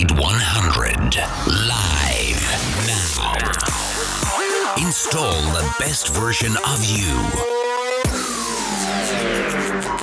Upgrade 0.00 0.20
100 0.20 1.20
live 1.46 2.42
now. 2.86 3.32
Install 4.76 5.40
the 5.52 5.64
best 5.78 6.08
version 6.18 6.56
of 6.72 6.98
you. 6.98 7.16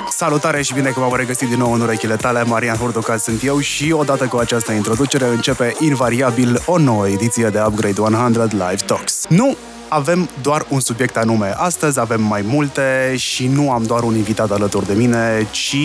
Salutare 0.10 0.62
și 0.62 0.74
bine 0.74 0.90
că 0.90 1.00
m-am 1.00 1.16
regăsit 1.16 1.50
din 1.50 1.58
nou 1.58 1.74
în 1.74 1.82
urechile 1.82 2.16
tale. 2.16 2.44
Marian 2.44 2.78
Hurduca 2.78 3.18
sunt 3.18 3.44
eu 3.44 3.60
și 3.60 3.92
odată 3.92 4.26
cu 4.26 4.38
această 4.38 4.72
introducere 4.72 5.26
începe 5.26 5.76
invariabil 5.80 6.62
o 6.66 6.78
nouă 6.78 7.08
ediție 7.08 7.50
de 7.50 7.62
Upgrade 7.68 8.02
100 8.02 8.48
Live 8.52 8.84
Talks. 8.86 9.26
Nu 9.30 9.58
avem 9.88 10.30
doar 10.42 10.66
un 10.70 10.80
subiect 10.80 11.18
anume. 11.18 11.54
Astăzi 11.58 12.00
avem 12.00 12.22
mai 12.22 12.42
multe 12.42 13.16
și 13.18 13.48
nu 13.48 13.72
am 13.72 13.84
doar 13.84 14.04
un 14.04 14.16
invitat 14.16 14.52
alături 14.52 14.86
de 14.86 14.94
mine, 14.94 15.48
ci 15.52 15.78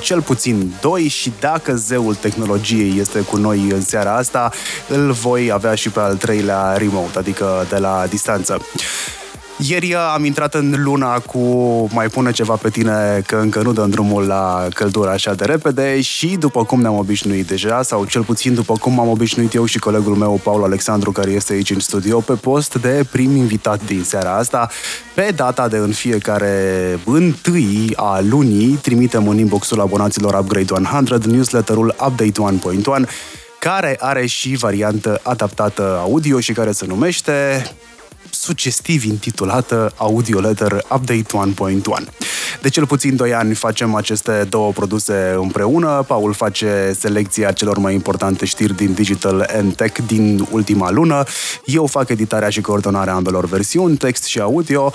cel 0.00 0.22
puțin 0.22 0.72
doi 0.80 1.08
și 1.08 1.32
dacă 1.40 1.74
zeul 1.74 2.14
tehnologiei 2.14 2.98
este 2.98 3.20
cu 3.20 3.36
noi 3.36 3.58
în 3.70 3.80
seara 3.80 4.16
asta, 4.16 4.52
îl 4.88 5.12
voi 5.12 5.50
avea 5.50 5.74
și 5.74 5.90
pe 5.90 6.00
al 6.00 6.16
treilea 6.16 6.76
remote, 6.76 7.18
adică 7.18 7.66
de 7.68 7.76
la 7.76 8.06
distanță. 8.08 8.60
Ieri 9.62 9.94
am 9.94 10.24
intrat 10.24 10.54
în 10.54 10.74
luna 10.78 11.18
cu 11.18 11.38
mai 11.92 12.08
pune 12.08 12.30
ceva 12.30 12.54
pe 12.54 12.70
tine 12.70 13.22
că 13.26 13.36
încă 13.36 13.62
nu 13.62 13.72
dăm 13.72 13.90
drumul 13.90 14.26
la 14.26 14.68
căldură 14.74 15.10
așa 15.10 15.34
de 15.34 15.44
repede 15.44 16.00
și 16.00 16.26
după 16.26 16.64
cum 16.64 16.80
ne-am 16.80 16.96
obișnuit 16.96 17.46
deja, 17.46 17.82
sau 17.82 18.04
cel 18.04 18.22
puțin 18.22 18.54
după 18.54 18.74
cum 18.76 19.00
am 19.00 19.08
obișnuit 19.08 19.54
eu 19.54 19.64
și 19.64 19.78
colegul 19.78 20.14
meu, 20.14 20.40
Paul 20.42 20.64
Alexandru, 20.64 21.12
care 21.12 21.30
este 21.30 21.52
aici 21.52 21.70
în 21.70 21.78
studio, 21.78 22.20
pe 22.20 22.32
post 22.32 22.74
de 22.74 23.04
prim 23.12 23.36
invitat 23.36 23.84
din 23.84 24.02
seara 24.04 24.36
asta, 24.36 24.68
pe 25.14 25.32
data 25.36 25.68
de 25.68 25.76
în 25.76 25.92
fiecare 25.92 26.98
întâi 27.04 27.92
a 27.96 28.20
lunii, 28.20 28.78
trimitem 28.82 29.28
în 29.28 29.38
inboxul 29.38 29.80
abonaților 29.80 30.38
Upgrade 30.38 30.72
100 30.72 31.26
newsletterul 31.26 31.94
Update 32.06 32.58
1.1 33.02 33.08
care 33.58 33.96
are 34.00 34.26
și 34.26 34.56
variantă 34.56 35.20
adaptată 35.22 35.98
audio 36.02 36.40
și 36.40 36.52
care 36.52 36.72
se 36.72 36.86
numește 36.86 37.64
sugestiv 38.30 39.04
intitulată 39.04 39.92
Audio 39.96 40.40
Letter 40.40 40.84
Update 40.94 41.26
1.1. 42.02 42.04
De 42.62 42.68
cel 42.68 42.86
puțin 42.86 43.16
2 43.16 43.34
ani 43.34 43.54
facem 43.54 43.94
aceste 43.94 44.46
două 44.48 44.72
produse 44.72 45.34
împreună. 45.38 46.04
Paul 46.06 46.32
face 46.32 46.96
selecția 46.98 47.52
celor 47.52 47.78
mai 47.78 47.94
importante 47.94 48.44
știri 48.44 48.76
din 48.76 48.92
Digital 48.92 49.50
and 49.52 49.74
Tech 49.74 50.00
din 50.06 50.46
ultima 50.50 50.90
lună. 50.90 51.24
Eu 51.64 51.86
fac 51.86 52.08
editarea 52.08 52.48
și 52.48 52.60
coordonarea 52.60 53.14
ambelor 53.14 53.44
versiuni, 53.44 53.96
text 53.96 54.24
și 54.24 54.40
audio. 54.40 54.92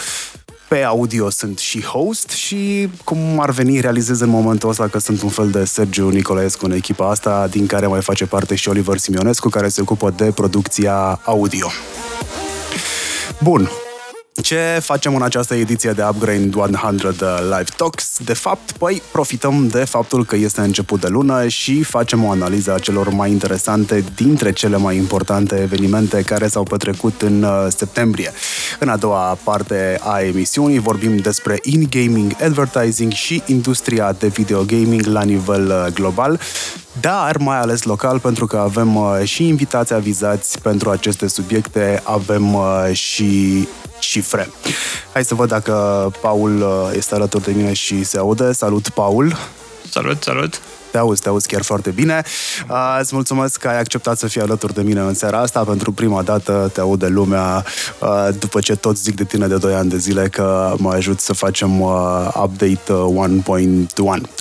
Pe 0.68 0.84
audio 0.84 1.30
sunt 1.30 1.58
și 1.58 1.84
host 1.84 2.30
și 2.30 2.90
cum 3.04 3.40
ar 3.40 3.52
veni 3.52 3.80
realizez 3.80 4.20
în 4.20 4.30
momentul 4.30 4.70
ăsta 4.70 4.88
că 4.88 5.00
sunt 5.00 5.22
un 5.22 5.30
fel 5.30 5.50
de 5.50 5.66
Sergiu 5.66 6.10
Nicolaescu 6.10 6.66
în 6.66 6.72
echipa 6.72 7.10
asta, 7.10 7.48
din 7.48 7.66
care 7.66 7.88
mai 7.88 8.02
face 8.02 8.26
parte 8.26 8.56
și 8.56 8.70
Oliver 8.70 8.98
Simionescu, 8.98 9.50
care 9.50 9.68
se 9.68 9.82
ocupă 9.82 10.14
de 10.18 10.32
producția 10.32 11.20
audio. 11.24 11.68
Bun, 13.42 13.68
ce 14.42 14.80
facem 14.82 15.16
în 15.16 15.22
această 15.22 15.54
ediție 15.54 15.92
de 15.92 16.04
Upgrade 16.04 16.50
100 16.54 17.40
Live 17.42 17.70
Talks? 17.78 18.18
De 18.24 18.34
fapt, 18.34 18.72
păi, 18.72 19.02
profităm 19.12 19.68
de 19.68 19.84
faptul 19.84 20.26
că 20.26 20.36
este 20.36 20.62
început 20.62 21.02
de 21.02 21.08
lună 21.08 21.48
și 21.48 21.84
facem 21.84 22.24
o 22.24 22.30
analiză 22.30 22.74
a 22.74 22.80
celor 22.80 23.10
mai 23.10 23.32
interesante 23.32 24.04
dintre 24.16 24.52
cele 24.52 24.78
mai 24.78 24.96
importante 24.96 25.62
evenimente 25.62 26.22
care 26.22 26.48
s-au 26.48 26.64
petrecut 26.64 27.22
în 27.22 27.44
uh, 27.44 27.66
septembrie. 27.68 28.32
În 28.80 28.90
a 28.90 28.98
doua 28.98 29.38
parte 29.44 30.00
a 30.02 30.22
emisiunii 30.22 30.80
vorbim 30.80 31.18
despre 31.18 31.60
in-gaming 31.62 32.36
advertising 32.44 33.12
și 33.12 33.44
industria 33.46 34.12
de 34.20 34.28
videogaming 34.28 35.06
la 35.06 35.24
nivel 35.24 35.68
uh, 35.68 35.94
global 35.94 36.40
dar 37.00 37.38
mai 37.38 37.60
ales 37.60 37.84
local, 37.84 38.20
pentru 38.20 38.46
că 38.46 38.58
avem 38.58 38.96
uh, 38.96 39.22
și 39.24 39.48
invitați 39.48 39.94
avizați 39.94 40.62
pentru 40.62 40.90
aceste 40.90 41.28
subiecte, 41.28 42.02
avem 42.04 42.54
uh, 42.54 42.90
și 42.92 43.68
cifre. 44.00 44.50
Hai 45.14 45.26
să 45.26 45.36
văd 45.36 45.48
dacă 45.48 46.12
Paul 46.22 46.62
uh, 46.62 46.92
este 46.96 47.16
alături 47.16 47.44
de 47.44 47.52
mine 47.52 47.74
și 47.74 48.04
se 48.04 48.18
aude. 48.18 48.52
Salut, 48.52 48.90
Paul! 48.90 49.36
Salut, 49.90 50.24
salut! 50.24 50.62
Te 50.96 51.02
auzi, 51.02 51.22
te 51.22 51.30
auzi 51.30 51.48
chiar 51.48 51.62
foarte 51.62 51.90
bine. 51.90 52.24
Uh, 52.70 52.98
îți 53.02 53.16
mulțumesc 53.16 53.60
că 53.60 53.68
ai 53.68 53.80
acceptat 53.80 54.18
să 54.18 54.28
fii 54.28 54.42
alături 54.42 54.74
de 54.74 54.82
mine 54.82 55.00
în 55.00 55.14
seara 55.14 55.40
asta. 55.40 55.64
Pentru 55.64 55.92
prima 55.92 56.22
dată 56.22 56.70
te 56.74 56.80
aude 56.80 57.08
lumea 57.08 57.66
uh, 58.00 58.28
după 58.40 58.60
ce 58.60 58.76
toți 58.76 59.02
zic 59.02 59.16
de 59.16 59.24
tine 59.24 59.48
de 59.48 59.58
2 59.58 59.74
ani 59.74 59.90
de 59.90 59.98
zile 59.98 60.28
că 60.28 60.76
mă 60.78 60.92
ajut 60.92 61.20
să 61.20 61.34
facem 61.34 61.82
uh, 61.82 62.28
update 62.44 62.94
1.1. 63.44 63.86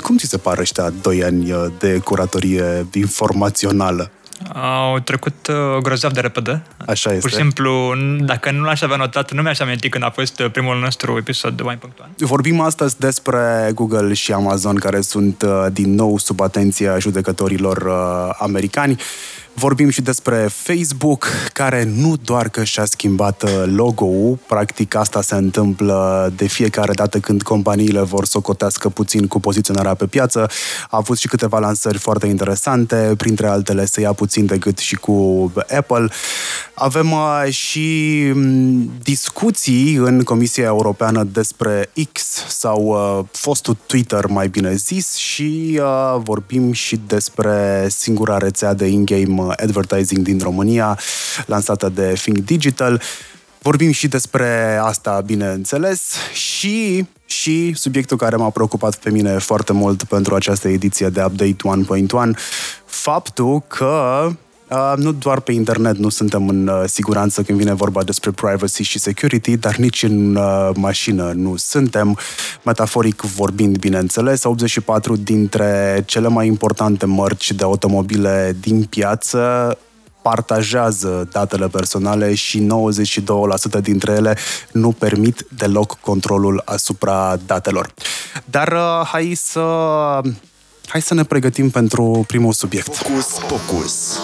Cum 0.03 0.17
ți 0.17 0.27
se 0.27 0.37
pare 0.37 0.61
ăștia 0.61 0.93
2 1.03 1.25
ani 1.25 1.55
de 1.79 1.99
curatorie 1.99 2.87
informațională? 2.93 4.11
Au 4.53 4.99
trecut 4.99 5.47
uh, 5.47 5.78
grozav 5.82 6.12
de 6.12 6.21
repede. 6.21 6.62
Așa 6.87 7.10
este. 7.10 7.21
Pur 7.21 7.31
și 7.31 7.37
simplu, 7.37 7.94
dacă 8.19 8.50
nu 8.50 8.65
l-aș 8.65 8.82
avea 8.82 8.97
notat, 8.97 9.32
nu 9.32 9.43
mi-aș 9.43 9.59
aminti 9.59 9.88
când 9.88 10.05
a 10.05 10.10
fost 10.10 10.41
uh, 10.41 10.50
primul 10.50 10.78
nostru 10.78 11.16
episod 11.16 11.56
de 11.56 11.62
Wine.1. 11.62 12.06
Vorbim 12.16 12.60
astăzi 12.60 12.99
despre 12.99 13.71
Google 13.75 14.12
și 14.12 14.32
Amazon, 14.32 14.75
care 14.75 15.00
sunt 15.00 15.43
uh, 15.43 15.66
din 15.72 15.94
nou 15.94 16.19
sub 16.19 16.41
atenția 16.41 16.99
judecătorilor 16.99 17.77
uh, 17.77 18.34
americani. 18.38 19.00
Vorbim 19.57 19.89
și 19.89 20.03
despre 20.03 20.49
Facebook, 20.53 21.27
care 21.53 21.85
nu 21.97 22.17
doar 22.25 22.49
că 22.49 22.65
și-a 22.65 22.85
schimbat 22.85 23.43
uh, 23.43 23.51
logo-ul, 23.67 24.39
practic 24.47 24.95
asta 24.95 25.23
se 25.23 25.35
întâmplă 25.35 26.33
de 26.37 26.47
fiecare 26.47 26.93
dată 26.93 27.19
când 27.19 27.43
companiile 27.43 28.01
vor 28.01 28.25
să 28.25 28.39
cotească 28.39 28.89
puțin 28.89 29.27
cu 29.27 29.41
poziționarea 29.41 29.95
pe 29.95 30.07
piață. 30.07 30.49
A 30.91 30.97
avut 30.97 31.19
și 31.19 31.29
câteva 31.29 31.59
lansări 31.59 31.99
foarte 31.99 32.27
interesante, 32.27 33.15
printre 33.17 33.47
altele 33.47 33.87
să 33.87 34.01
ia 34.01 34.13
puțin 34.13 34.47
de 34.47 34.59
gât 34.59 34.79
și 34.79 34.97
cu 34.97 35.53
Apple. 35.77 36.09
Avem 36.75 37.13
uh, 37.13 37.45
și 37.51 38.21
mm, 38.35 38.91
discuții 39.03 39.95
în 39.95 40.23
Comisia 40.23 40.65
Europeană 40.65 41.25
despre 41.33 41.91
X 42.13 42.45
sau 42.49 42.83
uh, 42.83 43.25
fostul 43.33 43.77
Twitter, 43.87 44.27
mai 44.27 44.49
bine 44.49 44.75
zis, 44.75 45.15
și 45.15 45.81
vorbim 46.19 46.73
și 46.73 47.01
despre 47.07 47.87
singura 47.89 48.39
rețea 48.39 48.75
de 48.75 48.87
in-game 48.87 49.44
advertising 49.49 50.21
din 50.25 50.38
România, 50.43 50.99
lansată 51.47 51.88
de 51.88 52.12
Think 52.22 52.38
Digital. 52.38 53.03
Vorbim 53.62 53.91
și 53.91 54.09
despre 54.09 54.78
asta, 54.82 55.21
bineînțeles, 55.27 56.15
și, 56.32 57.06
și 57.25 57.75
subiectul 57.75 58.16
care 58.16 58.37
m-a 58.37 58.50
preocupat 58.50 58.97
pe 58.97 59.10
mine 59.10 59.38
foarte 59.38 59.72
mult 59.72 60.05
pentru 60.05 60.34
această 60.34 60.69
ediție 60.69 61.09
de 61.09 61.25
Update 61.25 61.56
1.1, 62.34 62.38
faptul 62.84 63.62
că 63.66 64.28
Uh, 64.71 64.93
nu 64.97 65.13
doar 65.13 65.41
pe 65.41 65.53
internet 65.53 65.97
nu 65.97 66.09
suntem 66.09 66.49
în 66.49 66.67
uh, 66.67 66.83
siguranță 66.87 67.43
când 67.43 67.59
vine 67.59 67.75
vorba 67.75 68.03
despre 68.03 68.31
privacy 68.31 68.83
și 68.83 68.99
security, 68.99 69.57
dar 69.57 69.77
nici 69.77 70.03
în 70.03 70.37
uh, 70.37 70.71
mașină 70.75 71.33
nu 71.35 71.57
suntem. 71.57 72.19
Metaforic 72.63 73.21
vorbind, 73.21 73.79
bineînțeles, 73.79 74.45
84 74.45 75.17
dintre 75.17 76.03
cele 76.07 76.29
mai 76.29 76.47
importante 76.47 77.07
mărci 77.07 77.53
de 77.53 77.65
automobile 77.65 78.57
din 78.61 78.85
piață 78.85 79.79
partajează 80.23 81.29
datele 81.33 81.69
personale 81.69 82.35
și 82.35 82.67
92% 83.79 83.81
dintre 83.83 84.13
ele 84.13 84.37
nu 84.73 84.93
permit 84.93 85.47
deloc 85.57 85.97
controlul 86.01 86.63
asupra 86.65 87.37
datelor. 87.47 87.95
Dar 88.45 88.73
uh, 88.73 89.07
hai 89.07 89.33
să 89.35 89.61
Hai 90.87 91.03
să 91.03 91.15
ne 91.15 91.25
pregătim 91.25 91.71
pentru 91.71 92.25
primul 92.27 92.53
subiect. 92.53 92.95
Focus, 92.95 93.27
focus. 93.27 94.21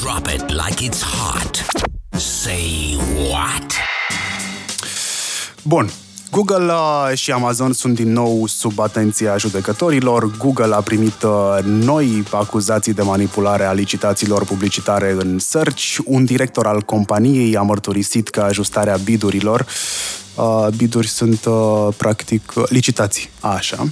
Drop 0.00 0.26
it 0.26 0.50
like 0.50 0.88
it's 0.88 1.02
hot. 1.02 1.64
Say 2.10 2.98
what? 3.30 3.72
Bun, 5.62 5.90
Google 6.30 6.64
uh, 6.64 7.16
și 7.16 7.30
Amazon 7.32 7.72
sunt 7.72 7.94
din 7.94 8.12
nou 8.12 8.46
sub 8.46 8.78
atenția 8.78 9.36
judecătorilor. 9.36 10.36
Google 10.38 10.74
a 10.74 10.80
primit 10.80 11.22
uh, 11.22 11.58
noi 11.64 12.22
acuzații 12.30 12.92
de 12.92 13.02
manipulare 13.02 13.64
a 13.64 13.72
licitațiilor 13.72 14.44
publicitare 14.44 15.10
în 15.10 15.38
search. 15.38 15.96
Un 16.04 16.24
director 16.24 16.66
al 16.66 16.80
companiei 16.80 17.56
a 17.56 17.62
mărturisit 17.62 18.28
că 18.28 18.40
ajustarea 18.40 18.96
bidurilor 18.96 19.66
uh, 20.34 20.66
biduri 20.76 21.08
sunt 21.08 21.40
practic 21.96 22.52
licitații, 22.68 23.28
așa, 23.40 23.86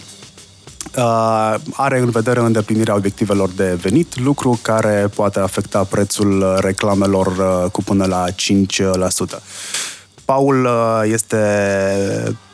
uh, 0.97 1.55
are 1.73 1.99
în 1.99 2.11
vedere 2.11 2.41
îndeplinirea 2.41 2.95
obiectivelor 2.95 3.49
de 3.49 3.79
venit, 3.81 4.19
lucru 4.19 4.59
care 4.63 5.11
poate 5.15 5.39
afecta 5.41 5.85
prețul 5.85 6.59
reclamelor 6.61 7.27
uh, 7.27 7.71
cu 7.71 7.83
până 7.83 8.05
la 8.05 8.25
5%. 8.31 9.43
Paul 10.25 10.65
uh, 10.65 11.03
este 11.05 11.37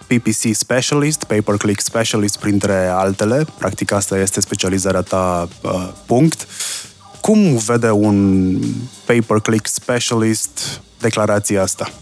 PPC 0.07 0.55
Specialist, 0.55 1.25
Pay-Per-Click 1.25 1.81
Specialist, 1.81 2.39
printre 2.39 2.87
altele. 2.87 3.47
Practic 3.59 3.93
asta 3.93 4.19
este 4.19 4.41
specializarea 4.41 5.03
ta, 5.03 5.49
uh, 5.63 5.89
punct. 6.07 6.47
Cum 7.21 7.57
vede 7.57 7.91
un 7.91 8.59
Pay-Per-Click 9.05 9.67
Specialist 9.67 10.81
declarația 11.01 11.63
asta? 11.63 11.93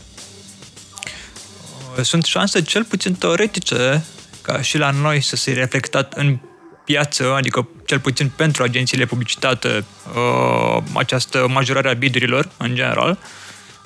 Sunt 2.03 2.25
șanse 2.25 2.63
cel 2.63 2.85
puțin 2.85 3.15
teoretice 3.15 4.05
ca 4.47 4.61
și 4.61 4.79
la 4.79 4.91
noi 4.91 5.21
să 5.21 5.37
se 5.37 5.53
reflectat 5.53 6.13
în 6.13 6.39
piață, 6.85 7.35
adică 7.35 7.69
cel 7.87 8.01
puțin 8.01 8.31
pentru 8.37 8.63
agențiile 8.63 9.05
publicitate, 9.05 9.85
uh, 10.15 10.83
această 10.93 11.47
majorare 11.49 11.89
a 11.89 11.93
bidurilor, 11.93 12.49
în 12.57 12.75
general. 12.75 13.19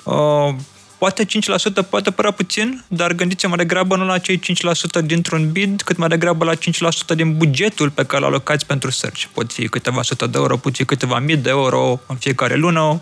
Uh, 0.03 0.55
poate 0.97 1.25
5% 1.25 1.81
poate 1.89 2.11
părea 2.11 2.31
puțin, 2.31 2.83
dar 2.87 3.13
gândiți-vă 3.13 3.47
mai 3.47 3.57
degrabă 3.57 3.95
nu 3.95 4.05
la 4.05 4.17
cei 4.17 4.39
5% 4.39 5.01
dintr-un 5.03 5.51
bid, 5.51 5.81
cât 5.81 5.97
mai 5.97 6.07
degrabă 6.07 6.45
la 6.45 6.53
5% 6.53 7.15
din 7.15 7.37
bugetul 7.37 7.89
pe 7.89 8.05
care 8.05 8.21
îl 8.21 8.27
alocați 8.27 8.65
pentru 8.65 8.91
search. 8.91 9.23
Pot 9.33 9.51
fi 9.51 9.67
câteva 9.67 10.01
sute 10.01 10.27
de 10.27 10.37
euro, 10.37 10.57
pot 10.57 10.75
fi 10.75 10.85
câteva 10.85 11.19
mii 11.19 11.37
de 11.37 11.49
euro 11.49 11.99
în 12.07 12.15
fiecare 12.15 12.55
lună. 12.55 13.01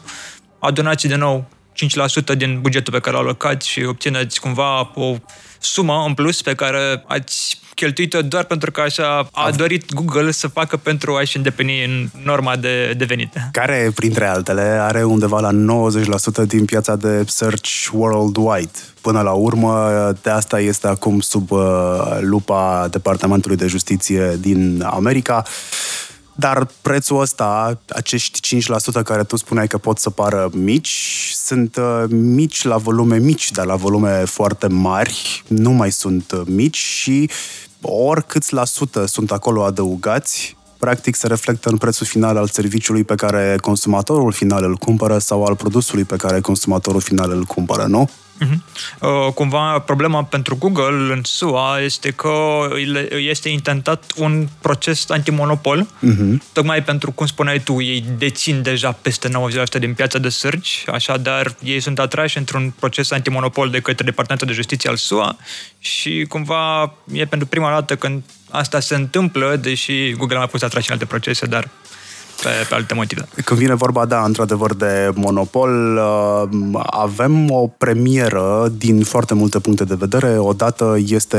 Adunați 0.59 1.07
din 1.07 1.17
nou 1.17 1.47
5% 2.33 2.37
din 2.37 2.59
bugetul 2.61 2.93
pe 2.93 2.99
care 2.99 3.15
îl 3.15 3.21
alocați 3.21 3.67
și 3.67 3.83
obțineți 3.83 4.39
cumva 4.39 4.91
o 4.93 5.15
sumă 5.59 6.03
în 6.07 6.13
plus 6.13 6.41
pe 6.41 6.53
care 6.53 7.03
ați 7.07 7.59
cheltuit-o 7.79 8.21
doar 8.21 8.43
pentru 8.43 8.71
că 8.71 8.81
așa 8.81 9.29
a 9.31 9.51
dorit 9.51 9.93
Google 9.93 10.31
să 10.31 10.47
facă 10.47 10.77
pentru 10.77 11.15
a-și 11.15 11.37
îndeplini 11.37 11.83
în 11.83 12.09
norma 12.23 12.55
de, 12.55 12.93
de 12.97 13.05
venit. 13.05 13.33
Care, 13.51 13.91
printre 13.95 14.27
altele, 14.27 14.61
are 14.61 15.03
undeva 15.03 15.39
la 15.39 15.51
90% 16.43 16.47
din 16.47 16.65
piața 16.65 16.95
de 16.95 17.23
search 17.27 17.69
worldwide. 17.91 18.71
Până 19.01 19.21
la 19.21 19.31
urmă, 19.31 19.89
de 20.21 20.29
asta 20.29 20.59
este 20.59 20.87
acum 20.87 21.19
sub 21.19 21.51
uh, 21.51 21.59
lupa 22.19 22.87
Departamentului 22.91 23.57
de 23.57 23.67
Justiție 23.67 24.37
din 24.39 24.83
America. 24.85 25.43
Dar 26.39 26.67
prețul 26.81 27.19
ăsta, 27.21 27.79
acești 27.89 28.61
5% 28.99 29.03
care 29.03 29.23
tu 29.23 29.35
spuneai 29.35 29.67
că 29.67 29.77
pot 29.77 29.97
să 29.97 30.09
pară 30.09 30.49
mici, 30.53 31.31
sunt 31.35 31.75
uh, 31.75 32.03
mici 32.09 32.63
la 32.63 32.77
volume 32.77 33.17
mici, 33.17 33.51
dar 33.51 33.65
la 33.65 33.75
volume 33.75 34.23
foarte 34.25 34.67
mari 34.67 35.43
nu 35.47 35.71
mai 35.71 35.91
sunt 35.91 36.31
uh, 36.31 36.41
mici 36.45 36.77
și 36.77 37.29
oricâți 37.81 38.53
la 38.53 38.65
sută 38.65 39.05
sunt 39.05 39.31
acolo 39.31 39.63
adăugați, 39.63 40.57
practic 40.77 41.15
se 41.15 41.27
reflectă 41.27 41.69
în 41.69 41.77
prețul 41.77 42.05
final 42.05 42.37
al 42.37 42.47
serviciului 42.47 43.03
pe 43.03 43.15
care 43.15 43.57
consumatorul 43.61 44.31
final 44.31 44.63
îl 44.63 44.75
cumpără 44.75 45.17
sau 45.17 45.43
al 45.43 45.55
produsului 45.55 46.03
pe 46.03 46.15
care 46.15 46.41
consumatorul 46.41 47.01
final 47.01 47.31
îl 47.31 47.43
cumpără, 47.43 47.83
nu? 47.83 48.09
Uh-huh. 48.39 49.33
Cumva 49.33 49.79
problema 49.79 50.23
pentru 50.23 50.55
Google 50.55 51.13
în 51.13 51.21
SUA 51.23 51.79
este 51.79 52.11
că 52.11 52.67
este 53.17 53.49
intentat 53.49 54.13
un 54.17 54.47
proces 54.61 55.09
antimonopol, 55.09 55.85
uh-huh. 55.85 56.37
tocmai 56.53 56.83
pentru, 56.83 57.11
cum 57.11 57.25
spuneai 57.25 57.59
tu, 57.59 57.81
ei 57.81 58.05
dețin 58.17 58.61
deja 58.61 58.91
peste 58.91 59.29
90% 59.29 59.79
din 59.79 59.93
piața 59.93 60.19
de 60.19 60.29
search, 60.29 60.83
așadar 60.87 61.55
ei 61.63 61.79
sunt 61.79 61.99
atrași 61.99 62.37
într-un 62.37 62.73
proces 62.79 63.11
antimonopol 63.11 63.69
de 63.69 63.79
către 63.79 64.05
Departamentul 64.05 64.47
de 64.47 64.53
Justiție 64.53 64.89
al 64.89 64.95
SUA 64.95 65.37
și 65.79 66.25
cumva 66.29 66.93
e 67.11 67.25
pentru 67.25 67.47
prima 67.47 67.69
dată 67.69 67.95
când 67.95 68.23
asta 68.49 68.79
se 68.79 68.95
întâmplă, 68.95 69.55
deși 69.55 70.11
Google 70.11 70.35
a 70.35 70.39
mai 70.39 70.47
fost 70.47 70.63
atras 70.63 70.87
în 70.87 70.93
alte 70.93 71.05
procese, 71.05 71.45
dar 71.45 71.69
pe, 72.43 72.49
pe 72.69 72.75
alte 72.75 72.93
motive. 72.93 73.27
Când 73.43 73.59
vine 73.59 73.73
vorba, 73.73 74.05
da, 74.05 74.23
într-adevăr, 74.23 74.73
de 74.73 75.11
monopol, 75.15 75.97
uh, 75.97 76.81
avem 76.85 77.51
o 77.51 77.67
premieră 77.67 78.71
din 78.77 79.03
foarte 79.03 79.33
multe 79.33 79.59
puncte 79.59 79.83
de 79.83 79.95
vedere. 79.97 80.37
Odată 80.37 80.97
este 81.05 81.37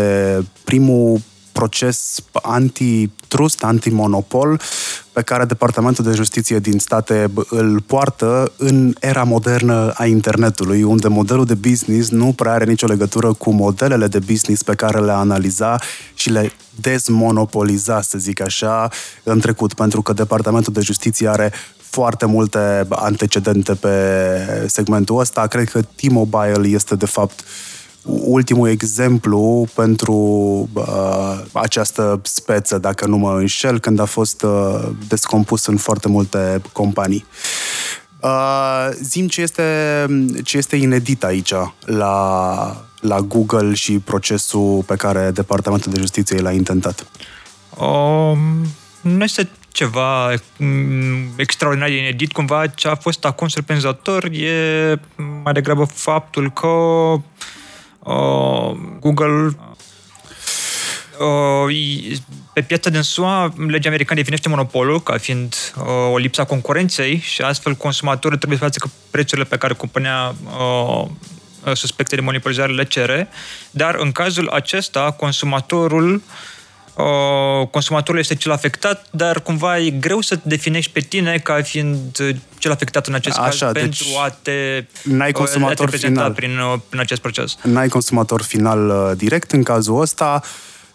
primul 0.64 1.20
proces 1.61 2.21
anti-trust, 2.43 3.62
anti-monopol, 3.62 4.61
pe 5.12 5.23
care 5.23 5.45
Departamentul 5.45 6.05
de 6.05 6.12
Justiție 6.12 6.59
din 6.59 6.79
state 6.79 7.31
îl 7.49 7.81
poartă 7.81 8.53
în 8.57 8.95
era 9.01 9.23
modernă 9.23 9.93
a 9.97 10.07
internetului, 10.07 10.83
unde 10.83 11.09
modelul 11.09 11.45
de 11.45 11.55
business 11.55 12.09
nu 12.09 12.33
prea 12.33 12.53
are 12.53 12.65
nicio 12.65 12.87
legătură 12.87 13.33
cu 13.33 13.51
modelele 13.51 14.07
de 14.07 14.19
business 14.19 14.62
pe 14.62 14.75
care 14.75 15.01
le 15.01 15.12
analiza 15.12 15.79
și 16.15 16.31
le 16.31 16.53
dezmonopoliza, 16.81 18.01
să 18.01 18.19
zic 18.19 18.41
așa, 18.41 18.89
în 19.23 19.41
trecut, 19.41 19.75
pentru 19.75 20.03
că 20.03 20.13
Departamentul 20.13 20.73
de 20.73 20.81
Justiție 20.81 21.29
are 21.29 21.53
foarte 21.77 22.27
multe 22.27 22.87
antecedente 22.89 23.75
pe 23.75 23.89
segmentul 24.67 25.19
ăsta. 25.19 25.47
Cred 25.47 25.69
că 25.69 25.81
T-Mobile 25.83 26.69
este, 26.69 26.95
de 26.95 27.06
fapt, 27.06 27.45
ultimul 28.05 28.69
exemplu 28.69 29.69
pentru 29.75 30.14
uh, 30.73 31.38
această 31.52 32.20
speță, 32.23 32.79
dacă 32.79 33.06
nu 33.06 33.17
mă 33.17 33.37
înșel, 33.38 33.79
când 33.79 34.00
a 34.00 34.05
fost 34.05 34.43
uh, 34.43 34.88
descompus 35.08 35.67
în 35.67 35.76
foarte 35.76 36.08
multe 36.08 36.62
companii. 36.73 37.26
Uh, 38.20 38.88
zim 39.02 39.29
ce 39.29 39.41
este, 39.41 40.06
ce 40.44 40.56
este 40.56 40.76
inedit 40.76 41.25
aici 41.25 41.52
la, 41.81 42.85
la 43.00 43.20
Google 43.20 43.75
și 43.75 43.99
procesul 43.99 44.82
pe 44.87 44.94
care 44.94 45.31
Departamentul 45.31 45.93
de 45.93 46.00
Justiție 46.00 46.41
l-a 46.41 46.53
intentat. 46.53 47.06
Um, 47.79 48.38
nu 49.00 49.25
este 49.25 49.50
ceva 49.73 50.35
mm, 50.56 51.29
extraordinar 51.37 51.88
de 51.88 51.96
inedit. 51.96 52.32
Cumva 52.32 52.67
ce 52.67 52.88
a 52.88 52.94
fost 52.94 53.25
acum 53.25 53.49
surprinzător 53.49 54.25
e 54.25 55.00
mai 55.43 55.53
degrabă 55.53 55.85
faptul 55.85 56.50
că 56.50 56.67
uh, 56.67 57.20
Google 59.00 59.56
uh, 61.19 62.19
pe 62.52 62.62
piața 62.62 62.91
din 62.91 63.02
SUA, 63.02 63.52
legea 63.67 63.88
americană 63.88 64.19
definește 64.19 64.49
monopolul 64.49 65.02
ca 65.02 65.19
fiind 65.19 65.55
uh, 65.76 66.12
o 66.12 66.17
lipsa 66.17 66.44
concurenței 66.44 67.19
și 67.19 67.43
astfel 67.43 67.75
consumatorul 67.75 68.37
trebuie 68.37 68.58
să 68.58 68.64
facă 68.64 68.76
că 68.79 68.88
prețurile 69.11 69.47
pe 69.47 69.56
care 69.56 69.75
compania 69.75 70.35
uh, 70.58 71.06
suspecte 71.75 72.14
de 72.14 72.20
monopolizare 72.20 72.73
le 72.73 72.85
cere, 72.85 73.29
dar 73.70 73.94
în 73.94 74.12
cazul 74.12 74.49
acesta 74.49 75.11
consumatorul 75.11 76.14
uh, 76.14 76.23
consumatorul 77.71 78.21
este 78.21 78.35
cel 78.35 78.53
afectat, 78.53 79.07
dar 79.11 79.41
cumva 79.41 79.79
e 79.79 79.91
greu 79.91 80.21
să 80.21 80.37
te 80.37 80.49
definești 80.49 80.93
pe 80.93 81.01
tine 81.01 81.39
ca 81.39 81.63
fiind 81.63 81.97
cel 82.59 82.71
afectat 82.71 83.07
în 83.07 83.15
acest 83.15 83.39
Așa, 83.39 83.65
caz 83.67 83.73
deci 83.73 83.83
pentru 83.83 84.07
a 84.25 84.31
te, 84.43 84.85
n-ai 85.03 85.33
consumator 85.33 85.87
a 85.87 85.91
te 85.91 85.97
final. 85.97 86.33
Prin, 86.33 86.59
prin 86.89 87.01
acest 87.01 87.21
proces. 87.21 87.57
N-ai 87.63 87.89
consumator 87.89 88.43
final 88.43 89.15
direct 89.17 89.51
în 89.51 89.63
cazul 89.63 90.01
ăsta, 90.01 90.43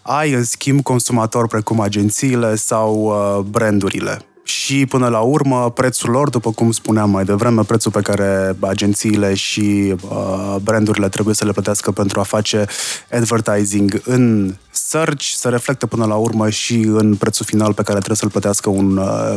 ai 0.01 0.31
în 0.31 0.43
schimb 0.43 0.83
consumator 0.83 1.47
precum 1.47 1.79
agențiile 1.79 2.55
sau 2.55 3.13
brandurile 3.49 4.25
și 4.45 4.85
până 4.85 5.07
la 5.07 5.19
urmă 5.19 5.71
prețul 5.71 6.09
lor, 6.09 6.29
după 6.29 6.51
cum 6.51 6.71
spuneam 6.71 7.09
mai 7.09 7.25
devreme, 7.25 7.63
prețul 7.63 7.91
pe 7.91 8.01
care 8.01 8.55
agențiile 8.59 9.33
și 9.33 9.95
uh, 10.09 10.55
brandurile 10.63 11.09
trebuie 11.09 11.35
să 11.35 11.45
le 11.45 11.51
plătească 11.51 11.91
pentru 11.91 12.19
a 12.19 12.23
face 12.23 12.65
advertising 13.11 14.01
în 14.05 14.55
search 14.71 15.23
se 15.23 15.49
reflectă 15.49 15.85
până 15.85 16.05
la 16.05 16.15
urmă 16.15 16.49
și 16.49 16.75
în 16.75 17.15
prețul 17.15 17.45
final 17.45 17.73
pe 17.73 17.83
care 17.83 17.97
trebuie 17.97 18.17
să-l 18.17 18.29
plătească 18.29 18.69
un 18.69 18.97
uh, 18.97 19.33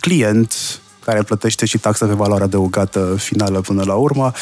client 0.00 0.80
care 1.04 1.22
plătește 1.22 1.66
și 1.66 1.78
taxa 1.78 2.06
pe 2.06 2.12
valoare 2.12 2.44
adăugată 2.44 3.14
finală 3.18 3.60
până 3.60 3.82
la 3.86 3.94
urmă 3.94 4.32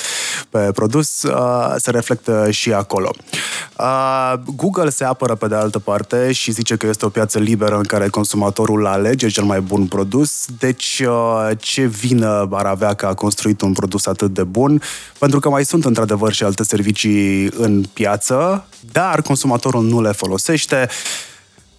pe 0.51 0.59
produs, 0.59 1.23
uh, 1.23 1.75
se 1.77 1.91
reflectă 1.91 2.51
și 2.51 2.73
acolo. 2.73 3.11
Uh, 3.79 4.33
Google 4.57 4.91
se 4.91 5.05
apără 5.05 5.35
pe 5.35 5.47
de 5.47 5.55
altă 5.55 5.79
parte 5.79 6.33
și 6.33 6.51
zice 6.51 6.77
că 6.77 6.87
este 6.87 7.05
o 7.05 7.09
piață 7.09 7.39
liberă 7.39 7.77
în 7.77 7.83
care 7.83 8.09
consumatorul 8.09 8.87
alege 8.87 9.29
cel 9.29 9.45
mai 9.45 9.61
bun 9.61 9.87
produs, 9.87 10.45
deci 10.59 11.03
uh, 11.07 11.51
ce 11.59 11.87
vină 11.87 12.49
ar 12.51 12.67
avea 12.67 12.95
că 12.95 13.07
a 13.07 13.15
construit 13.15 13.61
un 13.61 13.73
produs 13.73 14.07
atât 14.07 14.35
de 14.35 14.43
bun, 14.43 14.83
pentru 15.19 15.41
că 15.41 15.49
mai 15.49 15.65
sunt 15.65 15.85
într-adevăr 15.85 16.33
și 16.33 16.43
alte 16.43 16.65
servicii 16.65 17.51
în 17.57 17.83
piață, 17.93 18.67
dar 18.93 19.23
consumatorul 19.23 19.85
nu 19.85 20.01
le 20.01 20.13
folosește. 20.13 20.89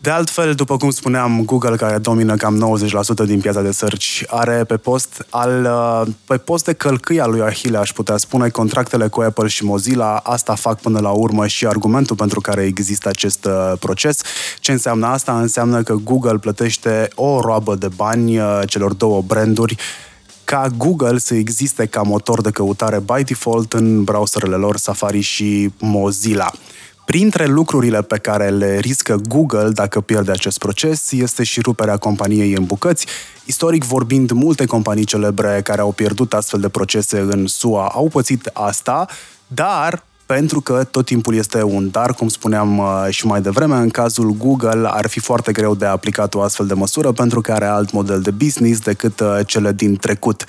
De 0.03 0.09
altfel, 0.09 0.53
după 0.53 0.77
cum 0.77 0.89
spuneam, 0.89 1.45
Google, 1.45 1.75
care 1.75 1.97
domină 1.97 2.35
cam 2.35 2.79
90% 3.23 3.25
din 3.25 3.39
piața 3.39 3.61
de 3.61 3.71
search, 3.71 4.21
are 4.27 4.63
pe 4.63 4.77
post, 4.77 5.25
al, 5.29 5.63
uh, 5.63 6.13
pe 6.25 6.37
post 6.37 6.65
de 6.65 6.73
călcâi 6.73 7.19
al 7.19 7.31
lui 7.31 7.41
Ahile, 7.41 7.77
aș 7.77 7.91
putea 7.91 8.17
spune, 8.17 8.49
contractele 8.49 9.07
cu 9.07 9.21
Apple 9.21 9.47
și 9.47 9.65
Mozilla. 9.65 10.15
Asta 10.15 10.55
fac 10.55 10.79
până 10.79 10.99
la 10.99 11.09
urmă 11.09 11.47
și 11.47 11.67
argumentul 11.67 12.15
pentru 12.15 12.41
care 12.41 12.63
există 12.63 13.09
acest 13.09 13.45
uh, 13.45 13.73
proces. 13.79 14.21
Ce 14.59 14.71
înseamnă 14.71 15.07
asta? 15.07 15.39
Înseamnă 15.39 15.83
că 15.83 15.93
Google 15.93 16.37
plătește 16.37 17.07
o 17.15 17.39
roabă 17.39 17.75
de 17.75 17.87
bani 17.95 18.39
uh, 18.39 18.61
celor 18.65 18.93
două 18.93 19.21
branduri 19.21 19.75
ca 20.43 20.67
Google 20.77 21.17
să 21.17 21.35
existe 21.35 21.85
ca 21.85 22.01
motor 22.01 22.41
de 22.41 22.51
căutare 22.51 22.99
by 22.99 23.23
default 23.23 23.73
în 23.73 24.03
browserele 24.03 24.55
lor 24.55 24.77
Safari 24.77 25.19
și 25.19 25.69
Mozilla. 25.79 26.51
Printre 27.05 27.45
lucrurile 27.45 28.01
pe 28.01 28.17
care 28.17 28.49
le 28.49 28.77
riscă 28.79 29.19
Google 29.27 29.69
dacă 29.69 30.01
pierde 30.01 30.31
acest 30.31 30.57
proces 30.57 31.11
este 31.11 31.43
și 31.43 31.61
ruperea 31.61 31.97
companiei 31.97 32.53
în 32.53 32.65
bucăți. 32.65 33.05
Istoric 33.45 33.83
vorbind, 33.83 34.31
multe 34.31 34.65
companii 34.65 35.03
celebre 35.03 35.61
care 35.63 35.81
au 35.81 35.91
pierdut 35.91 36.33
astfel 36.33 36.59
de 36.59 36.69
procese 36.69 37.19
în 37.19 37.47
SUA 37.47 37.87
au 37.87 38.07
pățit 38.07 38.49
asta, 38.53 39.07
dar 39.47 40.03
pentru 40.25 40.61
că 40.61 40.83
tot 40.91 41.05
timpul 41.05 41.35
este 41.35 41.63
un 41.63 41.89
dar, 41.91 42.13
cum 42.13 42.27
spuneam 42.27 42.77
uh, 42.77 43.07
și 43.09 43.25
mai 43.25 43.41
devreme, 43.41 43.75
în 43.75 43.89
cazul 43.89 44.31
Google 44.31 44.87
ar 44.91 45.07
fi 45.07 45.19
foarte 45.19 45.51
greu 45.51 45.75
de 45.75 45.85
aplicat 45.85 46.33
o 46.33 46.41
astfel 46.41 46.65
de 46.65 46.73
măsură 46.73 47.11
pentru 47.11 47.41
că 47.41 47.51
are 47.51 47.65
alt 47.65 47.91
model 47.91 48.21
de 48.21 48.31
business 48.31 48.79
decât 48.79 49.19
uh, 49.19 49.39
cele 49.45 49.71
din 49.71 49.95
trecut. 49.95 50.45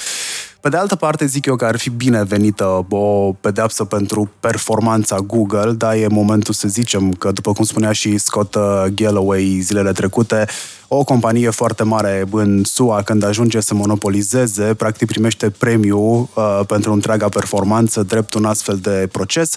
Pe 0.64 0.70
de 0.70 0.76
altă 0.76 0.96
parte, 0.96 1.26
zic 1.26 1.46
eu 1.46 1.56
că 1.56 1.64
ar 1.64 1.76
fi 1.76 1.90
binevenită 1.90 2.86
o 2.90 3.32
pedeapsă 3.40 3.84
pentru 3.84 4.30
performanța 4.40 5.16
Google, 5.16 5.72
dar 5.72 5.94
e 5.94 6.06
momentul 6.08 6.54
să 6.54 6.68
zicem 6.68 7.12
că, 7.12 7.30
după 7.32 7.52
cum 7.52 7.64
spunea 7.64 7.92
și 7.92 8.18
Scott 8.18 8.54
uh, 8.54 8.84
Galloway 8.94 9.58
zilele 9.62 9.92
trecute, 9.92 10.46
o 10.88 11.04
companie 11.04 11.50
foarte 11.50 11.82
mare 11.82 12.24
în 12.30 12.64
SUA, 12.64 13.02
când 13.02 13.24
ajunge 13.24 13.60
să 13.60 13.74
monopolizeze, 13.74 14.74
practic 14.74 15.06
primește 15.06 15.50
premiu 15.50 15.98
uh, 16.34 16.60
pentru 16.66 16.92
întreaga 16.92 17.28
performanță 17.28 18.02
drept 18.02 18.34
un 18.34 18.44
astfel 18.44 18.76
de 18.76 19.08
proces. 19.12 19.52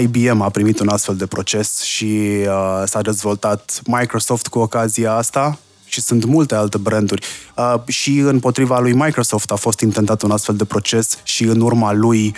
IBM 0.00 0.40
a 0.40 0.48
primit 0.48 0.80
un 0.80 0.88
astfel 0.88 1.16
de 1.16 1.26
proces 1.26 1.80
și 1.80 2.20
uh, 2.46 2.82
s-a 2.84 3.00
dezvoltat 3.00 3.80
Microsoft 3.84 4.46
cu 4.46 4.58
ocazia 4.58 5.12
asta, 5.12 5.58
și 5.92 6.00
sunt 6.00 6.24
multe 6.24 6.54
alte 6.54 6.78
branduri. 6.78 7.26
Uh, 7.54 7.74
și 7.86 8.18
împotriva 8.18 8.78
lui 8.78 8.92
Microsoft 8.92 9.50
a 9.50 9.56
fost 9.56 9.80
intentat 9.80 10.22
un 10.22 10.30
astfel 10.30 10.56
de 10.56 10.64
proces 10.64 11.18
și 11.22 11.42
în 11.42 11.60
urma 11.60 11.92
lui 11.92 12.34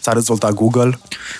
s-a 0.00 0.14
dezvoltat 0.14 0.52
Google. 0.52 0.98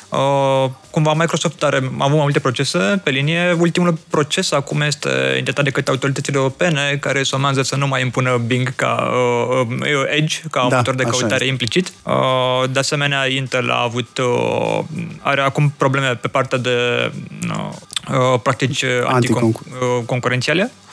Uh, 0.09 0.71
cumva 0.91 1.13
Microsoft 1.15 1.63
are, 1.63 1.77
a 1.77 1.81
avut 1.99 2.17
mai 2.17 2.23
multe 2.23 2.39
procese 2.39 3.01
pe 3.03 3.11
linie. 3.11 3.57
Ultimul 3.59 3.99
proces 4.09 4.53
acum 4.53 4.81
este 4.81 5.09
intentat 5.39 5.65
de 5.65 5.71
către 5.71 5.93
autoritățile 5.93 6.37
europene 6.37 6.99
care 7.01 7.23
somează 7.23 7.63
să 7.63 7.77
nu 7.77 7.87
mai 7.87 8.03
impună 8.03 8.43
Bing 8.47 8.75
ca 8.75 9.11
uh, 9.61 9.67
uh 9.81 10.17
Edge, 10.17 10.41
ca 10.51 10.67
da, 10.71 10.77
motor 10.77 10.95
de 10.95 11.03
căutare 11.03 11.45
e. 11.45 11.49
implicit. 11.49 11.93
Uh, 12.03 12.71
de 12.71 12.79
asemenea, 12.79 13.27
Intel 13.27 13.71
a 13.71 13.83
avut, 13.83 14.19
uh, 14.19 14.79
are 15.21 15.41
acum 15.41 15.75
probleme 15.77 16.15
pe 16.15 16.29
partea 16.29 16.59
de 16.59 16.71
uh, 17.49 17.69
uh 18.35 18.41
practici 18.43 18.85
anticoncurențiale. 19.05 20.63
Uh, 20.63 20.87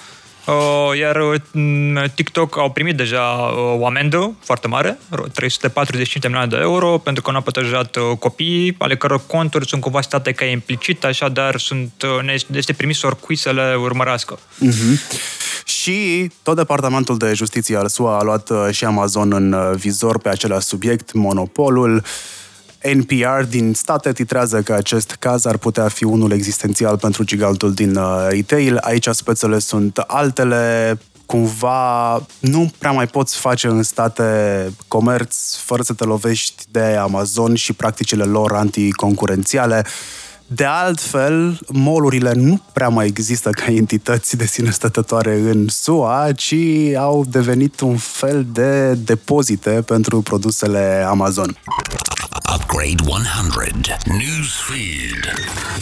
iar 1.00 1.16
uh, 1.16 2.10
TikTok 2.16 2.58
au 2.58 2.72
primit 2.72 2.96
deja 2.96 3.22
uh, 3.22 3.80
o 3.80 3.86
amendă 3.86 4.34
foarte 4.44 4.68
mare, 4.68 4.98
345 5.34 6.24
de 6.24 6.28
milioane 6.28 6.50
de 6.50 6.58
euro, 6.62 6.98
pentru 6.98 7.24
că 7.24 7.30
nu 7.30 7.36
au 7.36 7.42
protejat 7.42 7.98
copiii, 8.20 8.75
ale 8.78 8.96
căror 8.96 9.22
conturi 9.28 9.68
sunt 9.68 9.82
cumva 9.82 10.02
state 10.02 10.32
ca 10.32 10.46
implicit, 10.46 11.04
așadar 11.04 11.58
sunt, 11.60 11.92
este 12.52 12.74
permis 12.74 13.02
oricui 13.02 13.36
să 13.36 13.52
le 13.52 13.75
urmărească. 13.75 14.38
Uh-huh. 14.38 15.18
Și 15.66 16.30
tot 16.44 16.56
Departamentul 16.56 17.18
de 17.18 17.34
Justiție 17.34 17.78
al 17.78 17.88
SUA 17.88 18.18
a 18.18 18.24
luat 18.24 18.52
și 18.72 18.86
Amazon 18.86 19.34
în 19.34 19.75
vizor 19.75 20.20
pe 20.20 20.30
același 20.30 20.66
subiect, 20.66 21.14
monopolul. 21.14 22.04
NPR 22.94 23.44
din 23.50 23.74
state 23.74 24.13
titrează 24.13 24.62
că 24.62 24.74
acest 24.74 25.15
caz 25.20 25.46
ar 25.46 25.58
putea 25.58 25.88
fi 25.88 26.04
unul 26.04 26.32
existențial 26.32 26.98
pentru 26.98 27.24
gigantul 27.24 27.74
din 27.74 27.96
uh, 27.96 28.27
retail. 28.30 28.77
Aici 28.77 29.08
spețele 29.08 29.60
sunt 29.60 29.98
altele, 29.98 30.98
cumva 31.25 32.13
nu 32.39 32.72
prea 32.77 32.92
mai 32.92 33.08
poți 33.08 33.38
face 33.38 33.68
în 33.68 33.84
state 33.84 34.24
comerț 34.88 35.56
fără 35.56 35.82
să 35.82 35.94
te 35.94 36.04
lovești 36.04 36.63
de 36.72 36.82
Amazon 36.82 37.56
și 37.56 37.74
practicile 37.74 38.24
lor 38.24 38.54
anticoncurențiale. 38.54 39.86
De 40.48 40.64
altfel, 40.64 41.60
molurile 41.68 42.32
nu 42.34 42.62
prea 42.74 42.90
mai 42.90 43.06
există 43.06 43.50
ca 43.50 43.72
entități 43.72 44.38
de 44.38 44.46
sine 44.46 44.70
stătătoare 44.70 45.40
în 45.40 45.68
SUA, 45.68 46.32
ci 46.36 46.56
au 46.98 47.25
devenit 47.28 47.80
un 47.80 47.98
fel 47.98 48.46
de 48.52 48.94
depozite 48.94 49.70
pentru 49.70 50.22
produsele 50.22 51.06
Amazon. 51.08 51.58
Upgrade 52.56 53.04
100. 53.06 53.98
Newsfeed. 54.06 55.24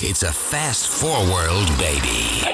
It's 0.10 0.24
a 0.24 0.32
fast 0.32 0.86
forward, 0.86 1.68
baby. 1.78 2.52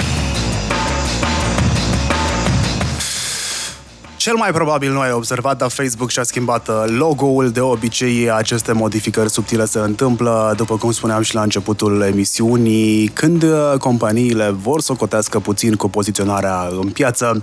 Cel 4.19 4.35
mai 4.35 4.51
probabil 4.51 4.91
nu 4.91 4.99
ai 4.99 5.11
observat, 5.11 5.57
dar 5.57 5.69
Facebook 5.69 6.09
și-a 6.09 6.23
schimbat 6.23 6.67
uh, 6.67 6.83
logo-ul. 6.97 7.49
De 7.51 7.59
obicei, 7.59 8.31
aceste 8.31 8.71
modificări 8.71 9.29
subtile 9.29 9.65
se 9.65 9.79
întâmplă, 9.79 10.53
după 10.57 10.77
cum 10.77 10.91
spuneam 10.91 11.21
și 11.21 11.35
la 11.35 11.41
începutul 11.41 12.01
emisiunii, 12.01 13.07
când 13.07 13.43
uh, 13.43 13.73
companiile 13.77 14.49
vor 14.49 14.81
să 14.81 14.93
cotească 14.93 15.39
puțin 15.39 15.75
cu 15.75 15.89
poziționarea 15.89 16.67
în 16.81 16.89
piață. 16.89 17.41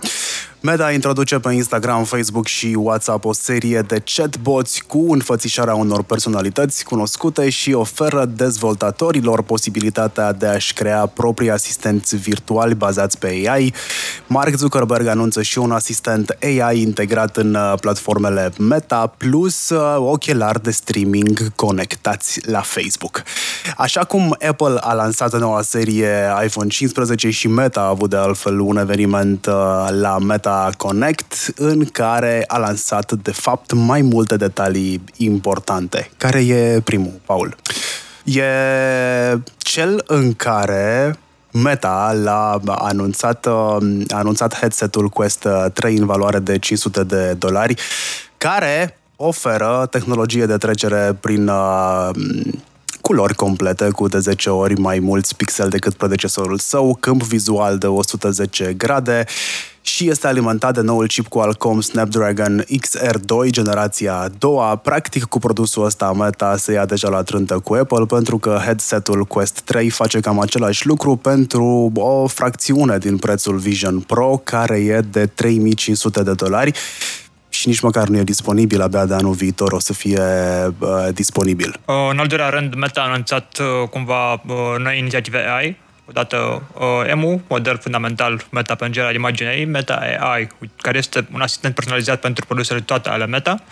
Meta 0.67 0.93
introduce 0.93 1.39
pe 1.39 1.53
Instagram, 1.53 2.05
Facebook 2.05 2.47
și 2.47 2.75
WhatsApp 2.79 3.25
o 3.25 3.33
serie 3.33 3.81
de 3.81 4.03
chatbots 4.05 4.81
cu 4.87 5.13
înfățișarea 5.13 5.75
unor 5.75 6.03
personalități 6.03 6.85
cunoscute 6.85 7.49
și 7.49 7.73
oferă 7.73 8.25
dezvoltatorilor 8.25 9.43
posibilitatea 9.43 10.33
de 10.33 10.47
a-și 10.47 10.73
crea 10.73 11.07
proprii 11.07 11.51
asistenți 11.51 12.17
virtuali 12.17 12.75
bazați 12.75 13.19
pe 13.19 13.27
AI. 13.27 13.75
Mark 14.27 14.55
Zuckerberg 14.55 15.07
anunță 15.07 15.43
și 15.43 15.59
un 15.59 15.71
asistent 15.71 16.37
AI 16.43 16.81
integrat 16.81 17.37
în 17.37 17.55
uh, 17.55 17.73
platformele 17.81 18.53
Meta, 18.59 19.15
plus 19.17 19.69
uh, 19.69 19.97
ochelari 19.99 20.63
de 20.63 20.71
streaming 20.71 21.55
conectați 21.55 22.51
la 22.51 22.61
Facebook. 22.61 23.23
Așa 23.77 24.05
cum 24.05 24.37
Apple 24.49 24.77
a 24.81 24.93
lansat 24.93 25.39
noua 25.39 25.63
serie 25.63 26.09
iPhone 26.45 26.69
15 26.69 27.31
și 27.31 27.49
Meta 27.49 27.81
a 27.81 27.89
avut 27.89 28.11
de 28.11 28.17
altfel 28.17 28.61
un 28.61 28.77
eveniment 28.77 29.47
uh, 29.47 29.55
la 29.91 30.19
Meta 30.19 30.55
Connect 30.77 31.53
în 31.57 31.85
care 31.85 32.45
a 32.47 32.59
lansat 32.59 33.13
de 33.13 33.33
fapt 33.33 33.73
mai 33.73 34.03
multe 34.03 34.37
detalii 34.37 35.05
importante. 35.17 36.11
Care 36.17 36.47
e 36.47 36.81
primul, 36.81 37.21
Paul? 37.27 37.57
E 38.25 38.43
cel 39.59 40.03
în 40.07 40.35
care 40.35 41.17
Meta 41.63 42.13
l-a 42.23 42.61
anunțat, 42.65 43.47
a 43.47 43.79
anunțat 44.09 44.59
headsetul 44.59 45.09
Quest 45.09 45.49
3 45.73 45.97
în 45.97 46.07
valoare 46.07 46.39
de 46.39 46.59
500 46.59 47.05
de 47.05 47.33
dolari, 47.33 47.75
care 48.39 48.99
oferă 49.17 49.87
tehnologie 49.91 50.47
de 50.47 50.57
trecere 50.57 51.17
prin 51.21 51.49
uh, 51.49 52.11
culori 53.07 53.35
complete 53.35 53.91
cu 53.91 54.09
de 54.09 54.19
10 54.19 54.51
ori 54.51 54.81
mai 54.81 54.99
mulți 54.99 55.37
pixeli 55.37 55.71
decât 55.71 55.95
predecesorul 55.95 56.59
său, 56.59 56.97
câmp 57.01 57.23
vizual 57.23 57.79
de 57.79 57.87
110 57.87 58.73
grade 58.73 59.25
și 59.81 60.09
este 60.09 60.27
alimentat 60.27 60.75
de 60.75 60.81
noul 60.81 61.07
chip 61.07 61.27
Qualcomm 61.27 61.81
Snapdragon 61.81 62.65
XR2, 62.65 63.49
generația 63.49 64.15
a 64.17 64.29
doua. 64.39 64.77
Practic, 64.77 65.25
cu 65.25 65.39
produsul 65.39 65.85
ăsta 65.85 66.13
Meta 66.13 66.57
se 66.57 66.73
ia 66.73 66.85
deja 66.85 67.09
la 67.09 67.23
trântă 67.23 67.59
cu 67.59 67.75
Apple, 67.75 68.05
pentru 68.07 68.39
că 68.39 68.59
headsetul 68.65 69.25
Quest 69.25 69.61
3 69.61 69.91
face 69.91 70.21
cam 70.21 70.41
același 70.41 70.87
lucru 70.87 71.17
pentru 71.17 71.93
o 71.95 72.27
fracțiune 72.27 72.99
din 72.99 73.17
prețul 73.17 73.57
Vision 73.57 74.01
Pro, 74.01 74.41
care 74.45 74.79
e 74.79 75.01
de 75.01 75.27
3500 75.27 76.23
de 76.23 76.33
dolari 76.33 76.73
și 77.67 77.73
nici 77.73 77.81
măcar 77.81 78.09
nu 78.09 78.19
e 78.19 78.23
disponibil, 78.23 78.81
abia 78.83 79.07
de 79.07 79.15
anul 79.15 79.33
viitor 79.33 79.73
o 79.73 79.79
să 79.79 79.93
fie 79.93 80.23
uh, 80.79 80.89
disponibil. 81.13 81.81
Uh, 81.85 81.95
în 82.11 82.19
al 82.19 82.27
doilea 82.27 82.49
rând, 82.49 82.75
Meta 82.75 83.01
a 83.01 83.05
anunțat 83.05 83.59
uh, 83.59 83.89
cumva 83.89 84.33
uh, 84.33 84.41
noi 84.79 84.99
inițiative 84.99 85.39
AI, 85.49 85.77
odată 86.09 86.63
uh, 86.75 87.11
EMU, 87.11 87.43
model 87.49 87.79
fundamental 87.79 88.47
Meta 88.51 88.75
pentru 88.75 88.95
generarea 88.95 89.19
imaginei, 89.19 89.65
Meta 89.65 89.95
AI, 90.21 90.49
care 90.77 90.99
este 90.99 91.29
un 91.35 91.41
asistent 91.41 91.75
personalizat 91.75 92.21
pentru 92.21 92.47
produsele 92.47 92.81
toate 92.81 93.09
ale 93.09 93.27
Meta, 93.27 93.63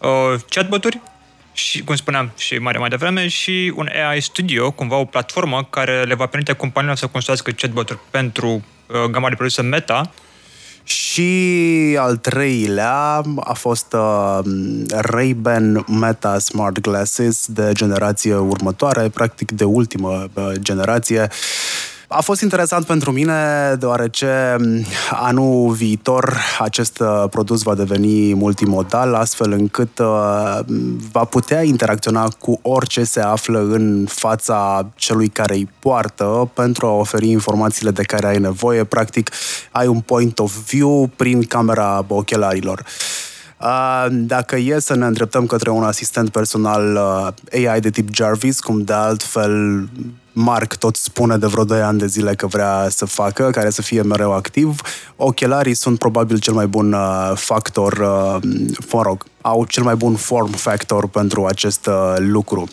uh, 0.00 0.40
chatboturi, 0.48 1.00
și, 1.52 1.82
cum 1.82 1.94
spuneam 1.94 2.32
și 2.36 2.58
mai, 2.58 2.74
mai 2.78 2.88
devreme, 2.88 3.28
și 3.28 3.72
un 3.76 3.88
AI 4.10 4.20
Studio, 4.20 4.70
cumva 4.70 4.96
o 4.96 5.04
platformă 5.04 5.66
care 5.70 6.02
le 6.02 6.14
va 6.14 6.26
permite 6.26 6.52
companiilor 6.52 6.96
să 6.96 7.06
construiască 7.06 7.50
chatboturi 7.50 7.98
pentru 8.10 8.48
uh, 8.86 9.04
gama 9.10 9.28
de 9.28 9.34
produse 9.34 9.62
Meta, 9.62 10.10
și 10.90 11.96
al 12.00 12.16
treilea 12.16 13.22
a 13.40 13.52
fost 13.52 13.92
uh, 13.92 14.38
Ray-Ban 14.88 15.84
Meta 16.00 16.38
Smart 16.38 16.80
Glasses 16.80 17.46
de 17.48 17.70
generație 17.72 18.34
următoare, 18.34 19.08
practic 19.08 19.50
de 19.50 19.64
ultimă 19.64 20.28
uh, 20.34 20.52
generație. 20.52 21.28
A 22.12 22.20
fost 22.20 22.40
interesant 22.40 22.86
pentru 22.86 23.12
mine 23.12 23.34
deoarece 23.78 24.56
mm, 24.58 24.84
anul 25.10 25.72
viitor 25.72 26.36
acest 26.58 27.00
uh, 27.00 27.24
produs 27.30 27.62
va 27.62 27.74
deveni 27.74 28.34
multimodal, 28.34 29.14
astfel 29.14 29.52
încât 29.52 29.98
uh, 29.98 30.58
va 31.12 31.24
putea 31.24 31.62
interacționa 31.62 32.28
cu 32.28 32.58
orice 32.62 33.04
se 33.04 33.20
află 33.20 33.58
în 33.58 34.06
fața 34.08 34.86
celui 34.94 35.28
care 35.28 35.54
îi 35.54 35.68
poartă 35.78 36.50
pentru 36.54 36.86
a 36.86 36.90
oferi 36.90 37.28
informațiile 37.28 37.90
de 37.90 38.02
care 38.02 38.26
ai 38.26 38.38
nevoie. 38.38 38.84
Practic, 38.84 39.30
ai 39.70 39.86
un 39.86 40.00
point 40.00 40.38
of 40.38 40.70
view 40.70 41.10
prin 41.16 41.42
camera 41.42 42.04
ochelarilor. 42.08 42.84
Uh, 43.60 44.06
dacă 44.10 44.56
e 44.56 44.78
să 44.78 44.94
ne 44.94 45.06
îndreptăm 45.06 45.46
către 45.46 45.70
un 45.70 45.84
asistent 45.84 46.30
personal 46.30 46.96
AI 47.52 47.80
de 47.80 47.90
tip 47.90 48.14
Jarvis, 48.14 48.60
cum 48.60 48.82
de 48.82 48.92
altfel 48.92 49.88
Mark 50.32 50.74
tot 50.74 50.96
spune 50.96 51.36
de 51.36 51.46
vreo 51.46 51.64
2 51.64 51.80
ani 51.80 51.98
de 51.98 52.06
zile 52.06 52.34
că 52.34 52.46
vrea 52.46 52.86
să 52.88 53.04
facă, 53.04 53.50
care 53.50 53.70
să 53.70 53.82
fie 53.82 54.02
mereu 54.02 54.32
activ. 54.32 54.80
Ochelarii 55.16 55.74
sunt 55.74 55.98
probabil 55.98 56.38
cel 56.38 56.52
mai 56.52 56.66
bun 56.66 56.92
uh, 56.92 57.32
factor, 57.34 57.92
uh, 57.92 58.50
mă 58.92 59.02
rog, 59.02 59.24
au 59.40 59.64
cel 59.64 59.82
mai 59.82 59.94
bun 59.94 60.14
form 60.16 60.50
factor 60.50 61.08
pentru 61.08 61.46
acest 61.46 61.86
uh, 61.86 62.14
lucru. 62.16 62.68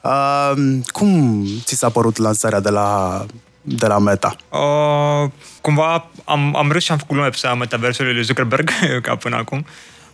Uh, 0.00 0.52
cum 0.86 1.44
ți 1.64 1.74
s-a 1.74 1.88
părut 1.88 2.16
lansarea 2.16 2.60
de 2.60 2.70
la 2.70 3.24
de 3.62 3.86
la 3.86 3.98
Meta? 3.98 4.36
Uh, 4.48 5.30
cumva 5.60 6.10
am, 6.24 6.56
am 6.56 6.72
râs 6.72 6.82
și 6.82 6.92
am 6.92 6.98
făcut 6.98 7.16
lume 7.16 7.28
pe 7.28 7.36
seama 7.36 7.56
metaversului 7.56 8.12
lui 8.12 8.22
Zuckerberg, 8.22 8.70
ca 9.02 9.16
până 9.16 9.36
acum. 9.36 9.66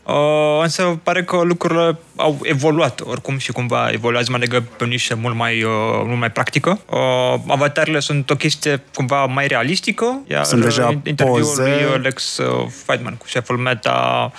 Uh, 0.07 0.63
însă 0.63 0.99
pare 1.03 1.25
că 1.25 1.41
lucrurile 1.43 1.99
au 2.17 2.39
evoluat 2.43 3.01
oricum 3.05 3.39
și 3.39 3.53
cumva 3.53 3.91
evoluează 3.91 4.31
mai 4.31 4.41
degrabă 4.41 4.67
pe 4.77 4.85
o 4.85 4.87
nișă 4.87 5.15
mult 5.15 5.35
mai, 5.35 5.63
uh, 5.63 5.71
mult 6.05 6.19
mai 6.19 6.31
practică. 6.31 6.81
Uh, 6.91 7.35
avatarele 7.47 8.01
sunt 8.01 8.31
o 8.31 8.35
chestie 8.37 8.83
cumva 8.95 9.25
mai 9.25 9.47
realistică, 9.47 10.21
iar 10.27 10.45
Sunt 10.45 10.63
deja 10.63 11.01
interviul 11.05 11.39
poze. 11.39 11.63
lui 11.63 12.03
Lex 12.03 12.39
uh, 12.39 12.67
Friedman 12.85 13.15
cu 13.15 13.27
șeful 13.27 13.57
Meta 13.57 14.33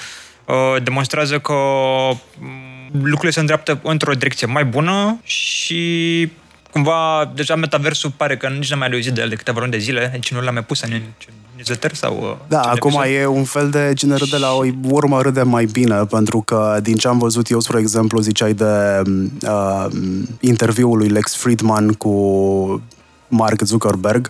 uh, 0.46 0.84
demonstrează 0.84 1.40
că 1.40 1.54
mm, 2.40 2.90
lucrurile 2.94 3.32
se 3.32 3.40
îndreaptă 3.40 3.80
într-o 3.84 4.14
direcție 4.14 4.48
mai 4.48 4.66
bună 4.66 5.20
și 5.24 6.32
cumva 6.72 7.32
deja 7.36 7.56
metaversul 7.56 8.12
pare 8.18 8.38
că 8.38 8.48
nici 8.48 8.70
n-am 8.70 8.80
mai 8.80 8.90
auzit 8.92 9.14
de 9.14 9.22
el 9.22 9.30
de 9.30 9.36
câteva 9.36 9.60
luni 9.60 9.72
de 9.72 9.78
zile, 9.78 10.10
deci 10.12 10.32
nu 10.32 10.42
l-am 10.42 10.54
mai 10.54 10.64
pus 10.64 10.82
în 10.82 10.92
niciun 10.92 11.34
newsletter 11.58 11.94
sau... 11.94 12.18
uh, 12.22 12.48
Da, 12.48 12.58
niciun 12.58 12.72
acum 12.76 13.02
episod. 13.02 13.22
e 13.22 13.26
un 13.26 13.44
fel 13.44 13.70
de 13.70 13.92
cine 13.96 14.16
râde 14.16 14.38
la 14.38 14.54
o 14.54 14.64
urmă 14.90 15.22
râde 15.22 15.42
mai 15.42 15.66
bine, 15.66 15.96
pentru 15.96 16.42
că 16.42 16.80
din 16.82 16.96
ce 16.96 17.08
am 17.08 17.18
văzut 17.18 17.50
eu, 17.50 17.60
spre 17.60 17.80
exemplu, 17.80 18.20
ziceai 18.20 18.54
de 18.54 19.02
uh, 19.48 19.86
interviul 20.40 20.98
lui 20.98 21.08
Lex 21.08 21.36
Friedman 21.36 21.94
cu 21.94 22.12
Mark 23.28 23.62
Zuckerberg, 23.62 24.30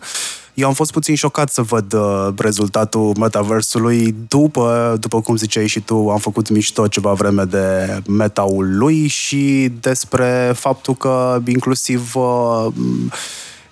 eu 0.54 0.68
am 0.68 0.74
fost 0.74 0.92
puțin 0.92 1.16
șocat 1.16 1.50
să 1.50 1.62
văd 1.62 1.94
uh, 1.94 2.28
rezultatul 2.38 3.14
metaversului 3.20 4.16
după, 4.28 4.98
după 5.00 5.22
cum 5.22 5.36
ziceai 5.36 5.68
și 5.68 5.80
tu, 5.80 6.10
am 6.10 6.18
făcut 6.18 6.50
mișto 6.50 6.88
ceva 6.88 7.14
vreme 7.14 7.44
de 7.44 8.00
metaul 8.08 8.78
lui 8.78 9.08
și 9.08 9.72
despre 9.82 10.52
faptul 10.56 10.96
că 10.96 11.42
inclusiv 11.46 12.16
uh, 12.16 12.68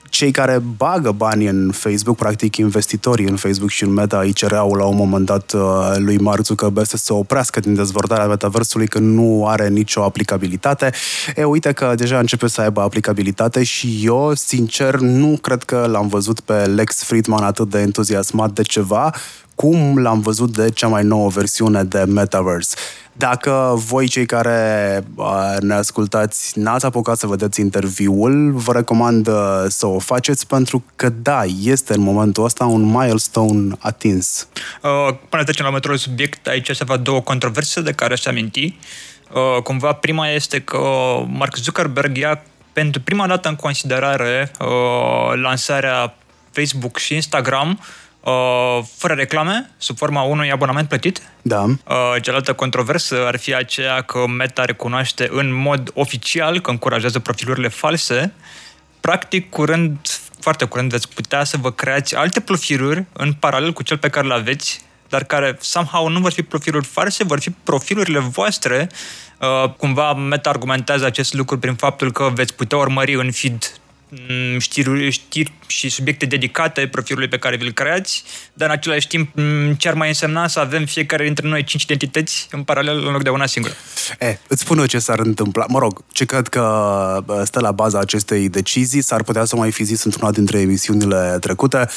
cei 0.10 0.32
care 0.32 0.62
bagă 0.78 1.12
bani 1.12 1.48
în 1.48 1.72
Facebook, 1.72 2.18
practic 2.18 2.56
investitorii 2.56 3.28
în 3.28 3.36
Facebook 3.36 3.70
și 3.70 3.84
în 3.84 3.94
Meta, 3.94 4.20
îi 4.20 4.34
cereau 4.34 4.74
la 4.74 4.86
un 4.86 4.96
moment 4.96 5.26
dat 5.26 5.54
uh, 5.54 5.62
lui 5.98 6.18
Mark 6.18 6.44
Zuckerberg 6.44 6.88
să 6.88 6.98
se 6.98 7.14
oprească 7.14 7.60
din 7.60 7.76
dezvoltarea 7.76 8.28
metaversului 8.28 8.88
că 8.88 9.00
nu 9.00 9.48
are 9.48 9.68
nicio 9.68 10.04
aplicabilitate. 10.04 10.92
E, 11.36 11.44
uite 11.44 11.72
că 11.72 11.94
deja 11.96 12.20
începe 12.20 12.48
să 12.48 12.62
aibă 12.62 12.82
aplicabilitate 12.82 13.64
și 13.64 14.02
eu, 14.04 14.32
sincer, 14.34 14.96
nu 15.00 15.38
cred 15.42 15.64
că 15.64 15.88
l-am 15.92 16.08
văzut 16.08 16.40
pe 16.40 16.54
Lex 16.54 17.04
Friedman 17.04 17.44
atât 17.44 17.70
de 17.70 17.80
entuziasmat 17.80 18.52
de 18.52 18.62
ceva 18.62 19.14
cum 19.56 19.98
l-am 19.98 20.20
văzut 20.20 20.54
de 20.56 20.70
cea 20.70 20.88
mai 20.88 21.04
nouă 21.04 21.30
versiune 21.30 21.84
de 21.84 22.04
Metaverse. 22.04 22.76
Dacă 23.18 23.74
voi, 23.76 24.08
cei 24.08 24.26
care 24.26 25.04
uh, 25.16 25.56
ne 25.60 25.74
ascultați, 25.74 26.60
n-ați 26.60 26.86
apucat 26.86 27.18
să 27.18 27.28
vedeți 27.28 27.60
interviul, 27.60 28.52
vă 28.52 28.74
recomand 28.74 29.28
uh, 29.28 29.34
să 29.68 29.86
o 29.86 30.00
faceți 30.00 30.48
pentru 30.48 30.84
că, 30.96 31.10
da, 31.10 31.44
este 31.64 31.94
în 31.94 32.02
momentul 32.02 32.44
ăsta 32.44 32.66
un 32.66 32.84
milestone 32.84 33.76
atins. 33.80 34.48
Uh, 34.82 35.16
până 35.30 35.44
trecem 35.44 35.64
la 35.64 35.68
următorul 35.68 35.98
subiect, 35.98 36.48
aici 36.48 36.70
se 36.70 36.84
va 36.84 36.98
două 36.98 37.22
controverse 37.22 37.82
de 37.82 37.92
care 37.92 38.14
aș 38.14 38.26
aminti. 38.26 38.78
Uh, 39.34 39.62
cumva 39.64 39.92
prima 39.92 40.30
este 40.30 40.62
că 40.62 40.80
Mark 41.28 41.56
Zuckerberg 41.56 42.18
ia 42.18 42.42
pentru 42.74 43.02
prima 43.02 43.28
dată 43.28 43.50
în 43.50 43.56
considerare 43.56 44.52
uh, 44.60 45.40
lansarea 45.42 46.16
Facebook 46.52 46.98
și 46.98 47.14
Instagram 47.14 47.70
uh, 47.70 47.86
fără 48.98 49.14
reclame, 49.14 49.70
sub 49.78 49.98
forma 49.98 50.22
unui 50.22 50.52
abonament 50.52 50.88
plătit. 50.88 51.22
Da. 51.42 51.64
Uh, 51.64 51.76
cealaltă 52.22 52.54
controversă 52.54 53.26
ar 53.26 53.38
fi 53.38 53.56
aceea 53.56 54.02
că 54.02 54.28
Meta 54.28 54.66
recunoaște 54.66 55.30
în 55.32 55.54
mod 55.54 55.92
oficial 55.94 56.60
că 56.60 56.70
încurajează 56.70 57.20
profilurile 57.20 57.68
false. 57.68 58.34
Practic, 59.00 59.50
curând, 59.50 59.98
foarte 60.40 60.66
curând, 60.66 60.92
veți 60.92 61.10
putea 61.10 61.44
să 61.44 61.58
vă 61.58 61.72
creați 61.72 62.16
alte 62.16 62.40
profiluri 62.40 63.06
în 63.14 63.34
paralel 63.34 63.74
cu 63.74 63.84
cel 63.84 63.98
pe 63.98 64.10
care 64.10 64.26
îl 64.26 64.32
aveți, 64.32 64.82
dar 65.10 65.24
care 65.24 65.58
somehow 65.60 66.08
nu 66.08 66.20
vor 66.20 66.32
fi 66.32 66.42
profiluri 66.42 66.86
false, 66.86 67.24
vor 67.24 67.40
fi 67.40 67.50
profilurile 67.50 68.20
voastre. 68.20 68.90
Uh, 69.40 69.70
cumva 69.70 70.14
Meta 70.14 70.50
argumentează 70.50 71.06
acest 71.06 71.34
lucru 71.34 71.60
prin 71.60 71.76
faptul 71.76 72.12
că 72.12 72.32
veți 72.34 72.54
putea 72.54 72.78
urmări 72.78 73.14
în 73.14 73.32
feed 73.32 73.80
m, 73.80 73.85
știri, 74.58 75.10
știri 75.10 75.54
și 75.68 75.90
subiecte 75.90 76.26
dedicate 76.26 76.88
profilului 76.88 77.28
pe 77.28 77.38
care 77.38 77.56
vi-l 77.56 77.72
creați, 77.72 78.24
dar 78.54 78.68
în 78.68 78.74
același 78.74 79.08
timp 79.08 79.36
m, 79.36 79.74
ce 79.74 79.88
ar 79.88 79.94
mai 79.94 80.08
însemna 80.08 80.48
să 80.48 80.60
avem 80.60 80.86
fiecare 80.86 81.24
dintre 81.24 81.48
noi 81.48 81.64
cinci 81.64 81.84
identități 81.84 82.48
în 82.52 82.64
paralel 82.64 83.06
în 83.06 83.12
loc 83.12 83.24
de 83.24 83.30
una 83.30 83.46
singură. 83.46 83.74
E, 84.20 84.38
îți 84.48 84.62
spun 84.62 84.78
eu 84.78 84.86
ce 84.86 85.00
s-ar 85.00 85.20
întâmpla. 85.20 85.66
Mă 85.70 85.80
rog, 85.80 86.04
ce 86.12 86.26
cred 86.26 86.48
că 86.48 86.62
bă, 87.26 87.44
stă 87.46 87.60
la 87.60 87.72
baza 87.72 88.00
acestei 88.00 88.50
decizii, 88.50 89.02
s-ar 89.02 89.24
putea 89.24 89.46
să 89.46 89.56
mai 89.56 89.72
fi 89.72 89.84
zis 89.84 90.04
într-una 90.04 90.32
dintre 90.32 90.60
emisiunile 90.60 91.38
trecute. 91.40 91.88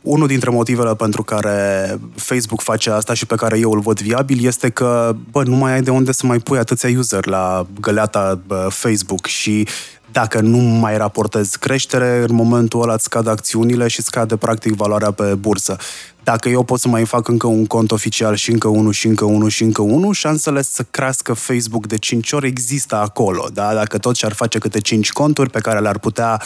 Unul 0.00 0.26
dintre 0.26 0.50
motivele 0.50 0.94
pentru 0.94 1.22
care 1.22 1.98
Facebook 2.16 2.60
face 2.60 2.90
asta 2.90 3.14
și 3.14 3.26
pe 3.26 3.34
care 3.34 3.58
eu 3.58 3.72
îl 3.72 3.80
văd 3.80 4.00
viabil 4.00 4.46
este 4.46 4.68
că, 4.68 5.16
bă, 5.30 5.42
nu 5.42 5.56
mai 5.56 5.72
ai 5.72 5.82
de 5.82 5.90
unde 5.90 6.12
să 6.12 6.26
mai 6.26 6.38
pui 6.38 6.58
atâția 6.58 6.98
user 6.98 7.26
la 7.26 7.66
găleata 7.80 8.40
bă, 8.46 8.68
Facebook 8.70 9.26
și 9.26 9.66
dacă 10.12 10.40
nu 10.40 10.58
mai 10.58 10.96
raportezi 10.96 11.58
creștere, 11.58 12.24
în 12.28 12.34
momentul 12.34 12.82
ăla 12.82 12.92
îți 12.92 13.04
scad 13.04 13.26
acțiunile 13.26 13.88
și 13.88 14.02
scade 14.02 14.36
practic 14.36 14.74
valoarea 14.74 15.10
pe 15.10 15.34
bursă. 15.34 15.76
Dacă 16.24 16.48
eu 16.48 16.62
pot 16.62 16.80
să 16.80 16.88
mai 16.88 17.04
fac 17.04 17.28
încă 17.28 17.46
un 17.46 17.66
cont 17.66 17.90
oficial 17.90 18.34
și 18.34 18.50
încă 18.50 18.68
unul 18.68 18.92
și 18.92 19.06
încă 19.06 19.24
unul 19.24 19.48
și 19.48 19.62
încă 19.62 19.82
unul, 19.82 20.14
șansele 20.14 20.62
să 20.62 20.84
crească 20.90 21.32
Facebook 21.32 21.86
de 21.86 21.98
5 21.98 22.32
ori 22.32 22.46
există 22.46 22.96
acolo. 22.96 23.48
Da? 23.52 23.74
Dacă 23.74 23.98
tot 23.98 24.16
și-ar 24.16 24.32
face 24.32 24.58
câte 24.58 24.80
5 24.80 25.12
conturi 25.12 25.50
pe 25.50 25.60
care 25.60 25.80
le-ar 25.80 25.98
putea 25.98 26.42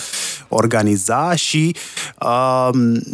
organiza 0.48 1.34
și 1.34 1.76
uh, 2.20 2.68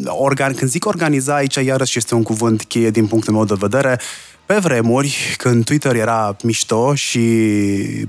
organ- 0.07 0.57
când 0.57 0.71
zic 0.71 0.87
organiza, 0.87 1.35
aici 1.35 1.55
iarăși 1.55 1.99
este 1.99 2.15
un 2.15 2.23
cuvânt 2.23 2.65
cheie 2.65 2.91
din 2.91 3.07
punctul 3.07 3.33
meu 3.33 3.45
de 3.45 3.55
vedere, 3.59 4.01
pe 4.47 4.57
vremuri, 4.57 5.35
când 5.37 5.65
Twitter 5.65 5.95
era 5.95 6.37
mișto 6.43 6.95
și 6.95 7.21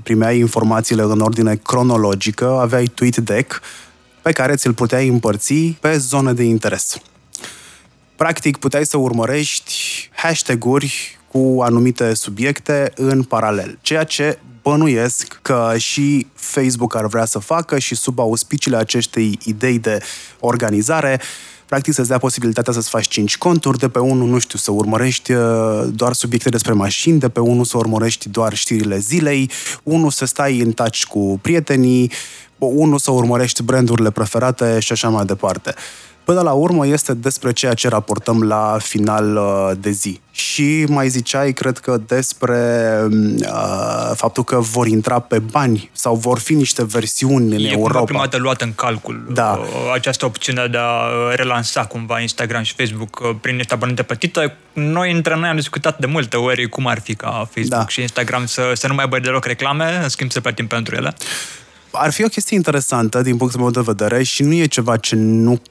primeai 0.02 0.38
informațiile 0.38 1.02
în 1.02 1.20
ordine 1.20 1.54
cronologică, 1.54 2.58
aveai 2.60 2.84
TweetDeck 2.84 3.60
pe 4.22 4.32
care 4.32 4.54
ți-l 4.54 4.74
puteai 4.74 5.08
împărți 5.08 5.54
pe 5.80 5.96
zone 5.96 6.32
de 6.32 6.42
interes. 6.42 6.96
Practic, 8.22 8.56
puteai 8.56 8.86
să 8.86 8.96
urmărești 8.96 9.74
hashtag-uri 10.14 11.18
cu 11.30 11.58
anumite 11.62 12.14
subiecte 12.14 12.92
în 12.94 13.22
paralel, 13.22 13.78
ceea 13.80 14.04
ce 14.04 14.38
bănuiesc 14.62 15.38
că 15.42 15.74
și 15.76 16.26
Facebook 16.34 16.94
ar 16.94 17.06
vrea 17.06 17.24
să 17.24 17.38
facă 17.38 17.78
și 17.78 17.94
sub 17.94 18.18
auspiciile 18.18 18.76
acestei 18.76 19.38
idei 19.44 19.78
de 19.78 19.98
organizare, 20.40 21.20
practic 21.66 21.94
să-ți 21.94 22.08
dea 22.08 22.18
posibilitatea 22.18 22.72
să-ți 22.72 22.88
faci 22.88 23.08
5 23.08 23.38
conturi, 23.38 23.78
de 23.78 23.88
pe 23.88 23.98
unul, 23.98 24.28
nu 24.28 24.38
știu, 24.38 24.58
să 24.58 24.70
urmărești 24.70 25.32
uh, 25.32 25.84
doar 25.94 26.12
subiecte 26.12 26.48
despre 26.48 26.72
mașini, 26.72 27.18
de 27.18 27.28
pe 27.28 27.40
unul 27.40 27.64
să 27.64 27.76
urmărești 27.76 28.28
doar 28.28 28.54
știrile 28.54 28.98
zilei, 28.98 29.50
unul 29.82 30.10
să 30.10 30.24
stai 30.24 30.60
în 30.60 30.72
touch 30.72 31.02
cu 31.04 31.38
prietenii, 31.42 32.10
unul 32.58 32.98
să 32.98 33.10
urmărești 33.10 33.62
brandurile 33.62 34.10
preferate 34.10 34.78
și 34.80 34.92
așa 34.92 35.08
mai 35.08 35.24
departe. 35.24 35.74
Până 36.24 36.40
la 36.40 36.52
urmă 36.52 36.86
este 36.86 37.14
despre 37.14 37.52
ceea 37.52 37.74
ce 37.74 37.88
raportăm 37.88 38.42
la 38.42 38.76
final 38.80 39.36
uh, 39.36 39.70
de 39.80 39.90
zi. 39.90 40.20
Și 40.30 40.84
mai 40.88 41.08
ziceai, 41.08 41.52
cred 41.52 41.78
că, 41.78 42.00
despre 42.06 42.60
uh, 43.40 44.10
faptul 44.14 44.44
că 44.44 44.58
vor 44.58 44.86
intra 44.86 45.18
pe 45.18 45.38
bani 45.38 45.90
sau 45.92 46.14
vor 46.14 46.38
fi 46.38 46.54
niște 46.54 46.84
versiuni 46.84 47.54
în 47.54 47.60
e 47.60 47.64
cumva 47.64 47.72
Europa. 47.78 48.04
prima 48.04 48.20
dată 48.20 48.36
luat 48.36 48.60
în 48.60 48.72
calcul 48.74 49.26
Da. 49.32 49.58
uh, 49.60 49.66
această 49.94 50.24
opțiune 50.24 50.66
de 50.66 50.76
a 50.78 51.04
uh, 51.04 51.34
relansa 51.34 51.84
cumva 51.84 52.20
Instagram 52.20 52.62
și 52.62 52.74
Facebook 52.74 53.20
uh, 53.22 53.36
prin 53.40 53.56
niște 53.56 53.72
abonamente 53.72 54.02
plătite. 54.02 54.56
Noi 54.72 55.12
între 55.12 55.36
noi 55.36 55.48
am 55.48 55.56
discutat 55.56 55.98
de 55.98 56.06
multe 56.06 56.36
ori 56.36 56.68
cum 56.68 56.86
ar 56.86 57.00
fi 57.00 57.14
ca 57.14 57.28
Facebook 57.28 57.68
Da. 57.68 57.88
și 57.88 58.00
Instagram 58.00 58.46
să, 58.46 58.72
să 58.74 58.86
nu 58.86 58.94
mai 58.94 59.04
aibă 59.04 59.18
deloc 59.18 59.44
reclame, 59.44 60.00
în 60.02 60.08
schimb 60.08 60.30
să 60.30 60.40
plătim 60.40 60.66
pentru 60.66 60.94
ele. 60.94 61.14
Ar 61.90 62.10
fi 62.12 62.24
o 62.24 62.28
chestie 62.28 62.56
interesantă 62.56 63.20
din 63.20 63.36
punctul 63.36 63.60
meu 63.60 63.70
de 63.70 63.80
vedere 63.84 64.22
și 64.22 64.42
nu 64.42 64.52
e 64.52 64.66
ceva 64.66 64.96
ce 64.96 65.16
nu 65.16 65.62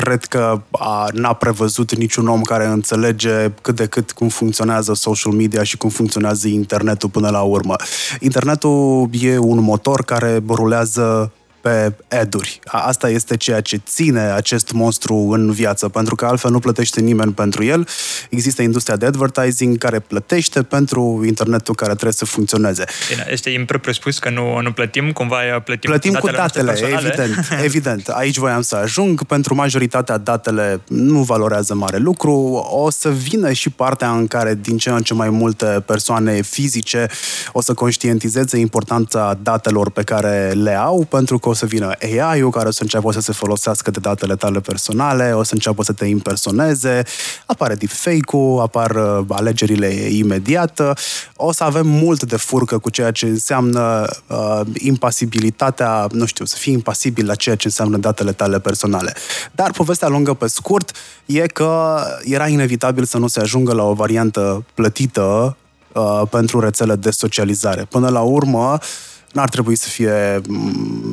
cred 0.00 0.24
că 0.24 0.60
a, 0.70 1.08
n-a 1.12 1.32
prevăzut 1.32 1.94
niciun 1.94 2.28
om 2.28 2.42
care 2.42 2.66
înțelege 2.66 3.52
cât 3.60 3.76
de 3.76 3.86
cât 3.86 4.12
cum 4.12 4.28
funcționează 4.28 4.94
social 4.94 5.32
media 5.32 5.62
și 5.62 5.76
cum 5.76 5.88
funcționează 5.88 6.48
internetul 6.48 7.08
până 7.08 7.30
la 7.30 7.40
urmă. 7.40 7.76
Internetul 8.20 9.08
e 9.20 9.38
un 9.38 9.62
motor 9.62 10.04
care 10.04 10.42
rulează 10.48 11.32
pe 11.64 11.92
ad-uri. 12.16 12.60
A- 12.64 12.78
Asta 12.86 13.08
este 13.08 13.36
ceea 13.36 13.60
ce 13.60 13.80
ține 13.86 14.20
acest 14.20 14.72
monstru 14.72 15.14
în 15.14 15.50
viață, 15.52 15.88
pentru 15.88 16.14
că 16.14 16.24
altfel 16.26 16.50
nu 16.50 16.58
plătește 16.58 17.00
nimeni 17.00 17.32
pentru 17.32 17.64
el. 17.64 17.88
Există 18.30 18.62
industria 18.62 18.96
de 18.96 19.06
advertising 19.06 19.78
care 19.78 19.98
plătește 19.98 20.62
pentru 20.62 21.22
internetul 21.26 21.74
care 21.74 21.90
trebuie 21.92 22.12
să 22.12 22.24
funcționeze. 22.24 22.84
Bine, 23.10 23.26
este 23.30 23.50
impropriu 23.50 23.92
spus 23.92 24.18
că 24.18 24.30
nu, 24.30 24.60
nu 24.60 24.72
plătim, 24.72 25.12
cumva 25.12 25.36
plătim, 25.64 25.90
Plătim 25.90 26.12
cu 26.12 26.26
noastre 26.30 26.62
datele, 26.62 26.80
personale. 26.88 27.06
evident, 27.06 27.48
evident. 27.68 28.08
Aici 28.08 28.36
voiam 28.36 28.62
să 28.62 28.76
ajung. 28.76 29.24
Pentru 29.24 29.54
majoritatea 29.54 30.16
datele 30.18 30.80
nu 30.88 31.22
valorează 31.22 31.74
mare 31.74 31.96
lucru. 31.98 32.32
O 32.70 32.90
să 32.90 33.10
vină 33.10 33.52
și 33.52 33.70
partea 33.70 34.10
în 34.10 34.26
care 34.26 34.54
din 34.54 34.76
ce 34.76 34.90
în 34.90 35.02
ce 35.02 35.14
mai 35.14 35.30
multe 35.30 35.82
persoane 35.86 36.42
fizice 36.42 37.06
o 37.52 37.60
să 37.60 37.74
conștientizeze 37.74 38.58
importanța 38.58 39.38
datelor 39.42 39.90
pe 39.90 40.02
care 40.02 40.50
le 40.50 40.74
au, 40.74 41.04
pentru 41.10 41.38
că 41.38 41.48
o 41.48 41.52
o 41.53 41.53
să 41.54 41.66
vină 41.66 41.92
AI-ul 42.02 42.50
care 42.50 42.68
o 42.68 42.70
să 42.70 42.82
înceapă 42.82 43.12
să 43.12 43.20
se 43.20 43.32
folosească 43.32 43.90
de 43.90 43.98
datele 44.00 44.36
tale 44.36 44.60
personale, 44.60 45.32
o 45.32 45.42
să 45.42 45.54
înceapă 45.54 45.82
să 45.82 45.92
te 45.92 46.04
impersoneze, 46.04 47.02
apare 47.46 47.74
deepfake-ul, 47.74 48.60
apar 48.60 48.90
uh, 48.90 49.24
alegerile 49.28 49.86
imediat, 49.92 50.80
o 51.36 51.52
să 51.52 51.64
avem 51.64 51.86
mult 51.86 52.22
de 52.22 52.36
furcă 52.36 52.78
cu 52.78 52.90
ceea 52.90 53.10
ce 53.10 53.26
înseamnă 53.26 54.06
uh, 54.26 54.60
impasibilitatea, 54.74 56.06
nu 56.12 56.26
știu, 56.26 56.44
să 56.44 56.56
fii 56.56 56.72
impasibil 56.72 57.26
la 57.26 57.34
ceea 57.34 57.56
ce 57.56 57.66
înseamnă 57.66 57.96
datele 57.96 58.32
tale 58.32 58.60
personale. 58.60 59.14
Dar 59.52 59.70
povestea 59.70 60.08
lungă 60.08 60.34
pe 60.34 60.46
scurt 60.46 60.96
e 61.26 61.46
că 61.46 62.02
era 62.22 62.48
inevitabil 62.48 63.04
să 63.04 63.18
nu 63.18 63.26
se 63.26 63.40
ajungă 63.40 63.72
la 63.72 63.82
o 63.82 63.92
variantă 63.92 64.64
plătită 64.74 65.56
uh, 65.92 66.22
pentru 66.30 66.60
rețele 66.60 66.96
de 66.96 67.10
socializare. 67.10 67.86
Până 67.90 68.08
la 68.08 68.20
urmă, 68.20 68.78
n-ar 69.34 69.48
trebui 69.48 69.76
să 69.76 69.88
fie 69.88 70.40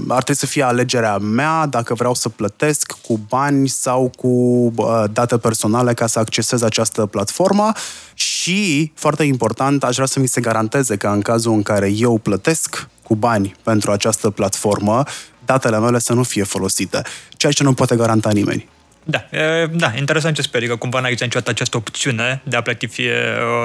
ar 0.08 0.24
trebui 0.24 0.36
să 0.36 0.46
fie 0.46 0.64
alegerea 0.64 1.18
mea 1.18 1.66
dacă 1.66 1.94
vreau 1.94 2.14
să 2.14 2.30
plătesc 2.30 2.92
cu 2.92 3.20
bani 3.30 3.68
sau 3.68 4.12
cu 4.18 4.28
uh, 4.76 5.04
date 5.12 5.38
personale 5.38 5.94
ca 5.94 6.08
să 6.08 6.20
accesez 6.20 6.62
această 6.62 7.06
platformă 7.06 7.72
și, 8.14 8.92
foarte 8.96 9.24
important, 9.24 9.84
aș 9.84 9.94
vrea 9.96 10.06
să 10.06 10.20
mi 10.20 10.28
se 10.28 10.42
garanteze 10.42 10.96
că 10.96 11.08
în 11.08 11.22
cazul 11.22 11.54
în 11.54 11.64
care 11.64 11.92
eu 11.96 12.18
plătesc 12.18 12.88
cu 13.04 13.16
bani 13.16 13.56
pentru 13.64 13.92
această 13.92 14.30
platformă, 14.30 15.04
datele 15.46 15.80
mele 15.80 16.00
să 16.00 16.14
nu 16.14 16.24
fie 16.24 16.44
folosite, 16.44 17.02
ceea 17.38 17.52
ce 17.52 17.64
nu 17.64 17.74
poate 17.74 17.96
garanta 17.96 18.32
nimeni. 18.32 18.70
Da, 19.04 19.26
e, 19.32 19.66
da, 19.66 19.94
interesant 19.98 20.36
ce 20.36 20.42
speri, 20.42 20.68
că 20.68 20.76
cumva 20.76 21.00
n-a 21.00 21.08
existat 21.08 21.28
niciodată 21.28 21.52
această 21.52 21.78
opțiune 21.78 22.42
de 22.44 22.56
a 22.56 22.62
plăti 22.62 22.88
fie, 22.88 23.14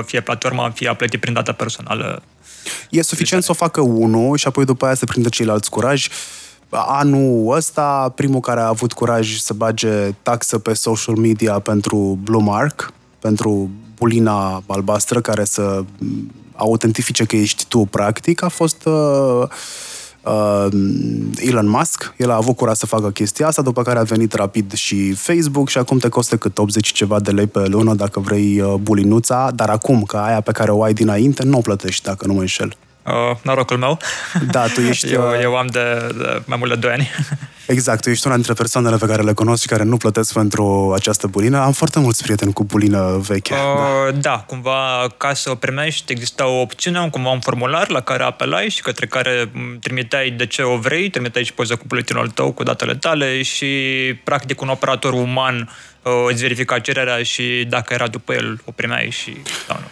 fie 0.05 0.21
platforma, 0.21 0.71
fie 0.71 0.89
a 0.89 0.95
plăti 0.95 1.19
prin 1.19 1.33
data 1.33 1.53
personală. 1.53 2.23
E 2.91 3.03
suficient 3.03 3.43
să 3.43 3.51
o 3.51 3.55
facă 3.55 3.81
unul 3.81 4.37
și 4.37 4.47
apoi 4.47 4.65
după 4.65 4.85
aia 4.85 4.95
să 4.95 5.05
prindă 5.05 5.29
ceilalți 5.29 5.71
curaj. 5.71 6.09
Anul 6.69 7.55
ăsta, 7.57 8.13
primul 8.15 8.41
care 8.41 8.61
a 8.61 8.67
avut 8.67 8.93
curaj 8.93 9.39
să 9.39 9.55
bage 9.55 10.11
taxă 10.23 10.59
pe 10.59 10.73
social 10.73 11.15
media 11.15 11.59
pentru 11.59 12.19
Blue 12.23 12.43
Mark, 12.43 12.93
pentru 13.19 13.71
bulina 13.97 14.63
albastră 14.67 15.21
care 15.21 15.45
să 15.45 15.85
autentifice 16.57 17.25
că 17.25 17.37
ești 17.37 17.65
tu, 17.69 17.79
practic, 17.79 18.43
a 18.43 18.49
fost 18.49 18.85
uh, 18.85 19.43
uh, 20.27 20.67
Elon 21.37 21.69
Musk. 21.69 22.15
El 22.17 22.31
a 22.31 22.35
avut 22.35 22.57
curaj 22.57 22.77
să 22.77 22.87
facă 22.87 23.11
chestia 23.11 23.47
asta, 23.47 23.63
după 23.63 23.83
care 23.83 23.99
a 23.99 24.03
venit 24.03 24.33
rapid 24.33 24.73
și 24.73 25.13
Facebook 25.13 25.69
și 25.69 25.79
acum 25.79 25.99
te 25.99 26.09
costă 26.09 26.37
cât 26.37 26.59
80 26.59 26.93
ceva 26.93 27.21
de 27.21 27.31
lei 27.31 27.47
pe 27.47 27.67
lună 27.67 27.95
dacă 27.95 28.21
vrei 28.21 28.61
uh, 28.61 28.75
bulinuța, 28.75 29.51
dar 29.55 29.69
acum, 29.69 30.03
că 30.03 30.17
aia 30.17 30.41
pe 30.41 30.53
care 30.53 30.71
o 30.71 30.83
ai 30.83 30.93
dinainte, 30.93 31.45
nu 31.45 31.59
o 31.59 31.61
plătești, 31.61 32.05
dacă 32.05 32.27
nu 32.27 32.33
mă 32.33 32.41
înșel. 32.41 32.77
Uh, 33.07 33.37
norocul 33.43 33.77
meu. 33.77 33.99
Da, 34.51 34.67
tu 34.67 34.81
ești... 34.81 35.13
eu, 35.15 35.29
uh, 35.29 35.43
eu 35.43 35.57
am 35.57 35.67
de, 35.67 36.13
de 36.19 36.43
mai 36.45 36.57
mult 36.59 36.71
de 36.71 36.77
2 36.77 36.91
ani. 36.91 37.11
Exact, 37.67 38.03
tu 38.03 38.11
ești 38.11 38.27
una 38.27 38.35
dintre 38.35 38.53
persoanele 38.53 38.97
pe 38.97 39.07
care 39.07 39.23
le 39.23 39.33
cunosc 39.33 39.63
și 39.63 39.69
care 39.69 39.83
nu 39.83 39.97
plătesc 39.97 40.33
pentru 40.33 40.93
această 40.95 41.27
bulină. 41.27 41.59
Am 41.59 41.73
foarte 41.73 41.99
mulți 41.99 42.23
prieteni 42.23 42.53
cu 42.53 42.65
bulină 42.65 43.23
veche. 43.27 43.55
Uh, 43.55 44.13
da. 44.13 44.19
da, 44.21 44.39
cumva 44.39 45.07
ca 45.17 45.35
să 45.35 45.51
o 45.51 45.55
primești 45.55 46.13
exista 46.13 46.47
o 46.47 46.61
opțiune, 46.61 47.09
cumva 47.11 47.31
un 47.31 47.41
formular 47.41 47.91
la 47.91 48.01
care 48.01 48.23
apelai 48.23 48.69
și 48.69 48.83
către 48.83 49.07
care 49.07 49.51
trimiteai 49.81 50.31
de 50.31 50.47
ce 50.47 50.63
o 50.63 50.77
vrei, 50.77 51.11
trimiteai 51.11 51.45
și 51.45 51.53
poza 51.53 51.77
cu 51.77 51.85
buletinul 51.87 52.29
tău, 52.29 52.53
cu 52.53 52.63
datele 52.63 52.95
tale 52.95 53.43
și 53.43 53.67
practic 54.25 54.61
un 54.61 54.69
operator 54.69 55.13
uman 55.13 55.71
uh, 56.03 56.13
îți 56.29 56.43
verifica 56.43 56.79
cererea 56.79 57.23
și 57.23 57.67
dacă 57.69 57.95
era 57.95 58.07
după 58.07 58.33
el 58.33 58.61
o 58.65 58.71
primeai 58.71 59.11
și... 59.11 59.37
Da, 59.69 59.75
nu. 59.75 59.87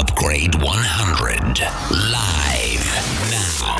Upgrade 0.00 0.54
100 0.62 1.60
live 1.90 2.86
now. 3.30 3.76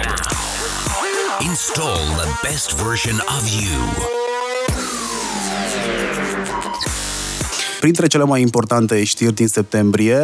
Install 1.41 2.05
the 2.17 2.29
best 2.43 2.75
version 2.83 3.17
of 3.37 3.49
you. 3.63 3.79
Printre 7.81 8.07
cele 8.07 8.25
mai 8.25 8.41
importante 8.41 9.05
știri 9.05 9.35
din 9.35 9.49
septembrie 9.49 10.19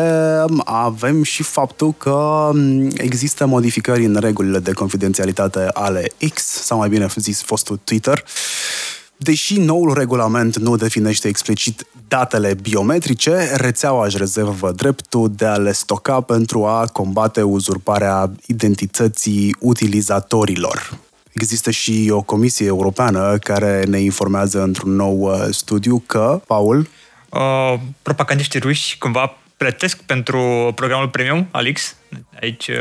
avem 0.65 1.23
și 1.23 1.43
faptul 1.43 1.93
că 1.93 2.51
există 2.97 3.47
modificări 3.47 4.05
în 4.05 4.17
regulile 4.21 4.59
de 4.59 4.73
confidențialitate 4.73 5.69
ale 5.73 6.13
X, 6.35 6.43
sau 6.43 6.79
mai 6.79 6.89
bine 6.89 7.07
zis 7.17 7.43
fostul 7.43 7.81
Twitter, 7.85 8.25
Deși 9.17 9.61
noul 9.61 9.95
regulament 9.95 10.57
nu 10.57 10.77
definește 10.77 11.29
explicit 11.29 11.87
datele 12.09 12.55
biometrice, 12.55 13.51
rețeaua 13.55 14.05
își 14.07 14.17
rezervă 14.17 14.73
dreptul 14.73 15.33
de 15.37 15.47
a 15.47 15.57
le 15.57 15.73
stoca 15.73 16.21
pentru 16.21 16.65
a 16.65 16.87
combate 16.93 17.43
uzurparea 17.43 18.31
identității 18.47 19.57
utilizatorilor. 19.61 20.99
Există 21.33 21.71
și 21.71 22.09
o 22.11 22.23
comisie 22.23 22.67
europeană 22.67 23.39
care 23.39 23.85
ne 23.85 23.99
informează 23.99 24.63
într-un 24.63 24.95
nou 24.95 25.21
uh, 25.21 25.47
studiu 25.51 26.03
că, 26.07 26.41
Paul... 26.47 26.89
Uh, 27.31 27.75
propagandiștii 28.03 28.61
ruși 28.61 28.99
cumva 28.99 29.37
plătesc 29.57 30.03
pentru 30.03 30.73
programul 30.75 31.09
premium, 31.09 31.49
Alix. 31.51 31.97
Aici 32.41 32.69
uh, 32.69 32.77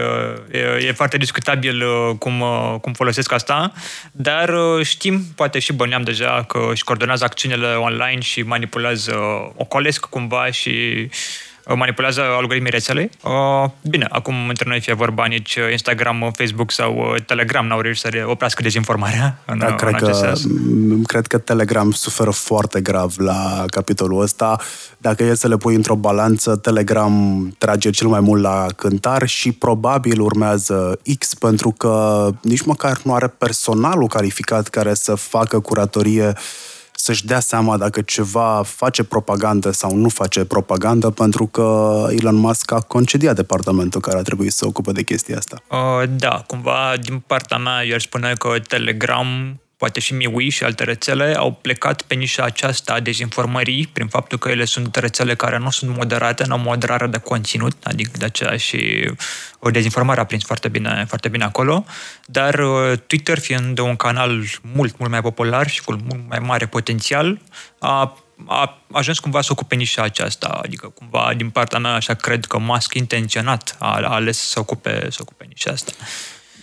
e, 0.51 0.87
e 0.87 0.91
foarte 0.91 1.17
discutabil 1.17 1.81
uh, 1.81 2.15
cum, 2.19 2.41
uh, 2.41 2.75
cum 2.81 2.93
folosesc 2.93 3.31
asta, 3.31 3.73
dar 4.11 4.53
știm, 4.83 5.23
poate 5.35 5.59
și 5.59 5.73
băneam 5.73 6.01
deja, 6.01 6.43
că 6.47 6.67
își 6.71 6.83
coordonează 6.83 7.23
acțiunile 7.23 7.67
online 7.67 8.19
și 8.19 8.41
manipulează, 8.41 9.13
ocolesc 9.55 10.05
cumva 10.05 10.51
și 10.51 11.09
manipulează 11.75 12.21
algoritmii 12.21 12.71
rețelei. 12.71 13.09
Bine, 13.81 14.07
acum 14.09 14.47
între 14.47 14.65
noi 14.69 14.79
fie 14.79 14.93
vorba 14.93 15.25
nici 15.25 15.57
Instagram, 15.71 16.31
Facebook 16.37 16.71
sau 16.71 17.15
Telegram 17.25 17.67
n-au 17.67 17.79
reușit 17.79 18.01
să 18.01 18.23
oprească 18.27 18.61
dezinformarea 18.61 19.39
în, 19.45 19.57
da, 19.57 19.75
cred 19.75 19.89
în 19.89 19.95
acest 19.95 20.21
că, 20.21 20.25
sens. 20.25 20.45
Cred 21.07 21.27
că 21.27 21.37
Telegram 21.37 21.91
suferă 21.91 22.31
foarte 22.31 22.81
grav 22.81 23.13
la 23.17 23.63
capitolul 23.67 24.21
ăsta. 24.21 24.59
Dacă 24.97 25.23
e 25.23 25.33
să 25.33 25.47
le 25.47 25.57
pui 25.57 25.75
într-o 25.75 25.95
balanță, 25.95 26.55
Telegram 26.55 27.47
trage 27.57 27.89
cel 27.89 28.07
mai 28.07 28.19
mult 28.19 28.41
la 28.41 28.65
cântar 28.75 29.27
și 29.27 29.51
probabil 29.51 30.21
urmează 30.21 30.99
X 31.19 31.33
pentru 31.33 31.71
că 31.71 32.29
nici 32.41 32.65
măcar 32.65 32.97
nu 33.03 33.13
are 33.13 33.27
personalul 33.27 34.07
calificat 34.07 34.67
care 34.67 34.93
să 34.93 35.15
facă 35.15 35.59
curatorie 35.59 36.33
să-și 37.05 37.25
dea 37.25 37.39
seama 37.39 37.77
dacă 37.77 38.01
ceva 38.01 38.63
face 38.65 39.03
propagandă 39.03 39.71
sau 39.71 39.95
nu 39.95 40.09
face 40.09 40.45
propagandă, 40.45 41.09
pentru 41.09 41.45
că 41.45 42.07
Elon 42.09 42.35
Musk 42.35 42.71
a 42.71 42.79
concediat 42.79 43.35
departamentul 43.35 44.01
care 44.01 44.17
a 44.17 44.21
trebuit 44.21 44.51
să 44.51 44.57
se 44.57 44.65
ocupe 44.65 44.91
de 44.91 45.03
chestia 45.03 45.37
asta. 45.37 45.61
Uh, 45.69 46.09
da, 46.09 46.43
cumva, 46.47 46.93
din 47.01 47.19
partea 47.27 47.57
mea, 47.57 47.83
eu 47.85 47.95
aș 47.95 48.03
spune 48.03 48.33
că 48.33 48.49
Telegram 48.67 49.59
poate 49.85 49.99
și 49.99 50.13
MIUI 50.13 50.49
și 50.49 50.63
alte 50.63 50.83
rețele, 50.83 51.35
au 51.37 51.51
plecat 51.51 52.01
pe 52.01 52.15
nișa 52.15 52.43
aceasta 52.43 52.93
a 52.93 52.99
dezinformării 52.99 53.89
prin 53.93 54.07
faptul 54.07 54.37
că 54.37 54.49
ele 54.49 54.65
sunt 54.65 54.95
rețele 54.95 55.35
care 55.35 55.57
nu 55.57 55.69
sunt 55.69 55.95
moderate, 55.97 56.43
nu 56.47 56.53
au 56.53 56.59
moderare 56.59 57.07
de 57.07 57.17
conținut, 57.17 57.75
adică 57.83 58.11
de 58.17 58.25
aceea 58.25 58.57
și 58.57 59.11
o 59.59 59.69
dezinformare 59.69 60.19
a 60.19 60.23
prins 60.23 60.43
foarte 60.43 60.67
bine, 60.67 61.05
foarte 61.07 61.29
bine 61.29 61.43
acolo, 61.43 61.85
dar 62.25 62.59
uh, 62.59 62.97
Twitter 63.07 63.39
fiind 63.39 63.79
un 63.79 63.95
canal 63.95 64.43
mult, 64.61 64.97
mult 64.97 65.11
mai 65.11 65.21
popular 65.21 65.69
și 65.69 65.83
cu 65.83 65.91
mult 65.91 66.29
mai 66.29 66.39
mare 66.39 66.65
potențial, 66.65 67.39
a 67.79 68.19
a 68.47 68.77
ajuns 68.91 69.19
cumva 69.19 69.41
să 69.41 69.51
ocupe 69.51 69.75
nișa 69.75 70.01
aceasta, 70.01 70.47
adică 70.47 70.87
cumva 70.87 71.33
din 71.37 71.49
partea 71.49 71.79
mea 71.79 71.93
așa 71.93 72.13
cred 72.13 72.45
că 72.45 72.57
Musk 72.57 72.93
intenționat 72.93 73.75
a, 73.79 73.99
a 74.01 74.13
ales 74.13 74.37
să 74.37 74.59
ocupe, 74.59 75.07
să 75.09 75.17
ocupe 75.21 75.45
nișa 75.47 75.71
asta. 75.71 75.91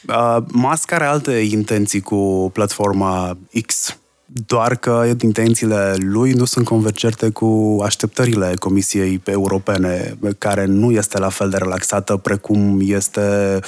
Uh, 0.08 0.36
Musk 0.52 0.92
are 0.92 1.04
alte 1.04 1.32
intenții 1.32 2.00
cu 2.00 2.50
platforma 2.52 3.38
X, 3.66 3.96
doar 4.26 4.76
că 4.76 5.10
intențiile 5.20 5.94
lui 5.98 6.32
nu 6.32 6.44
sunt 6.44 6.64
convergente 6.64 7.30
cu 7.30 7.78
așteptările 7.84 8.54
Comisiei 8.58 9.20
Europene, 9.24 10.18
care 10.38 10.64
nu 10.64 10.90
este 10.90 11.18
la 11.18 11.28
fel 11.28 11.50
de 11.50 11.56
relaxată 11.56 12.16
precum 12.16 12.78
este 12.82 13.58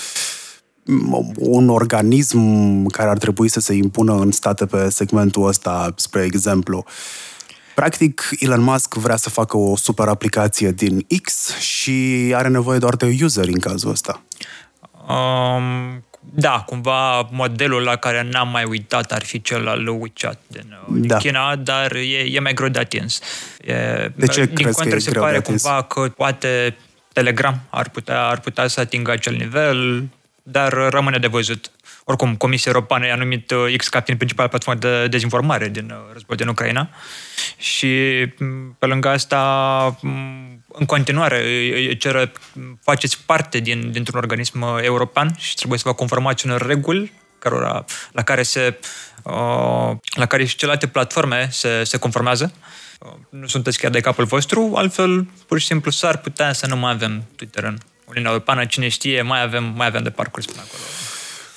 un 1.38 1.68
organism 1.68 2.40
care 2.86 3.10
ar 3.10 3.18
trebui 3.18 3.48
să 3.48 3.60
se 3.60 3.74
impună 3.74 4.14
în 4.14 4.30
state 4.30 4.66
pe 4.66 4.88
segmentul 4.90 5.46
ăsta, 5.46 5.92
spre 5.96 6.22
exemplu. 6.22 6.84
Practic, 7.74 8.28
Elon 8.38 8.62
Musk 8.62 8.94
vrea 8.94 9.16
să 9.16 9.30
facă 9.30 9.56
o 9.56 9.76
super 9.76 10.08
aplicație 10.08 10.70
din 10.70 11.06
X 11.22 11.56
și 11.56 12.32
are 12.34 12.48
nevoie 12.48 12.78
doar 12.78 12.96
de 12.96 13.16
user 13.22 13.46
în 13.46 13.58
cazul 13.58 13.90
ăsta. 13.90 14.22
Um, 15.08 16.02
da, 16.30 16.62
cumva 16.66 17.28
modelul 17.30 17.82
la 17.82 17.96
care 17.96 18.28
n-am 18.30 18.48
mai 18.48 18.64
uitat 18.64 19.12
ar 19.12 19.24
fi 19.24 19.42
cel 19.42 19.68
al 19.68 19.82
lui 19.82 19.96
WeChat 20.00 20.38
din, 20.46 20.76
uh, 20.88 20.94
din 20.94 21.06
da. 21.06 21.16
China, 21.16 21.56
dar 21.56 21.94
e, 21.94 22.34
e 22.34 22.40
mai 22.40 22.54
greu 22.54 22.68
de 22.68 22.78
atins. 22.78 23.20
E, 23.64 23.74
de 24.14 24.26
ce 24.26 24.44
din 24.44 24.54
crezi 24.54 24.76
contră, 24.76 24.90
că 24.90 24.96
e 24.96 24.98
se 24.98 25.10
greu 25.10 25.22
pare 25.22 25.38
cumva 25.38 25.82
că 25.82 26.12
poate 26.16 26.76
Telegram 27.12 27.60
ar 27.70 27.88
putea, 27.88 28.26
ar 28.26 28.40
putea 28.40 28.66
să 28.66 28.80
atingă 28.80 29.10
acel 29.10 29.34
nivel, 29.34 30.08
dar 30.42 30.72
rămâne 30.72 31.18
de 31.18 31.26
văzut. 31.26 31.70
Oricum, 32.04 32.36
Comisia 32.36 32.70
Europeană 32.74 33.06
i-a 33.06 33.14
numit 33.14 33.50
uh, 33.50 33.76
X 33.76 33.88
ca 33.88 34.00
fiind 34.00 34.18
principala 34.18 34.48
platformă 34.48 34.80
de 34.80 35.08
dezinformare 35.08 35.68
din 35.68 35.90
uh, 35.90 36.12
războiul 36.12 36.36
din 36.36 36.48
Ucraina 36.48 36.88
și 37.56 37.88
pe 38.78 38.86
lângă 38.86 39.08
asta 39.08 39.98
în 40.72 40.84
continuare 40.86 41.40
îi 41.74 41.96
cere, 41.96 42.32
faceți 42.82 43.18
parte 43.26 43.58
din, 43.58 43.92
dintr-un 43.92 44.18
organism 44.18 44.64
european 44.82 45.34
și 45.38 45.54
trebuie 45.54 45.78
să 45.78 45.88
vă 45.88 45.94
conformați 45.94 46.46
unor 46.46 46.66
reguli 46.66 47.12
cărora, 47.38 47.84
la 48.12 48.22
care 48.22 48.42
se 48.42 48.78
uh, 49.22 49.96
la 50.16 50.26
care 50.26 50.44
și 50.44 50.56
celelalte 50.56 50.86
platforme 50.86 51.48
se, 51.50 51.84
se 51.84 51.96
conformează. 51.98 52.52
Uh, 52.98 53.12
nu 53.28 53.46
sunteți 53.46 53.78
chiar 53.78 53.90
de 53.90 54.00
capul 54.00 54.24
vostru, 54.24 54.72
altfel 54.74 55.28
pur 55.46 55.58
și 55.58 55.66
simplu 55.66 55.90
s-ar 55.90 56.16
putea 56.16 56.52
să 56.52 56.66
nu 56.66 56.76
mai 56.76 56.92
avem 56.92 57.24
Twitter 57.36 57.64
în 57.64 57.78
Uniunea 58.04 58.30
Europeană, 58.30 58.64
cine 58.64 58.88
știe, 58.88 59.22
mai 59.22 59.42
avem, 59.42 59.64
mai 59.76 59.86
avem 59.86 60.02
de 60.02 60.10
parcurs 60.10 60.46
până 60.46 60.60
acolo. 60.64 60.82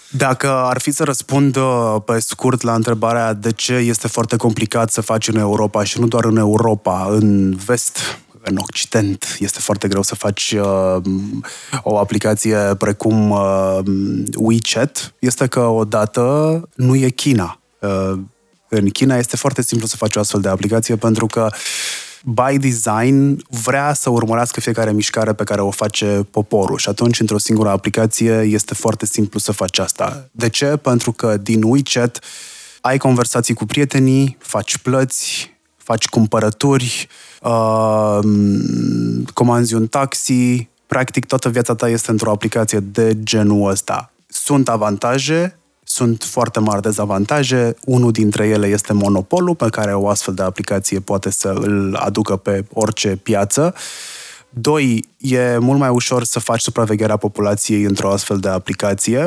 Dacă 0.10 0.48
ar 0.48 0.80
fi 0.80 0.92
să 0.92 1.04
răspund 1.04 1.56
uh, 1.56 1.96
pe 2.06 2.20
scurt 2.20 2.62
la 2.62 2.74
întrebarea 2.74 3.34
de 3.34 3.52
ce 3.52 3.74
este 3.74 4.08
foarte 4.08 4.36
complicat 4.36 4.92
să 4.92 5.02
faci 5.02 5.28
în 5.28 5.36
Europa 5.36 5.84
și 5.84 6.00
nu 6.00 6.08
doar 6.08 6.26
în 6.26 6.38
Europa, 6.38 7.08
în 7.10 7.56
vest, 7.66 8.00
în 8.42 8.58
Occident, 8.58 9.38
este 9.40 9.60
foarte 9.60 9.88
greu 9.88 10.02
să 10.02 10.16
faci 10.16 10.56
uh, 10.60 11.02
o 11.84 11.98
aplicație 11.98 12.58
precum 12.78 13.30
uh, 13.30 13.80
WeChat, 14.36 15.14
este 15.20 15.48
că 15.48 15.60
odată 15.60 16.62
nu 16.76 16.96
e 16.96 17.10
China. 17.10 17.60
Uh, 17.80 18.20
în 18.70 18.90
China 18.90 19.18
este 19.18 19.36
foarte 19.36 19.62
simplu 19.62 19.88
să 19.88 19.96
faci 19.96 20.16
o 20.16 20.20
astfel 20.20 20.42
de 20.42 20.50
aplicație 20.50 20.96
pentru 20.96 21.26
că 21.26 21.50
by 22.34 22.58
design, 22.58 23.46
vrea 23.50 23.94
să 23.94 24.10
urmărească 24.10 24.60
fiecare 24.60 24.92
mișcare 24.92 25.34
pe 25.34 25.44
care 25.44 25.62
o 25.62 25.72
face 25.72 26.28
poporul 26.32 26.78
și 26.78 26.90
atunci, 26.90 27.20
într-o 27.20 27.38
singură 27.38 27.70
aplicație, 27.70 28.42
este 28.42 28.74
foarte 28.74 29.06
simplu 29.06 29.40
să 29.40 29.52
faci 29.52 29.80
asta. 29.80 30.30
De 30.32 30.50
ce? 30.50 30.66
Pentru 30.66 31.12
că 31.12 31.38
din 31.38 31.64
WeChat 31.64 32.20
ai 32.82 32.98
conversații 32.98 33.54
cu 33.54 33.66
prietenii, 33.66 34.38
faci 34.40 34.78
plăți, 34.78 35.56
faci 35.78 36.08
cumpărături, 36.08 37.08
uh, 37.42 38.20
comanzi 39.34 39.74
un 39.74 39.88
taxi, 39.88 40.70
practic 40.88 41.26
toată 41.26 41.50
viața 41.50 41.76
ta 41.76 41.90
este 41.90 42.12
într-o 42.12 42.32
aplicație 42.32 42.80
de 42.80 43.24
genul 43.24 43.70
ăsta. 43.70 44.12
Sunt 44.28 44.70
avantaje, 44.70 45.60
sunt 45.90 46.24
foarte 46.24 46.60
mari 46.60 46.82
dezavantaje. 46.82 47.76
Unul 47.86 48.12
dintre 48.12 48.48
ele 48.48 48.68
este 48.68 48.94
monopolul, 48.94 49.56
pe 49.56 49.70
care 49.70 49.94
o 49.94 50.10
astfel 50.10 50.34
de 50.34 50.44
aplicație 50.44 51.00
poate 51.00 51.30
să 51.32 51.48
îl 51.48 51.96
aducă 51.96 52.36
pe 52.36 52.66
orice 52.74 53.16
piață. 53.16 53.74
Doi, 54.50 55.06
e 55.18 55.58
mult 55.58 55.80
mai 55.80 55.90
ușor 55.90 56.24
să 56.24 56.40
faci 56.40 56.62
supravegherea 56.62 57.18
populației 57.18 57.84
într-o 57.84 58.12
astfel 58.12 58.38
de 58.38 58.50
aplicație. 58.50 59.26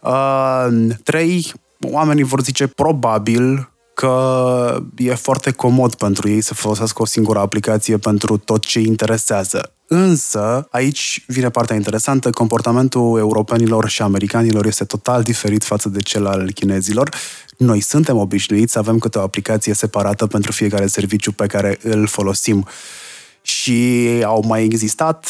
Uh, 0.00 0.66
trei, 1.02 1.52
oamenii 1.80 2.24
vor 2.24 2.42
zice 2.42 2.66
probabil 2.66 3.68
că 3.94 4.82
e 4.96 5.14
foarte 5.14 5.50
comod 5.50 5.94
pentru 5.94 6.28
ei 6.28 6.40
să 6.40 6.54
folosească 6.54 7.02
o 7.02 7.06
singură 7.06 7.38
aplicație 7.38 7.98
pentru 7.98 8.36
tot 8.36 8.64
ce 8.64 8.80
interesează. 8.80 9.72
Însă, 9.86 10.66
aici 10.70 11.24
vine 11.26 11.50
partea 11.50 11.76
interesantă, 11.76 12.30
comportamentul 12.30 13.18
europenilor 13.18 13.88
și 13.88 14.02
americanilor 14.02 14.66
este 14.66 14.84
total 14.84 15.22
diferit 15.22 15.64
față 15.64 15.88
de 15.88 16.00
cel 16.00 16.26
al 16.26 16.50
chinezilor. 16.50 17.08
Noi 17.58 17.80
suntem 17.80 18.16
obișnuiți 18.16 18.72
să 18.72 18.78
avem 18.78 18.98
câte 18.98 19.18
o 19.18 19.22
aplicație 19.22 19.74
separată 19.74 20.26
pentru 20.26 20.52
fiecare 20.52 20.86
serviciu 20.86 21.32
pe 21.32 21.46
care 21.46 21.78
îl 21.82 22.06
folosim. 22.06 22.66
Și 23.42 24.08
au 24.24 24.44
mai 24.46 24.64
existat 24.64 25.28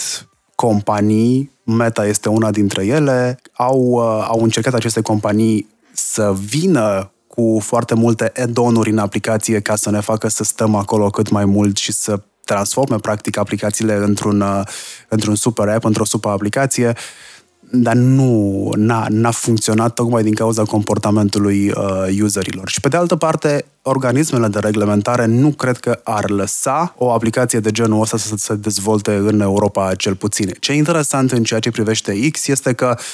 companii, 0.54 1.52
Meta 1.64 2.06
este 2.06 2.28
una 2.28 2.50
dintre 2.50 2.86
ele, 2.86 3.40
au, 3.52 3.80
uh, 3.80 4.26
au 4.28 4.42
încercat 4.42 4.74
aceste 4.74 5.00
companii 5.00 5.68
să 5.92 6.34
vină 6.46 7.13
cu 7.34 7.58
foarte 7.62 7.94
multe 7.94 8.32
add-on-uri 8.42 8.90
în 8.90 8.98
aplicație 8.98 9.60
ca 9.60 9.76
să 9.76 9.90
ne 9.90 10.00
facă 10.00 10.28
să 10.28 10.44
stăm 10.44 10.74
acolo 10.74 11.10
cât 11.10 11.30
mai 11.30 11.44
mult 11.44 11.76
și 11.76 11.92
să 11.92 12.20
transforme 12.44 12.96
practic 12.96 13.38
aplicațiile 13.38 13.94
într-un, 13.94 14.40
uh, 14.40 14.62
într-un 15.08 15.34
super 15.34 15.68
app, 15.68 15.84
într-o 15.84 16.04
super 16.04 16.30
aplicație, 16.30 16.92
dar 17.60 17.94
nu 17.94 18.70
n-a, 18.76 19.06
n-a 19.08 19.30
funcționat 19.30 19.94
tocmai 19.94 20.22
din 20.22 20.34
cauza 20.34 20.62
comportamentului 20.62 21.70
uh, 21.70 22.20
userilor. 22.22 22.68
Și 22.68 22.80
pe 22.80 22.88
de 22.88 22.96
altă 22.96 23.16
parte, 23.16 23.64
organismele 23.82 24.48
de 24.48 24.58
reglementare 24.58 25.26
nu 25.26 25.50
cred 25.50 25.76
că 25.76 26.00
ar 26.04 26.30
lăsa 26.30 26.94
o 26.98 27.10
aplicație 27.10 27.60
de 27.60 27.70
genul 27.70 28.00
ăsta 28.00 28.16
să 28.16 28.34
se 28.36 28.54
dezvolte 28.54 29.14
în 29.14 29.40
Europa 29.40 29.94
cel 29.94 30.14
puțin. 30.14 30.54
Ce 30.60 30.72
e 30.72 30.74
interesant 30.74 31.32
în 31.32 31.42
ceea 31.42 31.60
ce 31.60 31.70
privește 31.70 32.28
X 32.30 32.46
este 32.46 32.72
că 32.72 32.94
uh, 32.98 33.04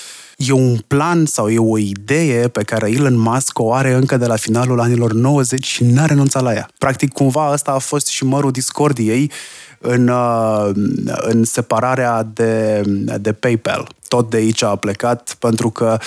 e 0.46 0.52
un 0.52 0.76
plan 0.86 1.26
sau 1.26 1.48
e 1.48 1.58
o 1.58 1.78
idee 1.78 2.48
pe 2.48 2.62
care 2.62 2.90
Elon 2.90 3.18
Musk 3.18 3.58
o 3.58 3.72
are 3.72 3.92
încă 3.92 4.16
de 4.16 4.26
la 4.26 4.36
finalul 4.36 4.80
anilor 4.80 5.12
90 5.12 5.66
și 5.66 5.84
n-a 5.84 6.06
renunțat 6.06 6.42
la 6.42 6.52
ea. 6.52 6.68
Practic, 6.78 7.12
cumva, 7.12 7.52
ăsta 7.52 7.70
a 7.70 7.78
fost 7.78 8.06
și 8.06 8.24
mărul 8.24 8.50
discordiei 8.50 9.30
în, 9.78 10.08
uh, 10.08 10.70
în 11.20 11.44
separarea 11.44 12.22
de, 12.22 12.82
de 13.20 13.32
PayPal. 13.32 13.88
Tot 14.08 14.30
de 14.30 14.36
aici 14.36 14.62
a 14.62 14.76
plecat, 14.76 15.36
pentru 15.38 15.70
că, 15.70 15.98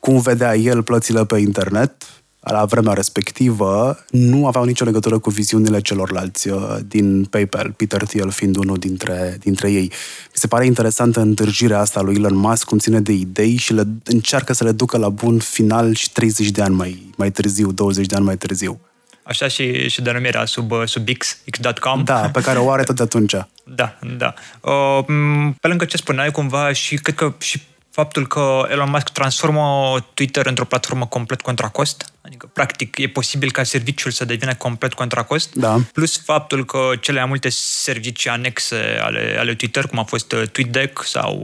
cum 0.00 0.20
vedea 0.20 0.56
el 0.56 0.82
plățile 0.82 1.24
pe 1.24 1.38
internet, 1.38 1.92
la 2.40 2.64
vremea 2.64 2.92
respectivă 2.92 3.98
nu 4.10 4.46
aveau 4.46 4.64
nicio 4.64 4.84
legătură 4.84 5.18
cu 5.18 5.30
viziunile 5.30 5.80
celorlalți 5.80 6.48
uh, 6.48 6.76
din 6.86 7.24
PayPal, 7.24 7.72
Peter 7.76 8.02
Thiel 8.02 8.30
fiind 8.30 8.56
unul 8.56 8.76
dintre, 8.76 9.36
dintre 9.40 9.70
ei. 9.70 9.86
Mi 10.22 10.32
se 10.32 10.46
pare 10.46 10.66
interesantă 10.66 11.20
întârzirea 11.20 11.78
asta 11.78 12.00
lui 12.00 12.14
Elon 12.14 12.36
Musk, 12.36 12.64
cum 12.64 12.78
ține 12.78 13.00
de 13.00 13.12
idei 13.12 13.56
și 13.56 13.72
le 13.72 13.82
încearcă 14.04 14.52
să 14.52 14.64
le 14.64 14.72
ducă 14.72 14.98
la 14.98 15.08
bun 15.08 15.38
final 15.38 15.94
și 15.94 16.12
30 16.12 16.48
de 16.48 16.62
ani 16.62 16.74
mai, 16.74 17.12
mai 17.16 17.30
târziu, 17.30 17.72
20 17.72 18.06
de 18.06 18.14
ani 18.14 18.24
mai 18.24 18.36
târziu. 18.36 18.80
Așa 19.22 19.48
și, 19.48 19.88
și 19.88 20.02
denumirea 20.02 20.44
sub, 20.44 20.70
uh, 20.70 20.82
sub 20.84 21.08
X, 21.18 21.38
x.com. 21.50 22.04
Da, 22.04 22.30
pe 22.32 22.40
care 22.40 22.58
o 22.58 22.70
are 22.70 22.82
tot 22.82 22.96
de 22.96 23.02
atunci. 23.02 23.34
Da, 23.74 23.98
da. 24.16 24.34
Uh, 24.60 25.04
pe 25.60 25.68
lângă 25.68 25.84
ce 25.84 25.96
spuneai, 25.96 26.30
cumva, 26.30 26.72
și 26.72 26.96
cred 26.96 27.14
că 27.14 27.34
și 27.38 27.60
faptul 27.90 28.26
că 28.26 28.66
Elon 28.70 28.90
Musk 28.90 29.08
transformă 29.08 29.96
Twitter 30.14 30.46
într-o 30.46 30.64
platformă 30.64 31.06
complet 31.06 31.40
contra 31.40 31.68
cost, 31.68 32.12
adică 32.20 32.50
practic 32.52 32.98
e 32.98 33.08
posibil 33.08 33.50
ca 33.50 33.62
serviciul 33.62 34.10
să 34.10 34.24
devină 34.24 34.54
complet 34.54 34.92
contra 34.92 35.22
cost, 35.22 35.54
da. 35.54 35.76
plus 35.92 36.22
faptul 36.24 36.64
că 36.64 36.90
cele 37.00 37.18
mai 37.18 37.28
multe 37.28 37.48
servicii 37.48 38.30
anexe 38.30 38.98
ale, 39.02 39.36
ale 39.38 39.54
Twitter, 39.54 39.86
cum 39.86 39.98
a 39.98 40.04
fost 40.04 40.32
uh, 40.32 40.42
TweetDeck 40.52 41.04
sau 41.04 41.34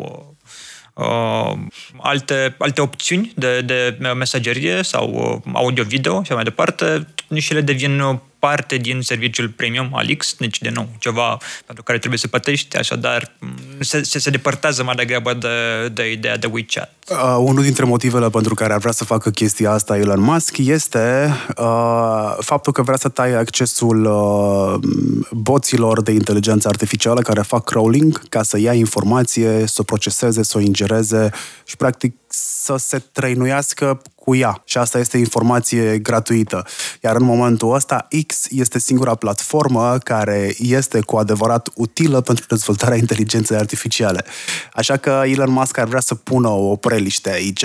uh, 0.95 1.53
alte, 2.01 2.55
alte 2.59 2.81
opțiuni 2.81 3.33
de, 3.37 3.61
de 3.61 3.99
mesagerie 4.15 4.83
sau 4.83 5.43
uh, 5.47 5.53
audio-video 5.55 6.23
și 6.23 6.33
mai 6.33 6.45
departe, 6.45 7.07
nici 7.29 7.49
ele 7.49 7.61
devin 7.61 8.21
parte 8.39 8.77
din 8.77 9.01
serviciul 9.01 9.49
premium 9.49 9.91
al 9.93 10.15
X, 10.15 10.35
deci 10.39 10.59
de 10.59 10.71
nou, 10.75 10.89
ceva 10.99 11.39
pentru 11.67 11.85
care 11.85 11.99
trebuie 11.99 12.19
să 12.19 12.29
plătești, 12.29 12.77
așadar 12.77 13.33
se, 13.81 14.03
se, 14.03 14.19
se 14.19 14.31
depărtează 14.31 14.83
mai 14.83 14.95
degrabă 14.95 15.35
de, 15.35 15.89
de 15.89 16.11
ideea 16.11 16.37
de 16.37 16.47
WeChat. 16.53 16.93
Uh, 17.11 17.37
unul 17.39 17.63
dintre 17.63 17.85
motivele 17.85 18.29
pentru 18.31 18.55
care 18.55 18.73
ar 18.73 18.79
vrea 18.79 18.93
să 18.93 19.05
facă 19.05 19.31
chestia 19.31 19.71
asta 19.71 19.97
Elon 19.97 20.21
Musk 20.21 20.57
este 20.59 21.35
uh, 21.57 22.37
faptul 22.41 22.73
că 22.73 22.83
vrea 22.83 22.97
să 22.97 23.09
taie 23.09 23.35
accesul 23.35 24.05
uh, 24.05 24.89
boților 25.31 26.03
de 26.03 26.13
inteligență 26.13 26.69
artificială 26.69 27.21
care 27.21 27.43
fac 27.43 27.65
crawling 27.65 28.29
ca 28.29 28.43
să 28.43 28.59
ia 28.59 28.73
informație, 28.73 29.67
să 29.67 29.77
o 29.79 29.83
proceseze, 29.83 30.43
să 30.43 30.59
o 30.59 30.61
ingereze 30.61 31.31
și 31.65 31.77
practic 31.77 32.15
să 32.29 32.77
se 32.79 32.99
trăinuiască 33.13 34.03
cu 34.27 34.35
ea. 34.35 34.63
Și 34.65 34.79
asta 34.79 34.99
este 34.99 35.19
informație 35.19 35.99
gratuită. 35.99 36.65
Iar 37.03 37.17
în 37.17 37.25
momentul 37.25 37.75
ăsta, 37.75 38.07
X 38.27 38.47
este 38.51 38.79
singura 38.79 39.15
platformă 39.15 39.99
care 39.99 40.55
este 40.59 41.01
cu 41.01 41.17
adevărat 41.17 41.69
utilă 41.75 42.21
pentru 42.21 42.45
dezvoltarea 42.49 42.97
inteligenței 42.97 43.57
artificiale. 43.57 44.25
Așa 44.73 44.97
că 44.97 45.23
Elon 45.25 45.51
Musk 45.51 45.79
ar 45.79 45.87
vrea 45.87 46.01
să 46.01 46.15
pună 46.15 46.49
o 46.49 46.77
preliște 46.77 47.31
aici 47.31 47.65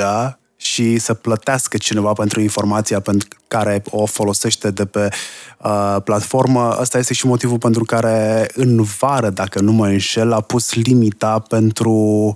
și 0.55 0.97
să 0.97 1.13
plătească 1.13 1.77
cineva 1.77 2.13
pentru 2.13 2.41
informația 2.41 2.99
pentru 2.99 3.27
care 3.47 3.83
o 3.89 4.05
folosește 4.05 4.71
de 4.71 4.85
pe 4.85 5.09
uh, 5.57 5.97
platformă. 6.03 6.61
Asta 6.61 6.97
este 6.97 7.13
și 7.13 7.25
motivul 7.25 7.57
pentru 7.57 7.83
care 7.83 8.49
în 8.53 8.83
vară, 8.99 9.29
dacă 9.29 9.59
nu 9.59 9.71
mă 9.71 9.87
înșel, 9.87 10.33
a 10.33 10.41
pus 10.41 10.73
limita 10.73 11.39
pentru 11.39 12.33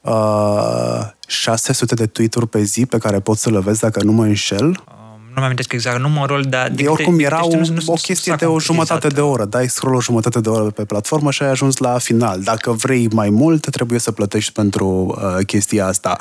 uh, 0.00 1.13
600 1.26 1.94
de 1.94 2.06
tweet-uri 2.06 2.48
pe 2.48 2.62
zi 2.62 2.86
pe 2.86 2.98
care 2.98 3.20
poți 3.20 3.40
să 3.40 3.50
le 3.50 3.60
vezi 3.60 3.80
dacă 3.80 4.02
nu 4.02 4.12
mă 4.12 4.24
înșel. 4.24 4.66
Um, 4.66 5.04
nu 5.34 5.40
mi 5.40 5.46
amintesc 5.46 5.72
exact 5.72 6.00
numărul, 6.00 6.42
dar... 6.42 6.68
De 6.68 6.86
oricum 6.86 7.18
era 7.18 7.46
o, 7.46 7.58
o 7.86 7.92
chestie 7.92 8.34
de 8.38 8.44
o 8.44 8.60
jumătate 8.60 9.08
de 9.08 9.20
oră. 9.20 9.44
Dai 9.44 9.68
scroll 9.68 9.94
o 9.94 10.00
jumătate 10.00 10.40
de 10.40 10.48
oră 10.48 10.70
pe 10.70 10.84
platformă 10.84 11.30
și 11.30 11.42
ai 11.42 11.48
ajuns 11.48 11.76
la 11.76 11.98
final. 11.98 12.40
Dacă 12.40 12.72
vrei 12.72 13.08
mai 13.12 13.30
mult, 13.30 13.70
trebuie 13.70 13.98
să 13.98 14.12
plătești 14.12 14.52
pentru 14.52 14.86
uh, 14.86 15.46
chestia 15.46 15.86
asta. 15.86 16.18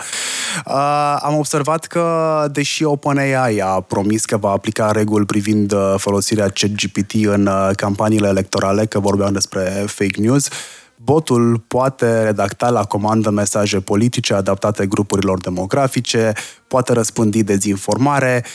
Uh, 0.65 1.17
am 1.19 1.37
observat 1.37 1.85
că, 1.85 2.47
deși 2.51 2.83
OpenAI 2.83 3.57
a 3.57 3.81
promis 3.81 4.25
că 4.25 4.37
va 4.37 4.49
aplica 4.49 4.91
reguli 4.91 5.25
privind 5.25 5.71
uh, 5.71 5.93
folosirea 5.97 6.49
ChatGPT 6.49 7.13
în 7.13 7.45
uh, 7.45 7.69
campaniile 7.75 8.27
electorale, 8.27 8.85
că 8.85 8.99
vorbeam 8.99 9.33
despre 9.33 9.83
fake 9.85 10.21
news, 10.21 10.47
Botul 11.03 11.63
poate 11.67 12.23
redacta 12.23 12.69
la 12.69 12.83
comandă 12.83 13.29
mesaje 13.29 13.79
politice 13.79 14.33
adaptate 14.33 14.85
grupurilor 14.85 15.39
demografice, 15.39 16.33
poate 16.67 16.93
răspândi 16.93 17.43
dezinformare, 17.43 18.45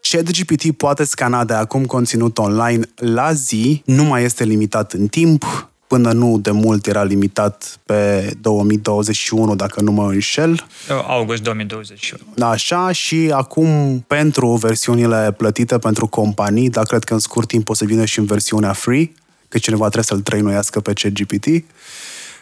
ChatGPT 0.00 0.72
poate 0.76 1.04
scana 1.04 1.44
de 1.44 1.54
acum 1.54 1.84
conținut 1.84 2.38
online 2.38 2.84
la 2.94 3.32
zi, 3.32 3.82
nu 3.84 4.04
mai 4.04 4.24
este 4.24 4.44
limitat 4.44 4.92
în 4.92 5.06
timp, 5.06 5.44
până 5.86 6.12
nu 6.12 6.38
de 6.38 6.50
mult 6.50 6.86
era 6.86 7.02
limitat 7.02 7.78
pe 7.84 8.32
2021, 8.40 9.56
dacă 9.56 9.80
nu 9.80 9.92
mă 9.92 10.04
înșel. 10.04 10.50
Uh, 10.50 11.04
August 11.08 11.42
2021. 11.42 12.48
Așa, 12.48 12.92
și 12.92 13.30
acum 13.32 14.00
pentru 14.06 14.50
versiunile 14.50 15.34
plătite 15.36 15.78
pentru 15.78 16.06
companii, 16.06 16.70
dar 16.70 16.84
cred 16.84 17.04
că 17.04 17.12
în 17.12 17.18
scurt 17.18 17.48
timp 17.48 17.68
o 17.68 17.74
să 17.74 17.84
vină 17.84 18.04
și 18.04 18.18
în 18.18 18.24
versiunea 18.24 18.72
free, 18.72 19.10
că 19.48 19.58
cineva 19.58 19.82
trebuie 19.82 20.04
să-l 20.04 20.20
trăinuiască 20.20 20.80
pe 20.80 20.92
ChatGPT. 20.92 21.46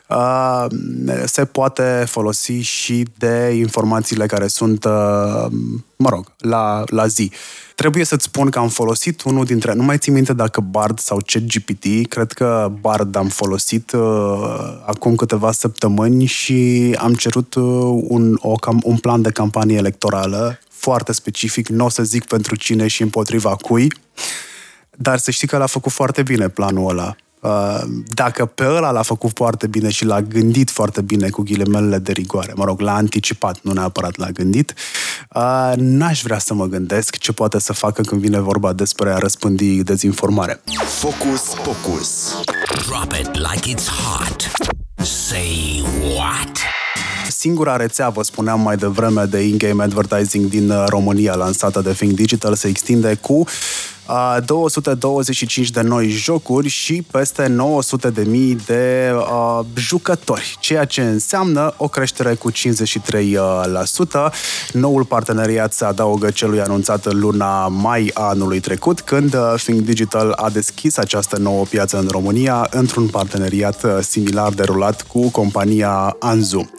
Uh, 0.09 0.66
se 1.25 1.45
poate 1.45 2.05
folosi 2.07 2.53
și 2.53 3.07
de 3.19 3.55
informațiile 3.59 4.27
care 4.27 4.47
sunt, 4.47 4.85
uh, 4.85 5.47
mă 5.97 6.09
rog, 6.09 6.33
la, 6.38 6.85
la 6.87 7.07
zi. 7.07 7.31
Trebuie 7.75 8.05
să-ți 8.05 8.25
spun 8.25 8.51
că 8.51 8.59
am 8.59 8.69
folosit 8.69 9.23
unul 9.23 9.45
dintre, 9.45 9.73
nu 9.75 9.83
mai 9.83 9.99
țin 9.99 10.12
minte 10.12 10.33
dacă 10.33 10.61
Bard 10.61 10.99
sau 10.99 11.19
ChatGPT, 11.27 12.09
cred 12.09 12.33
că 12.33 12.73
Bard 12.81 13.16
am 13.16 13.29
folosit 13.29 13.92
uh, 13.92 14.83
acum 14.87 15.14
câteva 15.14 15.53
săptămâni 15.53 16.25
și 16.25 16.95
am 16.99 17.14
cerut 17.14 17.55
uh, 17.55 17.64
un, 18.09 18.38
o, 18.40 18.55
cam, 18.55 18.81
un 18.85 18.97
plan 18.97 19.23
de 19.23 19.31
campanie 19.31 19.77
electorală 19.77 20.59
foarte 20.69 21.12
specific, 21.12 21.69
nu 21.69 21.85
o 21.85 21.88
să 21.88 22.03
zic 22.03 22.25
pentru 22.25 22.57
cine 22.57 22.87
și 22.87 23.03
împotriva 23.03 23.57
cui, 23.57 23.92
dar 24.96 25.18
să 25.18 25.30
știi 25.30 25.48
că 25.48 25.56
l-a 25.56 25.66
făcut 25.66 25.92
foarte 25.92 26.22
bine 26.22 26.48
planul 26.48 26.90
ăla. 26.90 27.16
Uh, 27.40 27.82
dacă 28.06 28.46
pe 28.46 28.64
ăla 28.66 28.90
l-a 28.90 29.02
făcut 29.02 29.30
foarte 29.35 29.66
bine 29.66 29.90
și 29.90 30.04
l-a 30.04 30.20
gândit 30.20 30.70
foarte 30.70 31.00
bine 31.00 31.28
cu 31.28 31.42
ghilemelele 31.42 31.98
de 31.98 32.12
rigoare, 32.12 32.52
mă 32.56 32.64
rog, 32.64 32.80
l-a 32.80 32.94
anticipat, 32.94 33.59
nu 33.62 33.72
neapărat 33.72 34.16
l-a 34.16 34.30
gândit, 34.30 34.74
uh, 35.35 35.72
n-aș 35.76 36.22
vrea 36.22 36.38
să 36.38 36.54
mă 36.54 36.66
gândesc 36.66 37.16
ce 37.16 37.32
poate 37.32 37.59
să 37.59 37.72
facă 37.72 38.02
când 38.02 38.20
vine 38.20 38.40
vorba 38.40 38.72
despre 38.72 39.12
a 39.12 39.18
răspândi 39.18 39.82
dezinformare. 39.82 40.61
Focus, 40.85 41.42
focus. 41.42 42.35
Drop 42.87 43.12
it 43.12 43.30
like 43.35 43.74
it's 43.74 43.88
hot. 43.88 44.50
Say 45.06 45.85
what? 46.16 46.59
Singura 47.28 47.76
rețea, 47.76 48.09
vă 48.09 48.22
spuneam 48.22 48.61
mai 48.61 48.76
devreme, 48.76 49.24
de 49.24 49.38
in-game 49.38 49.82
advertising 49.82 50.48
din 50.48 50.70
uh, 50.70 50.85
România, 50.88 51.35
lansată 51.35 51.80
de 51.80 51.92
Think 51.92 52.12
Digital, 52.12 52.54
se 52.54 52.68
extinde 52.68 53.14
cu 53.14 53.44
225 54.45 55.71
de 55.71 55.81
noi 55.81 56.09
jocuri 56.09 56.69
și 56.69 57.05
peste 57.11 57.47
900 57.47 58.11
de 58.11 58.23
mii 58.23 58.57
de 58.66 59.12
uh, 59.14 59.61
jucători, 59.75 60.57
ceea 60.61 60.85
ce 60.85 61.03
înseamnă 61.03 61.75
o 61.77 61.88
creștere 61.88 62.35
cu 62.35 62.51
53%. 62.53 62.55
Noul 64.73 65.05
parteneriat 65.05 65.73
se 65.73 65.85
adaugă 65.85 66.31
celui 66.31 66.61
anunțat 66.61 67.07
în 67.07 67.21
luna 67.21 67.69
mai 67.69 68.11
anului 68.14 68.61
trecut, 68.61 69.01
când 69.01 69.37
Think 69.57 69.81
Digital 69.81 70.33
a 70.33 70.51
deschis 70.51 70.97
această 70.97 71.37
nouă 71.37 71.64
piață 71.64 71.99
în 71.99 72.09
România 72.11 72.66
într-un 72.71 73.07
parteneriat 73.07 73.87
similar 74.03 74.53
derulat 74.53 75.03
cu 75.03 75.31
compania 75.31 76.16
Anzu. 76.19 76.71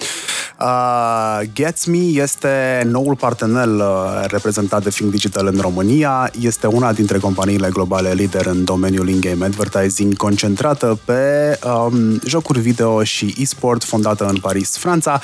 Uh, 0.59 1.39
Getsme 1.53 1.97
este 1.97 2.83
noul 2.85 3.15
partener 3.15 3.67
uh, 3.67 4.23
reprezentat 4.27 4.83
de 4.83 4.89
Film 4.89 5.09
Digital 5.09 5.47
în 5.47 5.59
România. 5.59 6.31
Este 6.41 6.67
una 6.67 6.93
dintre 6.93 7.16
companiile 7.19 7.69
globale 7.69 8.13
lider 8.13 8.45
în 8.45 8.63
domeniul 8.63 9.09
in-game 9.09 9.45
advertising, 9.45 10.15
concentrată 10.15 10.99
pe 11.05 11.59
um, 11.65 12.19
jocuri 12.25 12.59
video 12.59 13.03
și 13.03 13.35
e-sport, 13.37 13.83
fondată 13.83 14.25
în 14.25 14.37
Paris, 14.37 14.77
Franța. 14.77 15.21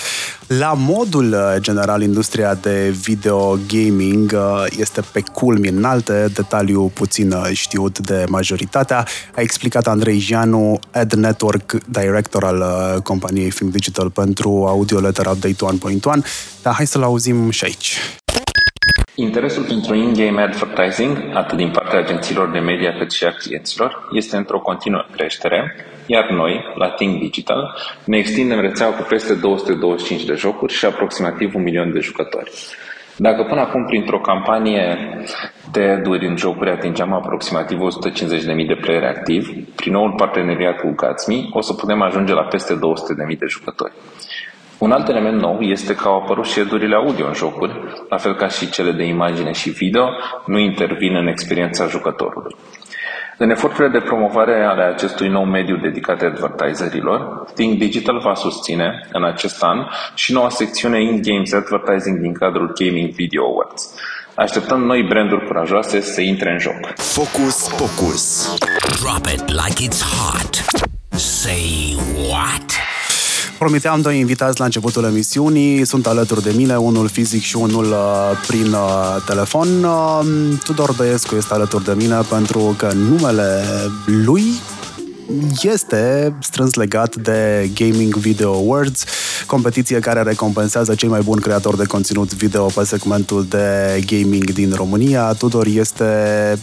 La 0.48 0.74
modul 0.78 1.34
uh, 1.34 1.56
general, 1.62 2.02
industria 2.02 2.54
de 2.54 2.96
video 3.02 3.58
gaming 3.68 4.32
uh, 4.36 4.66
este 4.78 5.02
pe 5.12 5.24
culmi 5.34 5.68
înalte, 5.68 6.32
detaliu 6.34 6.92
puțin 6.94 7.32
uh, 7.32 7.50
știut 7.54 8.00
de 8.00 8.26
majoritatea. 8.30 9.08
A 9.36 9.42
explicat 9.42 9.88
Andrei 9.88 10.20
Janu, 10.20 10.80
Ad 10.92 11.14
Network 11.14 11.78
Director 11.90 12.44
al 12.44 12.58
uh, 12.58 13.02
companiei 13.02 13.50
Film 13.50 13.70
Digital 13.70 14.10
pentru 14.10 14.66
Audio 14.68 15.00
Letter 15.00 15.26
Update 15.26 15.78
1.1, 16.18 16.26
dar 16.62 16.74
hai 16.74 16.88
să-l 16.88 17.04
auzim 17.04 17.50
și 17.50 17.64
aici. 17.64 17.98
Interesul 19.16 19.64
pentru 19.64 19.96
in-game 19.96 20.42
advertising, 20.42 21.18
atât 21.34 21.58
din 21.58 21.72
partea 21.72 22.00
agențiilor 22.00 22.50
de 22.52 22.60
media 22.60 22.94
cât 22.98 23.12
și 23.12 23.24
a 23.24 23.32
clienților, 23.32 24.08
este 24.12 24.38
într-o 24.38 24.60
continuă 24.60 25.06
creștere, 25.12 25.76
iar 26.06 26.30
noi, 26.30 26.64
la 26.76 26.90
Think 26.90 27.20
Digital, 27.20 27.76
ne 28.06 28.18
extindem 28.18 28.60
rețeaua 28.60 28.94
cu 28.94 29.04
peste 29.04 29.34
225 29.34 30.24
de 30.24 30.34
jocuri 30.34 30.74
și 30.74 30.86
aproximativ 30.86 31.56
un 31.56 31.64
milion 31.64 31.92
de 31.94 32.00
jucători. 32.00 32.52
Dacă 33.18 33.44
până 33.44 33.62
acum, 33.62 33.86
printr-o 33.86 34.20
campanie 34.20 34.98
de 35.72 35.84
ad 35.84 36.08
în 36.08 36.38
jocuri, 36.38 36.70
atingeam 36.70 37.14
aproximativ 37.14 37.80
150.000 37.80 38.68
de 38.68 38.78
playeri 38.82 39.06
activi, 39.06 39.62
prin 39.76 39.92
noul 39.92 40.14
parteneriat 40.18 40.80
cu 40.80 40.94
Gatsby, 40.96 41.50
o 41.52 41.62
să 41.62 41.74
putem 41.74 42.02
ajunge 42.02 42.34
la 42.34 42.44
peste 42.44 42.74
200.000 42.74 43.38
de 43.38 43.46
jucători. 43.50 43.94
Un 44.84 44.92
alt 44.92 45.08
element 45.08 45.42
nou 45.42 45.60
este 45.60 45.96
că 45.96 46.08
au 46.08 46.18
apărut 46.18 46.46
și 46.46 46.52
ședurile 46.52 46.96
audio 46.96 47.28
în 47.28 47.34
jocuri, 47.34 47.74
la 48.10 48.18
fel 48.18 48.36
ca 48.36 48.48
și 48.48 48.70
cele 48.70 48.92
de 48.92 49.04
imagine 49.04 49.52
și 49.52 49.70
video, 49.70 50.10
nu 50.46 50.58
intervin 50.58 51.16
în 51.16 51.28
experiența 51.28 51.88
jucătorului. 51.88 52.56
În 53.38 53.50
eforturile 53.50 54.00
de 54.00 54.06
promovare 54.06 54.64
ale 54.64 54.84
acestui 54.84 55.28
nou 55.28 55.44
mediu 55.44 55.78
dedicat 55.78 56.22
advertiserilor, 56.22 57.44
Think 57.56 57.78
Digital 57.78 58.20
va 58.20 58.34
susține, 58.34 59.08
în 59.12 59.24
acest 59.24 59.64
an, 59.64 59.78
și 60.16 60.34
noua 60.34 60.50
secțiune 60.50 61.02
In-Games 61.02 61.54
Advertising 61.54 62.20
din 62.20 62.34
cadrul 62.34 62.74
Gaming 62.80 63.10
Video 63.10 63.44
Awards. 63.44 63.96
Așteptăm 64.36 64.84
noi 64.84 65.04
branduri 65.04 65.46
curajoase 65.46 66.02
să 66.02 66.22
intre 66.22 66.52
în 66.52 66.60
joc. 66.60 66.94
Focus, 66.96 67.68
focus. 67.68 68.56
Drop 69.02 69.26
it 69.34 69.50
like 69.50 69.88
it's 69.88 70.02
hot. 70.02 70.64
Say 71.10 71.96
what? 72.30 72.93
Promiteam 73.64 74.02
doi 74.02 74.20
invitați 74.20 74.60
la 74.60 74.66
începutul 74.66 75.04
emisiunii, 75.04 75.86
sunt 75.86 76.08
alături 76.08 76.44
de 76.44 76.52
mine, 76.56 76.76
unul 76.76 77.08
fizic 77.08 77.42
și 77.42 77.56
unul 77.56 77.86
uh, 77.86 78.44
prin 78.48 78.74
uh, 78.74 79.24
telefon. 79.26 79.84
Uh, 79.84 80.58
Tudor 80.64 80.94
Dăiescu 80.94 81.36
este 81.36 81.54
alături 81.54 81.84
de 81.84 81.94
mine 81.94 82.16
pentru 82.30 82.76
că 82.78 82.92
numele 82.94 83.64
lui 84.06 84.44
este 85.62 86.34
strâns 86.42 86.74
legat 86.74 87.16
de 87.16 87.70
Gaming 87.74 88.16
Video 88.16 88.54
Awards, 88.54 89.04
competiție 89.46 90.00
care 90.00 90.22
recompensează 90.22 90.96
cei 90.96 91.10
mai 91.10 91.22
buni 91.22 91.42
creatori 91.42 91.78
de 91.78 91.86
conținut 91.86 92.34
video 92.34 92.66
pe 92.66 92.84
segmentul 92.84 93.46
de 93.50 94.00
gaming 94.06 94.52
din 94.52 94.74
România. 94.76 95.34
Tudor 95.34 95.66
este 95.68 96.06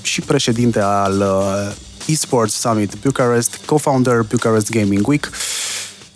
și 0.03 0.21
președinte 0.21 0.81
al 0.81 1.19
uh, 1.21 1.75
Esports 2.07 2.55
Summit 2.55 2.95
Bucharest, 3.03 3.61
co-founder 3.67 4.21
Bucharest 4.29 4.71
Gaming 4.71 5.07
Week 5.07 5.31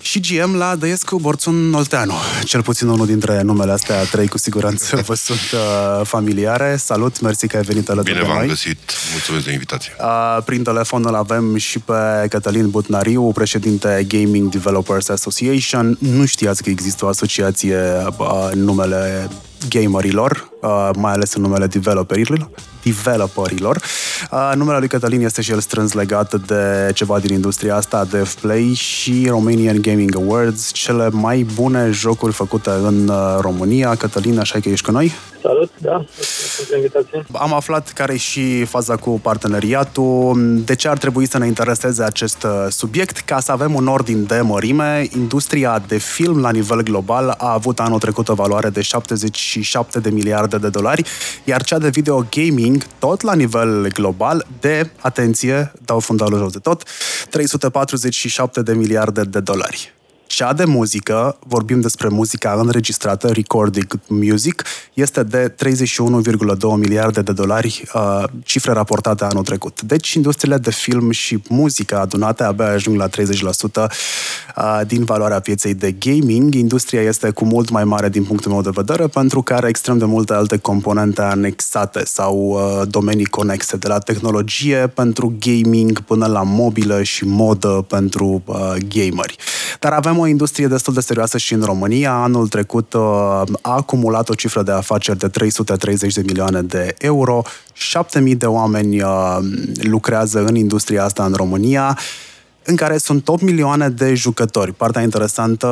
și 0.05 0.21
GM 0.21 0.55
la 0.55 0.77
Dăiescu 0.77 1.17
Borțun 1.17 1.55
Nolteanu. 1.71 2.13
Cel 2.45 2.63
puțin 2.63 2.89
unul 2.89 3.07
dintre 3.07 3.43
numele 3.43 3.73
astea 3.73 4.03
trei 4.03 4.29
cu 4.29 4.39
siguranță 4.39 4.97
vă 5.07 5.15
sunt 5.15 5.39
uh, 5.53 6.07
familiare. 6.07 6.77
Salut, 6.77 7.21
mersi 7.21 7.47
că 7.47 7.57
ai 7.57 7.63
venit 7.63 7.89
alături 7.89 8.13
Bine 8.13 8.25
de 8.25 8.29
noi. 8.29 8.37
v-am 8.39 8.49
găsit. 8.49 8.79
Mulțumesc 9.13 9.45
de 9.45 9.53
invitație. 9.53 9.93
Uh, 10.01 10.43
prin 10.45 10.63
telefon 10.63 11.05
îl 11.07 11.15
avem 11.15 11.57
și 11.57 11.79
pe 11.79 12.27
Cătălin 12.29 12.71
Butnariu, 12.71 13.33
președinte 13.33 14.05
Gaming 14.09 14.51
Developers 14.51 15.09
Association. 15.09 15.97
Nu 16.01 16.25
știați 16.25 16.63
că 16.63 16.71
există 16.71 17.05
o 17.05 17.09
asociație 17.09 17.79
uh, 18.19 18.49
în 18.51 18.65
numele 18.65 19.29
gamerilor, 19.69 20.49
uh, 20.61 20.91
mai 20.97 21.13
ales 21.13 21.35
în 21.35 21.43
numele 21.43 21.67
developerilor. 21.67 22.51
developerilor. 22.83 23.83
Uh, 24.31 24.53
numele 24.57 24.79
lui 24.79 24.89
Cătălin 24.89 25.25
este 25.25 25.43
și 25.43 25.51
el 25.51 25.61
strâns 25.61 25.93
legat 25.93 26.35
de 26.47 26.91
ceva 26.95 27.19
din 27.19 27.35
industria 27.35 27.77
asta, 27.77 28.05
de 28.05 28.29
Play 28.41 28.73
și 28.75 29.27
Romanian 29.29 29.81
Gaming 29.81 30.17
Awards, 30.17 30.73
cele 30.73 31.09
mai 31.09 31.47
bune 31.55 31.91
jocuri 31.91 32.33
făcute 32.33 32.71
în 32.71 33.09
uh, 33.09 33.37
România. 33.41 33.95
Cătălin, 33.95 34.39
așa 34.39 34.61
că 34.61 34.69
ești 34.69 34.85
cu 34.85 34.93
noi? 34.93 35.13
Salut, 35.47 35.71
da, 35.81 35.93
mulțumesc 35.93 36.57
pentru 36.57 36.77
invitație. 36.77 37.27
Am 37.33 37.53
aflat 37.53 37.93
care 37.93 38.13
e 38.13 38.17
și 38.17 38.65
faza 38.65 38.97
cu 38.97 39.21
parteneriatul. 39.23 40.61
De 40.65 40.75
ce 40.75 40.89
ar 40.89 40.99
trebui 40.99 41.27
să 41.29 41.39
ne 41.39 41.47
intereseze 41.47 42.03
acest 42.03 42.43
uh, 42.43 42.67
subiect? 42.69 43.19
Ca 43.19 43.41
să 43.41 43.53
avem 43.53 43.75
un 43.75 43.87
ordin 43.87 44.25
de 44.27 44.41
mărime, 44.41 45.07
industria 45.17 45.83
de 45.87 45.99
film 45.99 46.41
la 46.41 46.51
nivel 46.51 46.83
global 46.83 47.35
a 47.39 47.53
avut 47.53 47.81
anul 47.81 47.99
trecut 47.99 48.29
o 48.29 48.35
valoare 48.35 48.69
de 48.69 48.81
77 48.81 50.01
de 50.01 50.11
miliarde 50.11 50.59
de 50.59 50.69
dolari, 50.69 51.05
iar 51.45 51.63
cea 51.63 51.79
de 51.79 51.89
video 51.89 52.27
gaming, 52.31 52.85
tot 52.99 53.21
la 53.21 53.35
nivel 53.35 53.89
global, 53.89 54.47
de, 54.61 54.91
atenție, 55.01 55.73
dau 55.85 55.99
fundalul 55.99 56.39
jos 56.39 56.53
de 56.53 56.59
tot, 56.59 56.83
347 57.31 58.63
de 58.63 58.75
miliarde 58.75 59.23
de 59.23 59.41
dolari. 59.41 59.94
Cea 60.27 60.53
de 60.53 60.65
muzică, 60.65 61.37
vorbim 61.47 61.81
despre 61.81 62.09
muzica 62.09 62.57
înregistrată, 62.59 63.29
recording 63.29 64.01
music, 64.09 64.65
este 64.95 65.23
de 65.23 65.49
31,2 65.49 66.77
miliarde 66.77 67.23
de 67.23 67.33
dolari, 67.33 67.83
uh, 67.95 68.23
cifre 68.45 68.73
raportate 68.73 69.25
anul 69.25 69.43
trecut. 69.43 69.83
Deci, 69.83 70.13
industriile 70.13 70.59
de 70.59 70.71
film 70.71 71.11
și 71.11 71.43
muzică 71.49 71.99
adunate 72.01 72.43
abia 72.43 72.67
ajung 72.67 72.97
la 72.97 73.09
30% 73.09 73.11
uh, 74.57 74.81
din 74.87 75.05
valoarea 75.05 75.41
pieței 75.41 75.75
de 75.75 75.93
gaming. 75.93 76.55
Industria 76.55 77.01
este 77.01 77.31
cu 77.31 77.45
mult 77.45 77.71
mai 77.71 77.85
mare 77.85 78.09
din 78.09 78.25
punctul 78.25 78.51
meu 78.51 78.63
de 78.63 78.71
vedere 78.73 79.07
pentru 79.07 79.43
că 79.43 79.55
are 79.55 79.69
extrem 79.69 79.99
de 79.99 80.05
multe 80.05 80.33
alte 80.33 80.57
componente 80.57 81.23
anexate 81.23 82.05
sau 82.05 82.37
uh, 82.37 82.89
domenii 82.89 83.25
conexe, 83.25 83.77
de 83.77 83.89
la 83.89 83.99
tehnologie 83.99 84.77
pentru 84.77 85.37
gaming 85.41 86.01
până 86.01 86.27
la 86.27 86.43
mobilă 86.43 87.03
și 87.03 87.25
modă 87.25 87.85
pentru 87.89 88.43
gameri. 88.89 89.37
Dar 89.81 89.93
avem 89.93 90.14
o 90.19 90.27
industrie 90.27 90.67
destul 90.67 90.95
de 90.95 91.01
serioasă 91.01 91.39
și 91.39 91.53
în 91.55 91.63
România. 91.63 92.13
Anul 92.13 92.49
trecut 92.49 92.95
a 92.95 93.45
acumulat 93.63 94.29
o 94.29 94.35
cifră 94.35 94.63
de 94.63 94.73
afaceri 94.73 95.19
de 95.19 95.29
330 95.29 96.15
de 96.15 96.23
milioane 96.27 96.63
de 96.63 96.95
euro. 96.99 97.43
7000 97.73 98.35
de 98.35 98.47
oameni 98.47 99.03
uh, 99.03 99.39
lucrează 99.83 100.45
în 100.45 100.57
industria 100.57 101.05
asta 101.05 101.25
în 101.25 101.33
România 101.33 101.99
în 102.65 102.77
care 102.77 102.99
sunt 102.99 103.29
8 103.29 103.43
milioane 103.43 103.89
de 103.89 104.15
jucători. 104.15 104.73
Partea 104.73 105.03
interesantă 105.03 105.69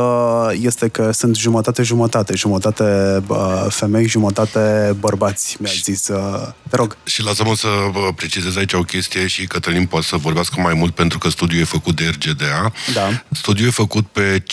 este 0.60 0.88
că 0.88 1.10
sunt 1.12 1.36
jumătate-jumătate, 1.36 2.34
jumătate 2.34 2.84
uh, 3.26 3.66
femei, 3.68 4.06
jumătate 4.06 4.96
bărbați, 4.98 5.56
mi-a 5.60 5.70
zis. 5.82 6.08
Uh, 6.08 6.48
te 6.70 6.76
rog. 6.76 6.96
Și 7.04 7.22
lasă-mă 7.22 7.54
să 7.54 7.68
precizez 8.16 8.56
aici 8.56 8.72
o 8.72 8.82
chestie 8.82 9.26
și 9.26 9.46
Cătălin 9.46 9.86
poate 9.86 10.06
să 10.06 10.16
vorbească 10.16 10.60
mai 10.60 10.74
mult 10.74 10.94
pentru 10.94 11.18
că 11.18 11.28
studiul 11.28 11.60
e 11.60 11.64
făcut 11.64 11.96
de 11.96 12.04
RGDA. 12.04 12.72
Da. 12.94 13.22
Studiul 13.30 13.68
e 13.68 13.70
făcut 13.70 14.06
pe 14.06 14.42
15-64 14.42 14.44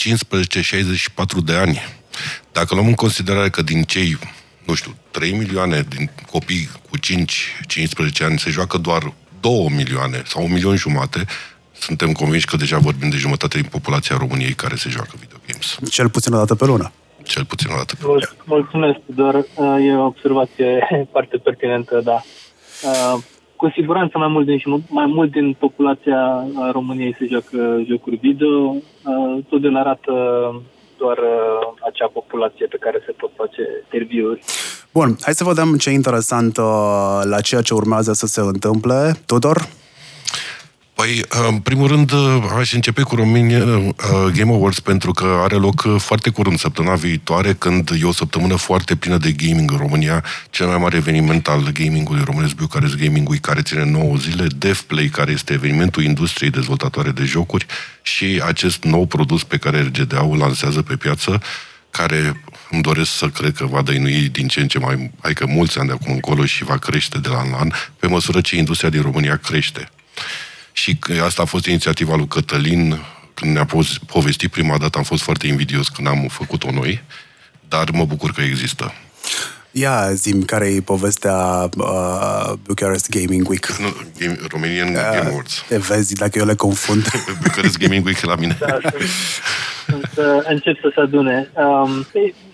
de 1.43 1.53
ani. 1.53 1.81
Dacă 2.51 2.73
luăm 2.73 2.87
în 2.87 2.93
considerare 2.93 3.49
că 3.49 3.61
din 3.61 3.83
cei 3.83 4.17
nu 4.69 4.75
știu, 4.75 4.95
3 5.11 5.31
milioane 5.31 5.85
din 5.89 6.11
copii 6.31 6.69
cu 6.89 6.97
5-15 6.97 8.25
ani 8.25 8.39
se 8.39 8.49
joacă 8.49 8.77
doar 8.77 9.13
2 9.39 9.67
milioane 9.75 10.23
sau 10.25 10.43
1 10.43 10.53
milion 10.53 10.75
jumate, 10.75 11.25
suntem 11.80 12.11
convinși 12.11 12.45
că 12.45 12.57
deja 12.57 12.77
vorbim 12.77 13.09
de 13.09 13.15
jumătate 13.15 13.57
din 13.59 13.69
populația 13.71 14.15
României 14.19 14.53
care 14.53 14.75
se 14.75 14.89
joacă 14.89 15.13
videogames. 15.19 15.77
Cel 15.89 16.09
puțin 16.09 16.34
o 16.34 16.38
dată 16.38 16.55
pe 16.55 16.65
lună. 16.65 16.91
Cel 17.23 17.45
puțin 17.45 17.71
o 17.71 17.75
dată 17.75 17.95
pe 17.95 18.05
lună. 18.05 18.30
Mulțumesc, 18.43 18.99
doar 19.05 19.36
uh, 19.36 19.86
e 19.86 19.95
o 19.95 20.05
observație 20.05 20.88
foarte 21.13 21.38
pertinentă, 21.38 22.01
da. 22.03 22.21
Uh, 22.84 23.21
cu 23.55 23.71
siguranță 23.75 24.17
mai 24.17 24.27
mult 24.27 24.45
din, 24.45 24.59
mai 24.88 25.05
mult 25.05 25.32
din 25.32 25.53
populația 25.53 26.21
uh, 26.21 26.69
României 26.71 27.15
se 27.19 27.25
joacă 27.30 27.84
jocuri 27.88 28.19
video. 28.21 28.75
Studiul 29.45 29.77
arată 29.77 30.13
doar 30.97 31.17
uh, 31.17 31.73
acea 31.89 32.09
populație 32.13 32.65
pe 32.65 32.77
care 32.80 32.97
se 33.05 33.11
pot 33.11 33.32
face 33.36 33.61
interviuri. 33.84 34.41
Bun, 34.91 35.09
hai 35.21 35.34
să 35.34 35.43
vedem 35.43 35.77
ce 35.77 35.89
interesant 35.89 36.57
uh, 36.57 37.21
la 37.23 37.39
ceea 37.41 37.61
ce 37.61 37.73
urmează 37.73 38.13
să 38.13 38.25
se 38.25 38.41
întâmple. 38.41 38.97
Tudor? 39.25 39.67
Păi, 40.99 41.25
în 41.47 41.59
primul 41.59 41.87
rând, 41.87 42.11
aș 42.57 42.73
începe 42.73 43.01
cu 43.01 43.15
România 43.15 43.65
uh, 43.65 43.93
Game 44.33 44.51
Awards 44.51 44.79
pentru 44.79 45.11
că 45.11 45.39
are 45.43 45.55
loc 45.55 45.83
uh, 45.85 45.95
foarte 45.97 46.29
curând, 46.29 46.59
săptămâna 46.59 46.95
viitoare, 46.95 47.53
când 47.53 47.89
e 48.01 48.05
o 48.05 48.11
săptămână 48.11 48.55
foarte 48.55 48.95
plină 48.95 49.17
de 49.17 49.31
gaming 49.31 49.71
în 49.71 49.77
România, 49.77 50.23
cel 50.49 50.67
mai 50.67 50.77
mare 50.77 50.97
eveniment 50.97 51.47
al 51.47 51.71
gamingului 51.71 52.23
românesc, 52.25 52.55
Bucharest 52.55 52.95
Gaming 52.95 53.29
Week, 53.29 53.41
care 53.41 53.61
ține 53.61 53.85
9 53.85 54.15
zile, 54.15 54.47
DevPlay, 54.55 55.05
care 55.05 55.31
este 55.31 55.53
evenimentul 55.53 56.03
industriei 56.03 56.49
dezvoltatoare 56.49 57.11
de 57.11 57.23
jocuri 57.23 57.65
și 58.01 58.41
acest 58.45 58.83
nou 58.83 59.05
produs 59.05 59.43
pe 59.43 59.57
care 59.57 59.81
RGDA-ul 59.81 60.37
lansează 60.37 60.81
pe 60.81 60.95
piață, 60.95 61.41
care 61.89 62.43
îmi 62.69 62.81
doresc 62.81 63.11
să 63.11 63.27
cred 63.27 63.55
că 63.55 63.65
va 63.65 63.81
dăinui 63.81 64.29
din 64.29 64.47
ce 64.47 64.59
în 64.59 64.67
ce 64.67 64.79
mai, 64.79 65.11
adică 65.21 65.45
mulți 65.47 65.79
ani 65.79 65.87
de 65.87 65.93
acum 65.93 66.13
încolo 66.13 66.45
și 66.45 66.63
va 66.63 66.77
crește 66.77 67.17
de 67.17 67.29
la 67.29 67.37
an 67.37 67.49
la 67.51 67.57
an, 67.57 67.71
pe 67.99 68.07
măsură 68.07 68.41
ce 68.41 68.55
industria 68.55 68.89
din 68.89 69.01
România 69.01 69.35
crește. 69.35 69.89
Și 70.80 70.97
asta 71.23 71.41
a 71.41 71.45
fost 71.45 71.65
inițiativa 71.65 72.15
lui 72.15 72.27
Cătălin, 72.27 72.99
când 73.34 73.53
ne-a 73.53 73.67
povestit 74.07 74.51
prima 74.51 74.77
dată, 74.77 74.97
am 74.97 75.03
fost 75.03 75.23
foarte 75.23 75.47
invidios 75.47 75.88
când 75.88 76.07
am 76.07 76.27
făcut-o 76.27 76.71
noi, 76.71 77.01
dar 77.67 77.89
mă 77.93 78.05
bucur 78.05 78.32
că 78.32 78.41
există. 78.41 78.93
Ia 79.71 80.13
zim 80.13 80.43
care 80.43 80.67
e 80.67 80.82
povestea 80.82 81.69
uh, 81.77 82.51
Bucharest 82.63 83.09
Gaming 83.09 83.49
Week. 83.49 83.65
Nu, 83.65 83.88
game, 84.19 84.38
Romanian 84.51 84.88
uh, 84.88 84.93
Game 84.93 85.30
Awards. 85.30 85.63
Te 85.67 85.77
vezi 85.77 86.15
dacă 86.15 86.39
eu 86.39 86.45
le 86.45 86.55
confund. 86.55 87.03
Bucharest 87.43 87.77
Gaming 87.77 88.05
Week 88.05 88.19
la 88.21 88.36
mine. 88.36 88.57
Da, 88.59 88.77
sunt, 89.86 90.09
sunt, 90.13 90.45
încep 90.47 90.80
să 90.82 90.91
se 90.93 90.99
adune. 90.99 91.51
Um, 91.53 92.05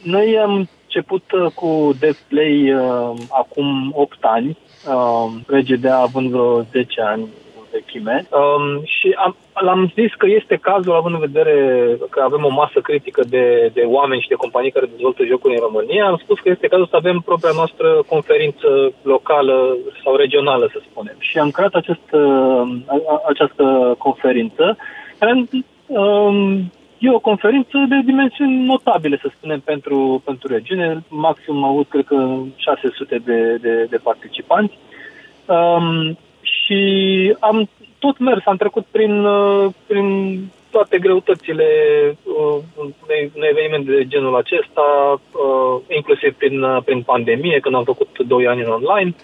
noi 0.01 0.38
am 0.43 0.69
început 0.84 1.32
uh, 1.32 1.51
cu 1.51 1.95
Death 1.99 2.19
Play 2.28 2.73
uh, 2.73 3.19
acum 3.30 3.91
8 3.95 4.17
ani, 4.21 4.57
uh, 4.88 5.32
RGDA 5.47 5.97
având 5.97 6.30
vreo 6.30 6.61
10 6.71 7.01
ani 7.01 7.28
vechime 7.76 8.15
um, 8.41 8.65
și 8.95 9.07
am, 9.26 9.36
l-am 9.67 9.91
zis 9.99 10.11
că 10.17 10.28
este 10.39 10.55
cazul, 10.69 10.95
având 10.95 11.15
în 11.15 11.26
vedere 11.30 11.55
că 12.09 12.19
avem 12.23 12.43
o 12.49 12.57
masă 12.61 12.80
critică 12.88 13.21
de, 13.36 13.45
de 13.73 13.84
oameni 13.97 14.21
și 14.21 14.32
de 14.34 14.41
companii 14.43 14.76
care 14.76 14.93
dezvoltă 14.93 15.21
jocuri 15.32 15.55
în 15.57 15.65
România, 15.67 16.05
am 16.05 16.19
spus 16.23 16.39
că 16.39 16.49
este 16.49 16.67
cazul 16.67 16.88
să 16.88 16.95
avem 16.95 17.17
propria 17.30 17.53
noastră 17.59 17.88
conferință 18.13 18.69
locală 19.01 19.78
sau 20.03 20.15
regională, 20.15 20.65
să 20.71 20.80
spunem. 20.89 21.17
Și 21.19 21.38
am 21.38 21.49
creat 21.49 21.73
acest, 21.73 22.07
uh, 22.11 22.63
această 23.32 23.95
conferință 23.97 24.78
um, 25.88 26.71
E 26.97 27.09
o 27.11 27.19
conferință 27.19 27.78
de 27.89 28.01
dimensiuni 28.05 28.65
notabile, 28.65 29.19
să 29.21 29.30
spunem, 29.38 29.59
pentru, 29.59 30.21
pentru 30.26 30.47
regiune. 30.47 31.03
Maxim 31.09 31.55
am 31.55 31.63
avut, 31.63 31.89
cred 31.89 32.05
că, 32.05 32.38
600 32.55 33.21
de, 33.26 33.57
de, 33.61 33.88
de 33.89 33.97
participanți. 33.97 34.78
Um, 35.45 36.17
și 36.66 37.36
am 37.39 37.70
tot 37.99 38.18
mers, 38.18 38.45
am 38.45 38.55
trecut 38.55 38.86
prin, 38.91 39.26
uh, 39.26 39.66
prin 39.88 40.07
toate 40.72 40.97
greutățile 40.99 41.68
uh, 42.24 42.57
unui 43.36 43.49
eveniment 43.49 43.86
de 43.86 44.07
genul 44.07 44.36
acesta, 44.36 44.86
uh, 45.13 45.82
inclusiv 45.88 46.34
prin, 46.34 46.66
prin 46.86 47.01
pandemie, 47.01 47.59
când 47.59 47.76
am 47.76 47.84
făcut 47.84 48.20
doi 48.28 48.47
ani 48.47 48.63
în 48.63 48.70
online. 48.70 49.16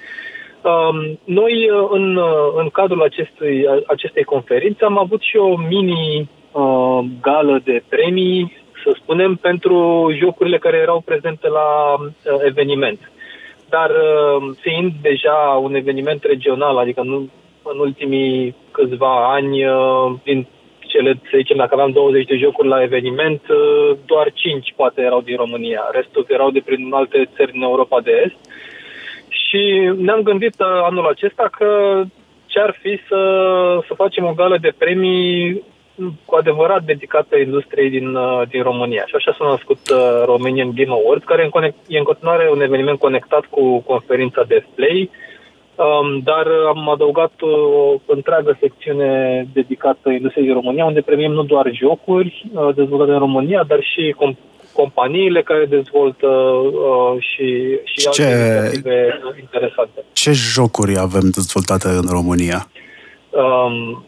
Um, 0.64 1.20
noi, 1.24 1.70
în, 1.90 2.20
în 2.56 2.70
cadrul 2.70 3.02
acestui, 3.02 3.66
acestei 3.88 4.24
conferințe, 4.24 4.86
am 4.86 4.98
avut 4.98 5.22
și 5.22 5.38
o 5.38 5.58
mini 5.58 6.30
gală 7.22 7.62
de 7.64 7.84
premii, 7.90 8.58
să 8.84 8.96
spunem, 9.02 9.36
pentru 9.36 10.08
jocurile 10.14 10.58
care 10.58 10.78
erau 10.78 11.02
prezente 11.06 11.48
la 11.48 11.96
eveniment 12.46 13.11
dar 13.76 13.90
uh, 13.90 14.56
fiind 14.62 14.92
deja 15.02 15.38
un 15.62 15.74
eveniment 15.76 16.24
regional, 16.24 16.78
adică 16.78 17.02
nu, 17.04 17.30
în 17.64 17.80
ultimii 17.80 18.56
câțiva 18.72 19.34
ani, 19.34 19.66
uh, 19.66 20.12
din 20.24 20.48
cele, 20.80 21.12
să 21.30 21.36
zicem, 21.38 21.58
dacă 21.58 21.74
aveam 21.74 21.92
20 21.92 22.26
de 22.26 22.36
jocuri 22.36 22.68
la 22.68 22.82
eveniment, 22.82 23.42
uh, 23.50 23.98
doar 24.06 24.32
5 24.34 24.74
poate 24.76 25.02
erau 25.02 25.22
din 25.22 25.36
România, 25.36 25.82
restul 25.92 26.26
erau 26.30 26.50
de 26.52 26.62
prin 26.66 26.94
alte 26.94 27.30
țări 27.36 27.52
din 27.52 27.62
Europa 27.62 28.02
de 28.02 28.12
Est. 28.26 28.40
Și 29.30 29.92
ne-am 29.98 30.22
gândit 30.22 30.56
anul 30.60 31.08
acesta 31.08 31.50
că 31.58 32.02
ce 32.46 32.60
ar 32.60 32.78
fi 32.82 33.00
să, 33.08 33.22
să 33.88 33.94
facem 33.94 34.26
o 34.26 34.34
gală 34.34 34.58
de 34.58 34.74
premii 34.78 35.64
cu 36.26 36.36
adevărat 36.36 36.84
dedicată 36.84 37.38
industriei 37.38 37.90
din, 37.90 38.16
uh, 38.16 38.42
din 38.50 38.62
România. 38.64 39.04
Și 39.06 39.16
așa 39.16 39.36
s-a 39.38 39.50
născut 39.50 39.80
uh, 39.90 40.24
Romanian 40.26 40.72
Game 40.76 40.92
Awards, 40.92 41.24
care 41.24 41.42
e 41.88 41.98
în 41.98 42.04
continuare 42.04 42.50
un 42.52 42.62
eveniment 42.62 43.00
conectat 43.00 43.46
cu 43.50 43.80
conferința 43.80 44.44
de 44.48 44.66
Play, 44.76 45.10
um, 45.76 46.20
dar 46.24 46.48
am 46.68 46.90
adăugat 46.90 47.34
uh, 47.42 47.50
o 48.08 48.14
întreagă 48.18 48.58
secțiune 48.60 49.12
dedicată 49.54 50.10
industriei 50.10 50.46
din 50.46 50.54
România, 50.54 50.86
unde 50.86 51.02
premiem 51.02 51.32
nu 51.32 51.44
doar 51.44 51.72
jocuri 51.74 52.46
dezvoltate 52.76 53.12
în 53.12 53.20
România, 53.20 53.64
dar 53.68 53.80
și 53.82 54.16
com- 54.16 54.50
companiile 54.74 55.42
care 55.42 55.66
dezvoltă 55.66 56.28
uh, 56.28 57.16
și, 57.20 57.48
și 57.84 58.08
alte 58.08 58.22
inițiative 58.24 59.20
interesante. 59.40 60.04
Ce 60.14 60.32
jocuri 60.32 60.98
avem 60.98 61.30
dezvoltate 61.30 61.88
în 61.88 62.08
România? 62.10 62.68
Um, 63.30 64.04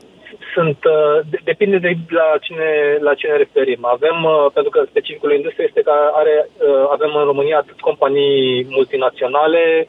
sunt, 0.53 0.77
uh, 0.83 1.19
depinde 1.43 1.77
de 1.77 1.91
la 2.09 2.27
cine, 2.41 2.97
la 2.99 3.13
cine 3.13 3.35
referim. 3.37 3.81
Avem, 3.95 4.23
uh, 4.23 4.45
pentru 4.53 4.71
că 4.71 4.79
specificul 4.89 5.33
industriei 5.33 5.67
este 5.67 5.81
că 5.81 5.93
are, 6.13 6.49
uh, 6.49 6.85
avem 6.95 7.11
în 7.15 7.25
România 7.31 7.57
atât 7.57 7.79
companii 7.79 8.65
multinaționale, 8.69 9.87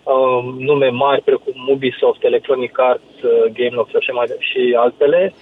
nume 0.58 0.88
mari 0.88 1.22
precum 1.22 1.54
Ubisoft, 1.68 2.24
Electronic 2.24 2.78
Arts, 2.78 3.12
Gameloft 3.52 3.90
și 3.90 3.96
așa 3.96 4.12
mai 4.12 4.26
și 4.38 4.74
altele, 4.76 5.34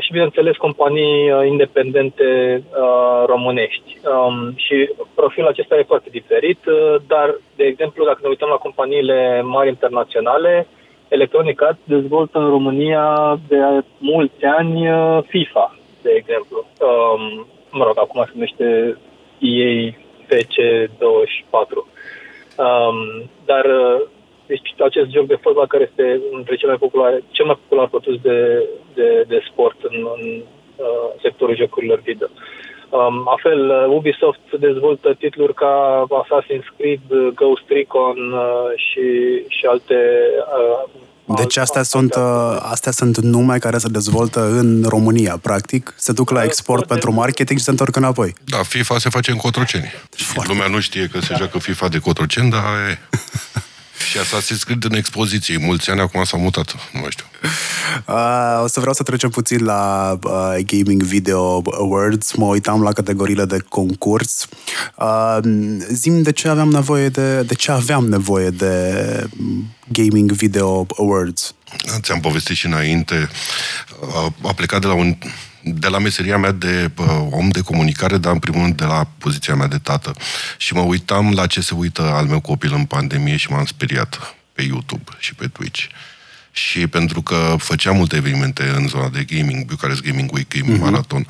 și, 0.00 0.12
bineînțeles, 0.12 0.56
companii 0.56 1.30
independente 1.46 2.62
românești. 3.26 3.98
Um, 4.04 4.52
și 4.56 4.90
profilul 5.14 5.48
acesta 5.48 5.76
e 5.78 5.92
foarte 5.92 6.08
diferit, 6.10 6.58
dar, 7.06 7.36
de 7.56 7.64
exemplu, 7.64 8.04
dacă 8.04 8.18
ne 8.22 8.28
uităm 8.28 8.48
la 8.48 8.64
companiile 8.66 9.42
mari 9.42 9.68
internaționale, 9.68 10.66
Electronic 11.16 11.62
Arts 11.62 11.80
dezvoltă 11.84 12.38
în 12.38 12.48
România 12.48 13.38
de 13.48 13.56
mulți 13.98 14.44
ani 14.44 14.90
uh, 14.90 15.18
FIFA, 15.28 15.76
de 16.02 16.10
exemplu. 16.16 16.66
Um, 16.80 17.46
mă 17.70 17.84
rog, 17.84 17.98
acum 17.98 18.22
se 18.24 18.30
numește 18.34 18.96
EA 19.38 19.90
FC24. 20.34 21.72
Um, 22.64 22.98
dar 23.44 23.64
uh, 23.64 24.00
deci 24.46 24.74
acest 24.78 25.10
joc 25.10 25.26
de 25.26 25.38
fotbal 25.42 25.66
care 25.66 25.88
este 25.88 26.20
între 26.32 26.54
cele 26.56 26.70
mai 26.70 26.84
populare, 26.86 27.22
cel 27.30 27.46
mai 27.46 27.58
popular 27.62 27.88
produs 27.88 28.20
de, 28.20 28.68
de, 28.94 29.24
de 29.28 29.42
sport 29.50 29.76
în, 29.82 29.96
în 30.16 30.22
uh, 30.76 31.08
sectorul 31.22 31.56
jocurilor 31.56 31.98
video. 31.98 32.26
Um, 32.98 33.16
a 33.34 33.36
fel, 33.42 33.60
uh, 33.70 33.96
Ubisoft 33.96 34.44
dezvoltă 34.60 35.08
titluri 35.18 35.54
ca 35.54 35.74
Assassin's 36.22 36.68
Creed, 36.76 37.06
Ghost 37.34 37.66
Recon 37.68 38.18
uh, 38.32 38.68
și, 38.86 39.06
și 39.56 39.64
alte 39.66 39.98
uh, 40.58 41.00
deci 41.36 41.56
astea 41.56 41.82
sunt, 41.82 42.14
uh, 42.14 42.56
astea 42.60 42.92
sunt 42.92 43.16
nume 43.16 43.58
care 43.58 43.78
se 43.78 43.88
dezvoltă 43.88 44.40
în 44.40 44.84
România, 44.88 45.38
practic, 45.42 45.94
se 45.96 46.12
duc 46.12 46.30
la 46.30 46.44
export 46.44 46.86
pentru 46.86 47.12
marketing 47.12 47.58
și 47.58 47.64
se 47.64 47.70
întorc 47.70 47.96
înapoi. 47.96 48.34
Da, 48.44 48.56
FIFA 48.62 48.98
se 48.98 49.08
face 49.08 49.30
în 49.30 49.36
Cotroceni. 49.36 49.92
Foarte. 50.10 50.52
Lumea 50.52 50.68
nu 50.68 50.80
știe 50.80 51.08
că 51.12 51.20
se 51.20 51.34
joacă 51.36 51.58
FIFA 51.58 51.88
de 51.88 51.98
Cotroceni, 51.98 52.50
dar 52.50 52.62
e... 52.90 52.98
Și 54.08 54.18
Assassin's 54.18 54.64
Creed 54.64 54.84
în 54.84 54.94
expoziție. 54.94 55.56
Mulți 55.56 55.90
ani 55.90 56.00
acum 56.00 56.24
s-au 56.24 56.40
mutat, 56.40 56.74
nu 56.92 57.00
mai 57.00 57.10
știu. 57.10 57.24
Uh, 58.08 58.62
o 58.62 58.66
să 58.66 58.80
vreau 58.80 58.94
să 58.94 59.02
trecem 59.02 59.30
puțin 59.30 59.64
la 59.64 60.12
uh, 60.22 60.56
Gaming 60.66 61.02
Video 61.02 61.62
Awards. 61.78 62.32
Mă 62.32 62.44
uitam 62.46 62.82
la 62.82 62.92
categoriile 62.92 63.44
de 63.44 63.58
concurs. 63.68 64.46
Uh, 64.96 65.38
zim 65.92 66.22
de 66.22 66.32
ce 66.32 66.48
aveam 66.48 66.70
nevoie 66.70 67.08
de, 67.08 67.42
de 67.42 67.54
ce 67.54 67.70
aveam 67.70 68.08
nevoie 68.08 68.50
de 68.50 68.94
Gaming 69.88 70.32
Video 70.32 70.86
Awards. 70.98 71.54
Ți-am 72.00 72.20
povestit 72.20 72.56
și 72.56 72.66
înainte. 72.66 73.28
A 74.42 74.52
plecat 74.52 74.80
de 74.80 74.86
la 74.86 74.94
un 74.94 75.16
de 75.64 75.88
la 75.88 75.98
meseria 75.98 76.38
mea 76.38 76.52
de 76.52 76.90
uh, 76.96 77.06
om 77.30 77.48
de 77.48 77.60
comunicare, 77.60 78.16
dar 78.16 78.32
în 78.32 78.38
primul 78.38 78.62
rând 78.62 78.76
de 78.76 78.84
la 78.84 79.08
poziția 79.18 79.54
mea 79.54 79.66
de 79.66 79.78
tată. 79.78 80.12
Și 80.56 80.74
mă 80.74 80.80
uitam 80.80 81.32
la 81.32 81.46
ce 81.46 81.60
se 81.60 81.74
uită 81.74 82.02
al 82.02 82.26
meu 82.26 82.40
copil 82.40 82.74
în 82.74 82.84
pandemie 82.84 83.36
și 83.36 83.50
m-am 83.50 83.64
speriat 83.64 84.34
pe 84.52 84.62
YouTube 84.62 85.10
și 85.18 85.34
pe 85.34 85.46
Twitch. 85.46 85.84
Și 86.52 86.86
pentru 86.86 87.22
că 87.22 87.54
făceam 87.58 87.96
multe 87.96 88.16
evenimente 88.16 88.72
în 88.76 88.88
zona 88.88 89.08
de 89.08 89.24
gaming, 89.24 89.64
Bucharest 89.64 90.02
Gaming 90.02 90.32
Week, 90.32 90.48
Gaming 90.48 90.78
uh-huh. 90.78 90.82
Marathon, 90.82 91.26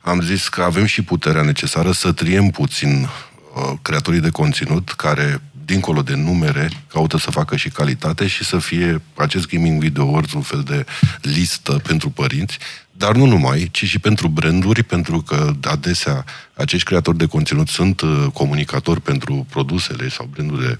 am 0.00 0.20
zis 0.20 0.48
că 0.48 0.62
avem 0.62 0.84
și 0.84 1.02
puterea 1.02 1.42
necesară 1.42 1.92
să 1.92 2.12
triem 2.12 2.48
puțin 2.48 3.02
uh, 3.02 3.72
creatorii 3.82 4.20
de 4.20 4.30
conținut 4.30 4.92
care 4.92 5.40
dincolo 5.64 6.02
de 6.02 6.14
numere, 6.14 6.70
caută 6.88 7.18
să 7.18 7.30
facă 7.30 7.56
și 7.56 7.68
calitate 7.68 8.26
și 8.26 8.44
să 8.44 8.58
fie 8.58 9.00
acest 9.14 9.46
Gaming 9.46 9.80
Video 9.80 10.02
Awards 10.02 10.32
un 10.32 10.42
fel 10.42 10.62
de 10.62 10.84
listă 11.22 11.72
pentru 11.72 12.10
părinți, 12.10 12.58
dar 12.96 13.14
nu 13.14 13.26
numai, 13.26 13.68
ci 13.72 13.84
și 13.84 13.98
pentru 13.98 14.28
branduri, 14.28 14.82
pentru 14.82 15.20
că 15.20 15.52
adesea 15.62 16.24
acești 16.54 16.86
creatori 16.86 17.16
de 17.16 17.26
conținut 17.26 17.68
sunt 17.68 18.00
uh, 18.00 18.26
comunicatori 18.32 19.00
pentru 19.00 19.46
produsele 19.50 20.08
sau 20.08 20.26
brandurile 20.26 20.78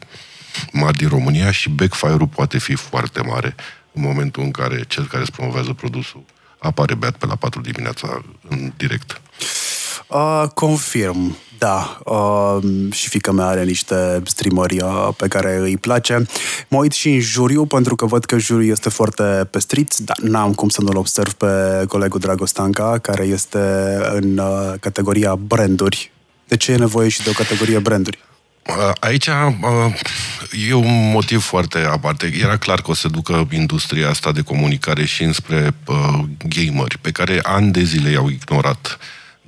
mari 0.72 0.96
din 0.96 1.08
România 1.08 1.50
și 1.50 1.68
backfire-ul 1.68 2.26
poate 2.26 2.58
fi 2.58 2.74
foarte 2.74 3.20
mare 3.20 3.54
în 3.92 4.02
momentul 4.02 4.42
în 4.42 4.50
care 4.50 4.84
cel 4.88 5.06
care 5.06 5.22
îți 5.22 5.32
promovează 5.32 5.72
produsul 5.72 6.24
apare 6.58 6.94
beat 6.94 7.16
pe 7.16 7.26
la 7.26 7.36
4 7.36 7.60
dimineața 7.60 8.24
în 8.48 8.72
direct. 8.76 9.20
Uh, 10.07 10.45
confirm. 10.55 11.37
Da, 11.59 11.99
uh, 12.05 12.64
și 12.93 13.09
fica 13.09 13.32
mea 13.32 13.47
are 13.47 13.64
niște 13.64 14.22
streameri 14.24 14.80
uh, 14.80 15.09
pe 15.16 15.28
care 15.28 15.57
îi 15.57 15.76
place. 15.76 16.26
Mă 16.68 16.78
uit 16.78 16.93
și 16.93 17.09
în 17.09 17.20
juriu, 17.20 17.66
pentru 17.66 17.97
că 17.97 18.07
văd 18.07 18.24
că 18.24 18.39
juriul 18.39 18.70
este 18.70 18.89
foarte 18.89 19.22
pestrit, 19.51 19.95
dar 19.97 20.16
n-am 20.22 20.55
cum 20.55 20.68
să 20.68 20.80
nu-l 20.80 20.97
observ 20.97 21.32
pe 21.32 21.85
colegul 21.89 22.20
Dragostanca, 22.20 22.99
care 22.99 23.24
este 23.24 23.59
în 24.11 24.39
uh, 24.39 24.72
categoria 24.80 25.35
branduri. 25.35 26.12
De 26.49 26.57
ce 26.57 26.72
e 26.72 26.76
nevoie 26.76 27.09
și 27.09 27.22
de 27.22 27.30
o 27.30 27.32
categorie 27.32 27.78
branduri? 27.78 28.18
Uh, 28.66 28.93
aici 29.01 29.26
uh, 29.26 29.35
e 30.68 30.72
un 30.72 31.11
motiv 31.11 31.43
foarte 31.43 31.78
aparte. 31.78 32.39
Era 32.41 32.57
clar 32.57 32.80
că 32.80 32.91
o 32.91 32.95
să 32.95 33.09
ducă 33.09 33.49
industria 33.53 34.09
asta 34.09 34.32
de 34.32 34.41
comunicare 34.41 35.05
și 35.05 35.22
înspre 35.22 35.74
uh, 35.87 36.18
gameri, 36.49 36.99
pe 37.01 37.11
care 37.11 37.41
ani 37.43 37.72
de 37.72 37.82
zile 37.82 38.11
i-au 38.11 38.28
ignorat 38.28 38.99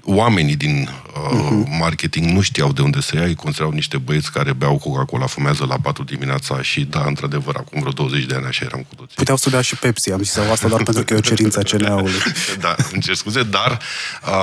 oamenii 0.07 0.57
din 0.57 0.89
uh, 0.89 1.39
uh-huh. 1.39 1.79
marketing 1.79 2.31
nu 2.31 2.41
știau 2.41 2.73
de 2.73 2.83
unde 2.83 3.01
să 3.01 3.17
ia, 3.17 3.25
îi 3.25 3.35
considerau 3.35 3.73
niște 3.73 3.99
băieți 3.99 4.33
care 4.33 4.53
beau 4.53 4.79
Coca-Cola, 4.79 5.27
fumează 5.27 5.65
la 5.69 5.77
4 5.83 6.05
dimineața 6.05 6.63
și 6.63 6.85
da, 6.85 7.05
într-adevăr, 7.07 7.57
acum 7.57 7.81
vreo 7.81 7.93
20 7.93 8.25
de 8.25 8.35
ani 8.35 8.47
așa 8.47 8.65
eram 8.65 8.81
cu 8.89 8.95
toții. 8.95 9.17
Puteau 9.17 9.37
să 9.37 9.51
dea 9.51 9.61
și 9.61 9.77
Pepsi, 9.77 10.13
am 10.13 10.23
zis 10.23 10.37
asta 10.37 10.69
doar 10.69 10.83
pentru 10.83 11.05
că 11.05 11.15
e 11.15 11.17
o 11.17 11.21
cerință 11.21 11.59
a 11.59 11.63
CNA-ului. 11.71 12.13
da, 12.61 12.75
îmi 12.93 13.03
cer 13.03 13.15
scuze, 13.15 13.43
dar 13.43 13.79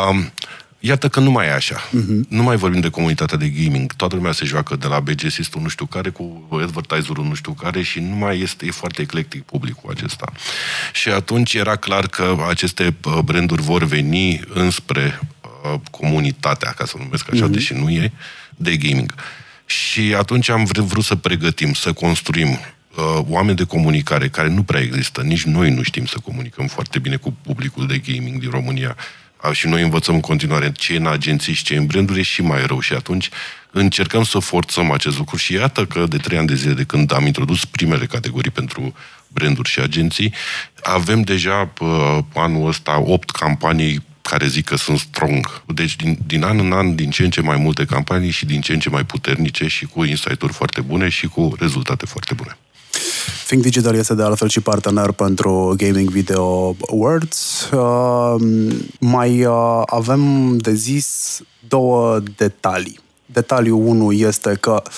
um, 0.10 0.32
Iată 0.86 1.08
că 1.08 1.20
nu 1.20 1.32
mai 1.32 1.46
e 1.46 1.54
așa. 1.54 1.88
Uh-huh. 1.88 2.28
Nu 2.30 2.44
mai 2.44 2.56
vorbim 2.56 2.80
de 2.80 2.90
comunitatea 2.90 3.38
de 3.38 3.48
gaming. 3.48 3.94
Toată 3.94 4.16
lumea 4.16 4.32
se 4.32 4.46
joacă 4.46 4.76
de 4.76 4.88
la 4.88 5.00
BG 5.00 5.20
System 5.30 5.62
nu 5.62 5.68
știu 5.68 5.86
care 5.86 6.10
cu 6.10 6.48
advertiserul 6.62 7.26
nu 7.26 7.34
știu 7.34 7.52
care 7.52 7.82
și 7.82 8.00
nu 8.00 8.16
mai 8.16 8.40
este, 8.40 8.66
e 8.66 8.72
foarte 8.72 9.02
eclectic 9.02 9.44
publicul 9.44 9.92
acesta. 9.92 10.32
Și 10.94 11.10
atunci 11.10 11.54
era 11.54 11.76
clar 11.76 12.08
că 12.08 12.36
aceste 12.50 12.96
uh, 13.04 13.20
branduri 13.20 13.62
vor 13.62 13.84
veni 13.84 14.42
înspre 14.54 15.20
Uh, 15.22 15.33
comunitatea, 15.92 16.72
ca 16.72 16.86
să 16.86 16.96
numesc 16.98 17.32
așa, 17.32 17.48
mm-hmm. 17.48 17.52
deși 17.52 17.74
nu 17.74 17.90
e, 17.90 18.12
de 18.56 18.78
gaming. 18.78 19.14
Și 19.66 20.16
atunci 20.18 20.50
am 20.50 20.64
vrut, 20.64 20.86
vrut 20.86 21.04
să 21.04 21.16
pregătim, 21.16 21.74
să 21.74 21.94
construim 21.94 22.48
uh, 22.50 23.26
oameni 23.28 23.58
de 23.58 23.64
comunicare 23.64 24.28
care 24.30 24.50
nu 24.50 24.64
prea 24.64 24.82
există. 24.82 25.22
Nici 25.22 25.44
noi 25.44 25.72
nu 25.72 25.82
știm 25.82 26.06
să 26.06 26.18
comunicăm 26.24 26.68
foarte 26.68 27.00
bine 27.00 27.16
cu 27.16 27.36
publicul 27.42 27.88
de 27.88 27.98
gaming 27.98 28.40
din 28.40 28.50
România. 28.50 28.96
Uh, 29.44 29.52
și 29.52 29.68
noi 29.68 29.82
învățăm 29.82 30.14
în 30.14 30.22
continuare 30.22 30.72
ce 30.72 30.94
e 30.94 30.98
în 30.98 31.08
agenții 31.08 31.54
și 31.54 31.64
ce 31.64 31.74
e 31.74 31.78
în 31.78 31.86
branduri 31.86 32.22
și 32.22 32.42
mai 32.42 32.66
rău. 32.66 32.80
Și 32.80 32.94
atunci 32.94 33.30
încercăm 33.72 34.24
să 34.24 34.40
forțăm 34.40 34.92
acest 34.92 35.18
lucru. 35.18 35.36
Și 35.36 35.54
iată 35.54 35.86
că 35.86 36.06
de 36.10 36.18
trei 36.18 36.38
ani 36.38 36.48
de 36.48 36.56
zile 36.56 36.74
de 36.74 36.84
când 36.84 37.14
am 37.14 37.26
introdus 37.26 37.66
primele 37.66 38.06
categorii 38.06 38.52
pentru 38.52 38.94
branduri 39.28 39.70
și 39.70 39.80
agenții, 39.80 40.34
avem 40.82 41.22
deja 41.22 41.74
uh, 41.80 42.18
anul 42.34 42.68
ăsta 42.68 43.00
opt 43.00 43.30
campanii 43.30 44.04
care 44.30 44.48
zic 44.48 44.66
că 44.66 44.76
sunt 44.76 45.00
strong. 45.00 45.64
Deci 45.66 45.96
din, 45.96 46.18
din 46.28 46.44
an 46.44 46.60
în 46.60 46.72
an, 46.72 46.96
din 46.96 47.10
ce 47.10 47.24
în 47.24 47.30
ce 47.30 47.42
mai 47.42 47.58
multe 47.58 47.86
campanii 47.86 48.30
și 48.30 48.46
din 48.46 48.62
ce 48.62 48.74
în 48.74 48.80
ce 48.80 48.90
mai 48.90 49.04
puternice 49.04 49.68
și 49.68 49.86
cu 49.86 50.04
insight-uri 50.04 50.54
foarte 50.54 50.82
bune 50.82 51.10
și 51.10 51.28
cu 51.28 51.56
rezultate 51.60 52.06
foarte 52.06 52.34
bune. 52.34 52.58
Think 53.48 53.62
Digital 53.62 53.96
este 53.96 54.14
de 54.14 54.24
altfel 54.24 54.50
și 54.50 54.60
partener 54.60 55.12
pentru 55.12 55.74
Gaming 55.78 56.10
Video 56.10 56.76
Awards. 56.92 57.70
Uh, 57.72 58.36
mai 59.00 59.46
uh, 59.46 59.82
avem 59.86 60.58
de 60.58 60.74
zis 60.74 61.40
două 61.68 62.20
detalii. 62.36 63.00
Detaliul 63.26 63.82
1 63.86 64.12
este 64.12 64.58
că 64.60 64.82
uh, 64.86 64.92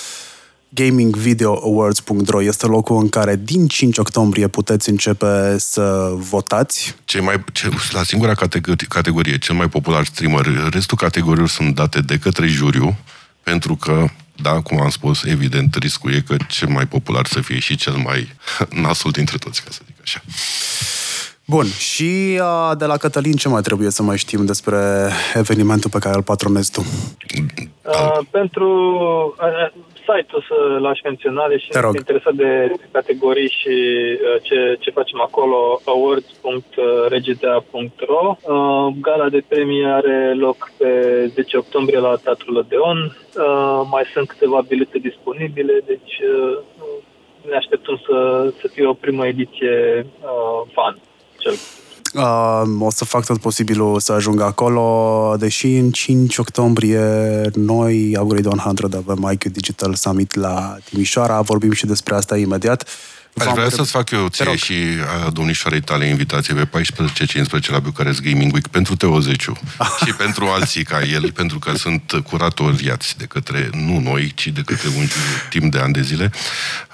gamingvideoawards.ro 0.76 2.42
este 2.42 2.66
locul 2.66 2.96
în 2.96 3.08
care 3.08 3.36
din 3.36 3.66
5 3.66 3.98
octombrie 3.98 4.48
puteți 4.48 4.88
începe 4.88 5.58
să 5.58 6.12
votați. 6.14 6.96
Cei 7.04 7.20
mai, 7.20 7.44
ce, 7.52 7.68
la 7.90 8.02
singura 8.02 8.34
categorie, 8.34 8.86
categorie, 8.88 9.38
cel 9.38 9.54
mai 9.54 9.68
popular 9.68 10.04
streamer, 10.04 10.46
restul 10.70 10.96
categoriilor 10.96 11.48
sunt 11.48 11.74
date 11.74 12.00
de 12.00 12.18
către 12.18 12.46
juriu, 12.46 12.96
pentru 13.42 13.74
că, 13.74 14.04
da, 14.42 14.60
cum 14.60 14.80
am 14.80 14.88
spus, 14.88 15.24
evident, 15.24 15.74
riscul 15.74 16.12
e 16.12 16.24
că 16.26 16.36
cel 16.48 16.68
mai 16.68 16.86
popular 16.86 17.26
să 17.26 17.40
fie 17.40 17.58
și 17.58 17.76
cel 17.76 17.94
mai 17.94 18.28
nasul 18.82 19.10
dintre 19.10 19.38
toți, 19.38 19.62
ca 19.62 19.70
să 19.70 19.80
zic 19.86 19.96
așa. 20.02 20.22
Bun, 21.48 21.66
și 21.66 22.40
uh, 22.40 22.76
de 22.78 22.84
la 22.84 22.96
Cătălin 22.96 23.32
ce 23.32 23.48
mai 23.48 23.60
trebuie 23.60 23.90
să 23.90 24.02
mai 24.02 24.16
știm 24.16 24.44
despre 24.44 25.10
evenimentul 25.34 25.90
pe 25.90 25.98
care 25.98 26.14
îl 26.16 26.22
patronezi 26.22 26.70
tu? 26.70 26.80
Uh, 26.80 28.18
pentru 28.30 28.68
uh, 29.40 29.84
site 30.06 30.30
o 30.38 30.40
să 30.40 30.54
l-aș 30.80 31.00
menționa, 31.02 31.48
deși 31.48 31.72
sunt 31.72 31.96
interesat 31.96 32.34
de 32.34 32.72
categorii 32.92 33.48
și 33.48 33.68
uh, 33.68 34.36
ce, 34.42 34.76
ce 34.80 34.90
facem 34.90 35.20
acolo, 35.20 35.80
awards.regidea.ro. 35.84 38.36
Uh, 38.36 38.86
gala 39.00 39.28
de 39.28 39.44
premii 39.48 39.84
are 39.84 40.34
loc 40.34 40.70
pe 40.78 41.24
10 41.26 41.56
octombrie 41.56 41.98
la 41.98 42.16
Teatrul 42.24 42.56
Odeon. 42.56 42.98
Uh, 42.98 43.80
mai 43.90 44.04
sunt 44.12 44.28
câteva 44.28 44.60
bilete 44.68 44.98
disponibile, 44.98 45.80
deci 45.86 46.20
ne 47.48 47.56
așteptăm 47.56 48.00
să, 48.06 48.48
să 48.60 48.68
fie 48.68 48.86
o 48.86 48.92
primă 48.92 49.26
ediție 49.26 50.06
fan, 50.72 50.98
cel 51.38 51.54
Uh, 52.14 52.62
o 52.78 52.90
să 52.90 53.04
fac 53.04 53.24
tot 53.26 53.40
posibilul 53.40 54.00
să 54.00 54.12
ajung 54.12 54.40
acolo, 54.40 55.36
deși 55.38 55.66
în 55.66 55.90
5 55.90 56.36
octombrie 56.38 57.00
noi, 57.54 58.16
Upgrade 58.20 58.48
100, 58.48 59.04
avem 59.06 59.30
IQ 59.32 59.44
Digital 59.44 59.94
Summit 59.94 60.34
la 60.34 60.76
Timișoara, 60.84 61.40
vorbim 61.40 61.72
și 61.72 61.86
despre 61.86 62.14
asta 62.14 62.36
imediat. 62.36 62.88
Aș 63.38 63.52
vrea 63.52 63.68
să-ți 63.68 63.90
fac 63.90 64.10
eu 64.10 64.28
ție 64.28 64.56
și 64.56 64.74
a 65.26 65.30
domnișoarei 65.30 65.80
tale 65.80 66.06
invitație 66.06 66.54
pe 66.54 66.80
14-15 66.80 67.66
la 67.66 67.78
Bucharest 67.78 68.20
Gaming 68.20 68.52
Week 68.52 68.66
pentru 68.66 68.96
Teozeciu 68.96 69.58
și 70.04 70.12
pentru 70.12 70.44
alții 70.44 70.84
ca 70.84 71.02
el, 71.02 71.32
pentru 71.32 71.58
că 71.58 71.76
sunt 71.76 72.12
curatoriați 72.24 73.18
de 73.18 73.24
către, 73.24 73.70
nu 73.72 73.98
noi, 73.98 74.32
ci 74.34 74.46
de 74.46 74.62
către 74.66 74.88
un 74.98 75.06
timp 75.50 75.72
de 75.72 75.78
ani 75.78 75.92
de 75.92 76.02
zile. 76.02 76.30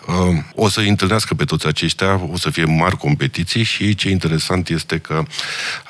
Uh, 0.07 0.39
o 0.55 0.69
să 0.69 0.81
întâlnească 0.81 1.35
pe 1.35 1.45
toți 1.45 1.67
aceștia, 1.67 2.21
o 2.33 2.37
să 2.37 2.51
fie 2.51 2.65
mari 2.65 2.97
competiții 2.97 3.63
și 3.63 3.95
ce 3.95 4.11
interesant 4.11 4.69
este 4.69 4.99
că 4.99 5.23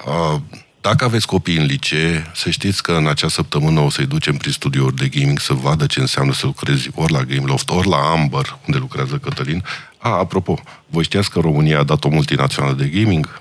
uh, 0.06 0.40
Dacă 0.80 1.04
aveți 1.04 1.26
copii 1.26 1.56
în 1.56 1.64
licee, 1.64 2.30
să 2.34 2.50
știți 2.50 2.82
că 2.82 2.92
în 2.92 3.06
acea 3.06 3.28
săptămână 3.28 3.80
o 3.80 3.90
să-i 3.90 4.06
ducem 4.06 4.36
prin 4.36 4.52
studiouri 4.52 4.96
de 4.96 5.08
gaming 5.08 5.38
să 5.38 5.52
vadă 5.52 5.86
ce 5.86 6.00
înseamnă 6.00 6.32
să 6.32 6.46
lucrezi 6.46 6.88
ori 6.94 7.12
la 7.12 7.22
Gameloft, 7.22 7.70
ori 7.70 7.88
la 7.88 7.96
Amber, 7.96 8.58
unde 8.66 8.78
lucrează 8.78 9.16
Cătălin. 9.16 9.64
A, 9.98 10.08
apropo, 10.08 10.58
voi 10.86 11.02
știați 11.02 11.30
că 11.30 11.40
România 11.40 11.78
a 11.78 11.82
dat 11.82 12.04
o 12.04 12.08
multinațională 12.08 12.74
de 12.74 12.86
gaming? 12.86 13.40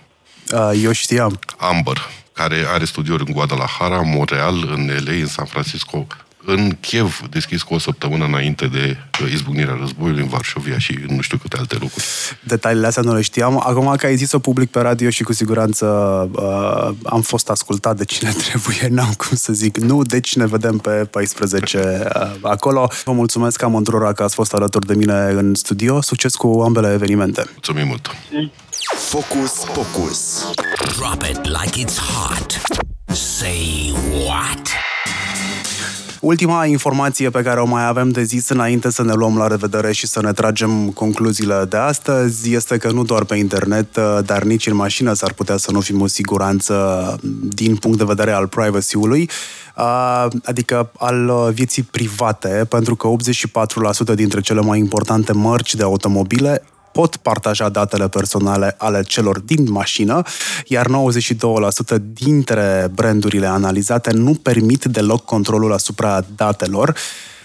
Eu 0.83 0.91
știam. 0.91 1.39
Amber, 1.57 2.09
care 2.33 2.65
are 2.67 2.85
studiouri 2.85 3.23
în 3.27 3.33
Guadalajara, 3.33 4.01
Montreal, 4.01 4.71
în 4.75 4.91
LA, 5.05 5.11
în 5.11 5.27
San 5.27 5.45
Francisco, 5.45 6.07
în 6.45 6.77
Kiev, 6.79 7.21
deschis 7.29 7.61
cu 7.61 7.73
o 7.73 7.79
săptămână 7.79 8.25
înainte 8.25 8.67
de 8.67 8.97
izbucnirea 9.31 9.77
războiului 9.79 10.21
în 10.21 10.27
Varșovia 10.27 10.77
și 10.77 10.99
în 11.07 11.15
nu 11.15 11.21
știu 11.21 11.37
câte 11.37 11.57
alte 11.57 11.75
locuri. 11.79 12.05
Detaliile 12.43 12.87
astea 12.87 13.03
nu 13.03 13.13
le 13.13 13.21
știam. 13.21 13.61
Acum 13.65 13.95
că 13.95 14.05
ai 14.05 14.15
zis-o 14.15 14.39
public 14.39 14.69
pe 14.69 14.79
radio 14.79 15.09
și 15.09 15.23
cu 15.23 15.33
siguranță 15.33 15.85
uh, 16.31 16.95
am 17.03 17.21
fost 17.21 17.49
ascultat 17.49 17.97
de 17.97 18.05
cine 18.05 18.31
trebuie, 18.47 18.87
n-am 18.89 19.13
cum 19.17 19.37
să 19.37 19.53
zic 19.53 19.77
nu, 19.77 20.03
deci 20.03 20.35
ne 20.35 20.45
vedem 20.45 20.77
pe 20.77 20.89
14 20.89 22.03
uh, 22.15 22.31
acolo. 22.41 22.89
Vă 23.03 23.11
mulțumesc 23.11 23.61
amândurora 23.61 24.13
că 24.13 24.23
ați 24.23 24.35
fost 24.35 24.53
alături 24.53 24.85
de 24.85 24.93
mine 24.93 25.13
în 25.13 25.55
studio. 25.55 26.01
Succes 26.01 26.35
cu 26.35 26.61
ambele 26.63 26.93
evenimente. 26.93 27.43
Mulțumim 27.51 27.87
mult! 27.87 28.15
Focus 28.97 29.51
Pocus. 29.73 30.45
Drop 30.97 31.23
it 31.23 31.45
like 31.45 31.77
it's 31.77 31.97
hot. 31.97 32.61
Say 33.07 33.93
what? 34.25 34.90
Ultima 36.21 36.65
informație 36.65 37.29
pe 37.29 37.41
care 37.41 37.59
o 37.59 37.65
mai 37.65 37.87
avem 37.87 38.09
de 38.09 38.23
zis 38.23 38.49
înainte 38.49 38.91
să 38.91 39.03
ne 39.03 39.13
luăm 39.13 39.37
la 39.37 39.47
revedere 39.47 39.91
și 39.91 40.07
să 40.07 40.21
ne 40.21 40.31
tragem 40.31 40.89
concluziile 40.89 41.65
de 41.69 41.77
astăzi 41.77 42.53
este 42.53 42.77
că 42.77 42.91
nu 42.91 43.03
doar 43.03 43.23
pe 43.23 43.35
internet, 43.35 43.97
dar 44.25 44.43
nici 44.43 44.67
în 44.67 44.75
mașină 44.75 45.13
s-ar 45.13 45.33
putea 45.33 45.57
să 45.57 45.71
nu 45.71 45.79
fim 45.79 46.01
o 46.01 46.07
siguranță 46.07 47.15
din 47.41 47.75
punct 47.75 47.97
de 47.97 48.03
vedere 48.03 48.31
al 48.31 48.47
privacy-ului, 48.47 49.29
adică 50.43 50.91
al 50.97 51.51
vieții 51.53 51.83
private, 51.83 52.65
pentru 52.69 52.95
că 52.95 53.09
84% 54.11 54.15
dintre 54.15 54.41
cele 54.41 54.61
mai 54.61 54.79
importante 54.79 55.33
mărci 55.33 55.75
de 55.75 55.83
automobile 55.83 56.63
pot 56.91 57.15
partaja 57.15 57.69
datele 57.69 58.07
personale 58.07 58.75
ale 58.77 59.03
celor 59.03 59.39
din 59.39 59.71
mașină, 59.71 60.21
iar 60.67 60.87
92% 60.87 60.89
dintre 62.13 62.91
brandurile 62.95 63.47
analizate 63.47 64.11
nu 64.11 64.33
permit 64.33 64.83
deloc 64.83 65.25
controlul 65.25 65.73
asupra 65.73 66.23
datelor. 66.35 66.95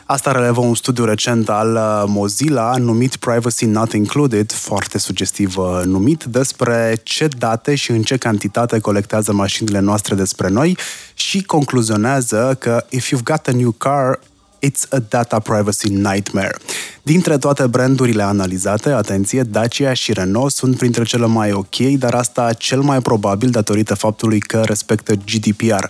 Asta 0.09 0.33
relevă 0.33 0.61
un 0.61 0.75
studiu 0.75 1.05
recent 1.05 1.49
al 1.49 1.75
uh, 1.75 2.05
Mozilla 2.07 2.77
numit 2.77 3.17
Privacy 3.17 3.65
Not 3.65 3.93
Included, 3.93 4.53
foarte 4.53 4.99
sugestiv 4.99 5.57
uh, 5.57 5.81
numit, 5.85 6.25
despre 6.25 7.01
ce 7.03 7.29
date 7.39 7.75
și 7.75 7.91
în 7.91 8.03
ce 8.03 8.17
cantitate 8.17 8.79
colectează 8.79 9.33
mașinile 9.33 9.79
noastre 9.79 10.15
despre 10.15 10.49
noi 10.49 10.79
și 11.15 11.43
concluzionează 11.43 12.57
că 12.59 12.85
if 12.89 13.13
you've 13.15 13.23
got 13.23 13.47
a 13.47 13.53
new 13.53 13.71
car, 13.71 14.19
It's 14.67 14.87
a 14.91 14.99
data 14.99 15.39
privacy 15.39 15.89
nightmare. 15.89 16.57
Dintre 17.03 17.39
toate 17.39 17.67
brandurile 17.67 18.23
analizate, 18.23 18.91
atenție, 18.91 19.43
Dacia 19.43 19.93
și 19.93 20.13
Renault 20.13 20.53
sunt 20.53 20.77
printre 20.77 21.05
cele 21.05 21.27
mai 21.27 21.53
ok, 21.53 21.77
dar 21.77 22.15
asta 22.15 22.53
cel 22.53 22.81
mai 22.81 23.01
probabil 23.01 23.51
datorită 23.51 23.95
faptului 23.95 24.39
că 24.39 24.63
respectă 24.65 25.15
GDPR. 25.15 25.85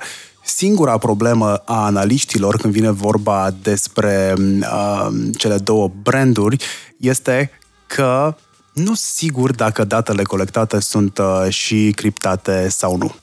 Singura 0.45 0.99
problemă 0.99 1.55
a 1.55 1.85
analiștilor 1.85 2.57
când 2.57 2.73
vine 2.73 2.91
vorba 2.91 3.55
despre 3.63 4.35
uh, 4.39 5.09
cele 5.37 5.57
două 5.57 5.91
branduri 6.03 6.65
este 6.97 7.51
că 7.87 8.35
nu 8.73 8.95
sigur 8.95 9.53
dacă 9.53 9.85
datele 9.85 10.23
colectate 10.23 10.81
sunt 10.81 11.19
uh, 11.19 11.47
și 11.49 11.93
criptate 11.95 12.69
sau 12.69 12.97
nu. 12.97 13.15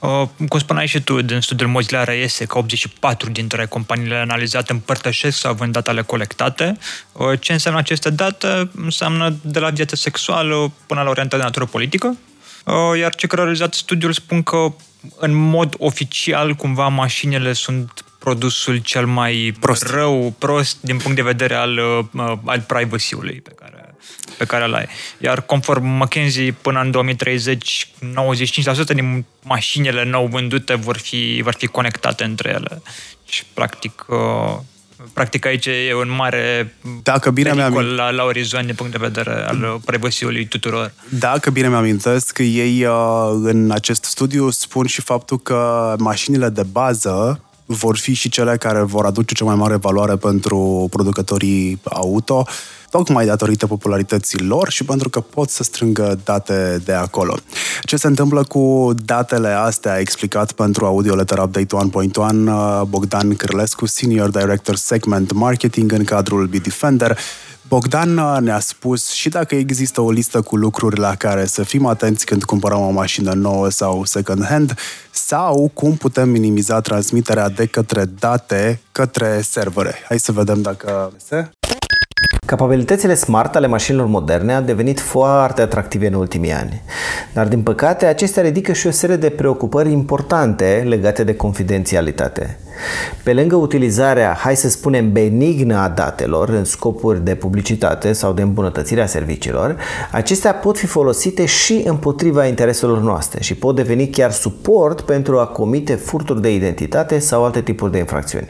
Uh, 0.00 0.22
cum 0.48 0.58
spuneai 0.58 0.86
și 0.86 1.00
tu, 1.00 1.22
din 1.22 1.40
studiul 1.40 1.68
Mozilla 1.68 2.04
reiese 2.04 2.44
că 2.44 2.58
84 2.58 3.30
dintre 3.30 3.66
companiile 3.66 4.16
analizate 4.16 4.72
împărtășesc 4.72 5.38
sau 5.38 5.54
vând 5.54 5.72
datele 5.72 6.02
colectate. 6.02 6.78
Uh, 7.12 7.40
ce 7.40 7.52
înseamnă 7.52 7.80
aceste 7.80 8.10
date? 8.10 8.70
Înseamnă 8.74 9.34
de 9.42 9.58
la 9.58 9.70
viața 9.70 9.96
sexuală 9.96 10.72
până 10.86 11.02
la 11.02 11.08
orientare 11.08 11.42
de 11.42 11.46
natură 11.46 11.64
politică. 11.64 12.16
Uh, 12.64 12.98
iar 12.98 13.14
cei 13.14 13.28
care 13.28 13.40
au 13.40 13.46
realizat 13.46 13.74
studiul 13.74 14.12
spun 14.12 14.42
că 14.42 14.72
în 15.16 15.34
mod 15.34 15.74
oficial, 15.78 16.54
cumva, 16.54 16.88
mașinile 16.88 17.52
sunt 17.52 18.04
produsul 18.18 18.76
cel 18.76 19.06
mai 19.06 19.54
prost. 19.60 19.90
rău, 19.90 20.34
prost, 20.38 20.76
din 20.80 20.96
punct 20.96 21.16
de 21.16 21.22
vedere 21.22 21.54
al, 21.54 21.78
uh, 22.12 22.32
al 22.44 22.60
privacy-ului 22.60 23.40
pe 23.40 23.50
care 23.56 23.69
pe 24.36 24.44
care 24.44 24.64
îl 24.64 24.74
ai. 24.74 24.86
Iar 25.18 25.40
conform 25.40 25.86
McKinsey, 25.86 26.52
până 26.52 26.80
în 26.80 26.90
2030, 26.90 27.88
95% 28.90 28.94
din 28.94 29.24
mașinile 29.42 30.04
nou 30.04 30.26
vândute 30.26 30.74
vor 30.74 30.96
fi, 30.96 31.40
vor 31.42 31.54
fi 31.58 31.66
conectate 31.66 32.24
între 32.24 32.48
ele. 32.48 32.82
Și, 33.24 33.44
practic, 33.54 34.06
uh, 34.08 34.58
practic 35.12 35.46
aici 35.46 35.66
e 35.66 35.94
un 35.94 36.10
mare 36.10 36.74
Dacă 37.02 37.30
bine 37.30 37.52
mi 37.52 37.94
la, 37.94 38.10
la 38.10 38.24
orizont 38.24 38.66
din 38.66 38.74
punct 38.74 38.92
de 38.92 38.98
vedere 39.00 39.44
al 39.46 39.80
privacy 39.84 40.46
tuturor. 40.46 40.92
Dacă 41.08 41.50
bine 41.50 41.68
mi-amintesc, 41.68 42.38
ei 42.38 42.84
uh, 42.84 42.92
în 43.42 43.70
acest 43.70 44.04
studiu 44.04 44.50
spun 44.50 44.86
și 44.86 45.00
faptul 45.00 45.38
că 45.38 45.94
mașinile 45.98 46.48
de 46.48 46.62
bază 46.62 47.44
vor 47.66 47.96
fi 47.96 48.14
și 48.14 48.28
cele 48.28 48.56
care 48.56 48.82
vor 48.82 49.04
aduce 49.04 49.34
cea 49.34 49.44
mai 49.44 49.54
mare 49.54 49.76
valoare 49.76 50.16
pentru 50.16 50.86
producătorii 50.90 51.80
auto, 51.84 52.46
tocmai 52.90 53.26
datorită 53.26 53.66
popularității 53.66 54.38
lor 54.38 54.70
și 54.70 54.84
pentru 54.84 55.08
că 55.08 55.20
pot 55.20 55.50
să 55.50 55.62
strângă 55.62 56.18
date 56.24 56.80
de 56.84 56.92
acolo. 56.92 57.34
Ce 57.82 57.96
se 57.96 58.06
întâmplă 58.06 58.44
cu 58.44 58.90
datele 59.04 59.48
astea, 59.48 59.92
a 59.92 59.98
explicat 59.98 60.52
pentru 60.52 60.84
Audio 60.86 61.14
Letter 61.14 61.38
Update 61.38 61.76
1.1 61.76 62.20
uh, 62.46 62.82
Bogdan 62.88 63.34
Cârlescu, 63.34 63.86
Senior 63.86 64.30
Director 64.30 64.74
Segment 64.74 65.32
Marketing 65.32 65.92
în 65.92 66.04
cadrul 66.04 66.46
Bitdefender. 66.46 67.18
Bogdan 67.68 68.16
uh, 68.16 68.36
ne-a 68.40 68.60
spus 68.60 69.10
și 69.10 69.28
dacă 69.28 69.54
există 69.54 70.00
o 70.00 70.10
listă 70.10 70.40
cu 70.40 70.56
lucruri 70.56 70.98
la 70.98 71.14
care 71.14 71.46
să 71.46 71.62
fim 71.62 71.86
atenți 71.86 72.26
când 72.26 72.44
cumpărăm 72.44 72.80
o 72.80 72.90
mașină 72.90 73.32
nouă 73.32 73.68
sau 73.68 74.04
second 74.04 74.44
hand, 74.44 74.74
sau 75.10 75.70
cum 75.74 75.96
putem 75.96 76.28
minimiza 76.28 76.80
transmiterea 76.80 77.48
de 77.48 77.66
către 77.66 78.04
date 78.04 78.80
către 78.92 79.40
servere. 79.40 79.94
Hai 80.08 80.18
să 80.18 80.32
vedem 80.32 80.62
dacă 80.62 81.12
se... 81.26 81.50
Capabilitățile 82.46 83.14
smart 83.14 83.56
ale 83.56 83.66
mașinilor 83.66 84.06
moderne 84.06 84.54
au 84.54 84.62
devenit 84.62 85.00
foarte 85.00 85.60
atractive 85.60 86.06
în 86.06 86.14
ultimii 86.14 86.52
ani, 86.52 86.82
dar 87.32 87.48
din 87.48 87.62
păcate 87.62 88.06
acestea 88.06 88.42
ridică 88.42 88.72
și 88.72 88.86
o 88.86 88.90
serie 88.90 89.16
de 89.16 89.28
preocupări 89.28 89.92
importante 89.92 90.84
legate 90.88 91.24
de 91.24 91.34
confidențialitate. 91.34 92.58
Pe 93.22 93.32
lângă 93.32 93.56
utilizarea, 93.56 94.36
hai 94.38 94.56
să 94.56 94.68
spunem, 94.68 95.12
benignă 95.12 95.76
a 95.78 95.88
datelor 95.88 96.48
în 96.48 96.64
scopuri 96.64 97.24
de 97.24 97.34
publicitate 97.34 98.12
sau 98.12 98.32
de 98.32 98.42
îmbunătățire 98.42 99.02
a 99.02 99.06
serviciilor, 99.06 99.76
acestea 100.10 100.54
pot 100.54 100.78
fi 100.78 100.86
folosite 100.86 101.44
și 101.44 101.82
împotriva 101.84 102.46
intereselor 102.46 103.00
noastre 103.00 103.42
și 103.42 103.54
pot 103.54 103.76
deveni 103.76 104.08
chiar 104.08 104.30
suport 104.30 105.00
pentru 105.00 105.38
a 105.38 105.46
comite 105.46 105.94
furturi 105.94 106.40
de 106.40 106.54
identitate 106.54 107.18
sau 107.18 107.44
alte 107.44 107.60
tipuri 107.60 107.92
de 107.92 107.98
infracțiuni. 107.98 108.48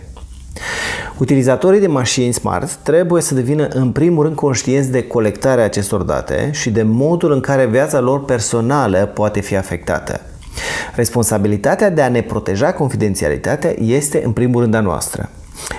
Utilizatorii 1.18 1.80
de 1.80 1.86
mașini 1.86 2.32
smart 2.32 2.74
trebuie 2.74 3.22
să 3.22 3.34
devină 3.34 3.68
în 3.68 3.90
primul 3.90 4.22
rând 4.22 4.36
conștienți 4.36 4.90
de 4.90 5.02
colectarea 5.02 5.64
acestor 5.64 6.02
date 6.02 6.50
și 6.52 6.70
de 6.70 6.82
modul 6.82 7.32
în 7.32 7.40
care 7.40 7.66
viața 7.66 8.00
lor 8.00 8.24
personală 8.24 9.10
poate 9.14 9.40
fi 9.40 9.56
afectată. 9.56 10.20
Responsabilitatea 10.94 11.90
de 11.90 12.02
a 12.02 12.08
ne 12.08 12.22
proteja 12.22 12.72
confidențialitatea 12.72 13.74
este 13.78 14.22
în 14.24 14.32
primul 14.32 14.60
rând 14.60 14.74
a 14.74 14.80
noastră. 14.80 15.28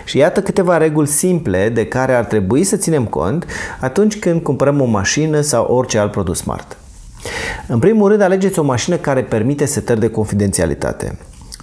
Și 0.06 0.18
iată 0.18 0.42
câteva 0.42 0.78
reguli 0.78 1.08
simple 1.08 1.70
de 1.70 1.86
care 1.86 2.14
ar 2.14 2.26
trebui 2.26 2.64
să 2.64 2.76
ținem 2.76 3.06
cont 3.06 3.46
atunci 3.80 4.20
când 4.20 4.42
cumpărăm 4.42 4.82
o 4.82 4.86
mașină 4.86 5.42
sau 5.42 5.66
orice 5.66 5.98
alt 5.98 6.12
produs 6.12 6.38
smart. 6.38 6.78
În 7.68 7.80
primul 7.80 8.10
rând, 8.10 8.22
alegeți 8.22 8.60
o 8.60 8.64
mașină 8.64 8.96
care 8.96 9.22
permite 9.22 9.66
setări 9.66 10.00
de 10.00 10.10
confidențialitate. 10.10 11.18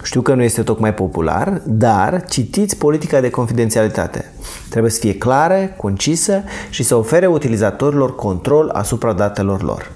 Știu 0.08 0.20
că 0.20 0.34
nu 0.34 0.42
este 0.42 0.62
tocmai 0.62 0.94
popular, 0.94 1.62
dar 1.66 2.24
citiți 2.28 2.76
politica 2.76 3.20
de 3.20 3.30
confidențialitate. 3.30 4.32
Trebuie 4.70 4.92
să 4.92 4.98
fie 4.98 5.14
clară, 5.14 5.74
concisă 5.76 6.42
și 6.70 6.82
să 6.82 6.94
ofere 6.94 7.26
utilizatorilor 7.26 8.14
control 8.14 8.68
asupra 8.68 9.12
datelor 9.12 9.62
lor. 9.62 9.92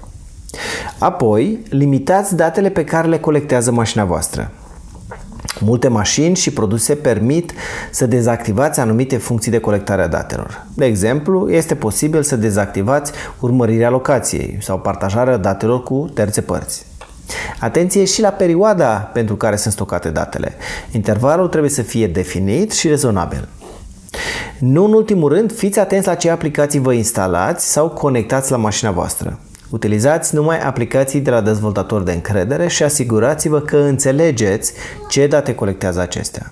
Apoi, 0.99 1.63
limitați 1.69 2.35
datele 2.35 2.69
pe 2.69 2.83
care 2.83 3.07
le 3.07 3.19
colectează 3.19 3.71
mașina 3.71 4.05
voastră. 4.05 4.51
Multe 5.59 5.87
mașini 5.87 6.35
și 6.35 6.53
produse 6.53 6.95
permit 6.95 7.53
să 7.91 8.05
dezactivați 8.05 8.79
anumite 8.79 9.17
funcții 9.17 9.51
de 9.51 9.59
colectare 9.59 10.01
a 10.01 10.07
datelor. 10.07 10.65
De 10.75 10.85
exemplu, 10.85 11.49
este 11.49 11.75
posibil 11.75 12.23
să 12.23 12.35
dezactivați 12.35 13.11
urmărirea 13.39 13.89
locației 13.89 14.57
sau 14.61 14.79
partajarea 14.79 15.37
datelor 15.37 15.83
cu 15.83 16.09
terțe 16.13 16.41
părți. 16.41 16.85
Atenție 17.59 18.05
și 18.05 18.21
la 18.21 18.29
perioada 18.29 18.89
pentru 18.89 19.35
care 19.35 19.55
sunt 19.55 19.73
stocate 19.73 20.09
datele. 20.09 20.55
Intervalul 20.91 21.47
trebuie 21.47 21.69
să 21.69 21.81
fie 21.81 22.07
definit 22.07 22.71
și 22.71 22.87
rezonabil. 22.87 23.47
Nu 24.59 24.85
în 24.85 24.93
ultimul 24.93 25.29
rând, 25.29 25.53
fiți 25.53 25.79
atenți 25.79 26.07
la 26.07 26.15
ce 26.15 26.29
aplicații 26.29 26.79
vă 26.79 26.93
instalați 26.93 27.71
sau 27.71 27.89
conectați 27.89 28.51
la 28.51 28.57
mașina 28.57 28.91
voastră. 28.91 29.39
Utilizați 29.69 30.35
numai 30.35 30.59
aplicații 30.59 31.19
de 31.19 31.29
la 31.29 31.41
dezvoltatori 31.41 32.05
de 32.05 32.11
încredere 32.11 32.67
și 32.67 32.83
asigurați-vă 32.83 33.59
că 33.59 33.77
înțelegeți 33.77 34.73
ce 35.09 35.27
date 35.27 35.55
colectează 35.55 35.99
acestea. 35.99 36.51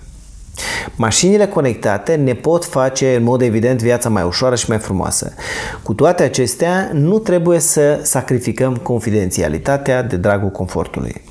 Mașinile 0.96 1.48
conectate 1.48 2.16
ne 2.16 2.34
pot 2.34 2.66
face 2.66 3.16
în 3.16 3.24
mod 3.24 3.42
evident 3.42 3.82
viața 3.82 4.10
mai 4.10 4.24
ușoară 4.24 4.56
și 4.56 4.66
mai 4.70 4.78
frumoasă. 4.78 5.34
Cu 5.84 5.94
toate 5.94 6.24
acestea, 6.24 6.90
nu 6.94 7.20
trebuie 7.20 7.60
să 7.60 8.00
sacrificăm 8.04 8.76
confidențialitatea 8.76 10.04
de 10.04 10.16
dragul 10.16 10.50
confortului. 10.50 11.22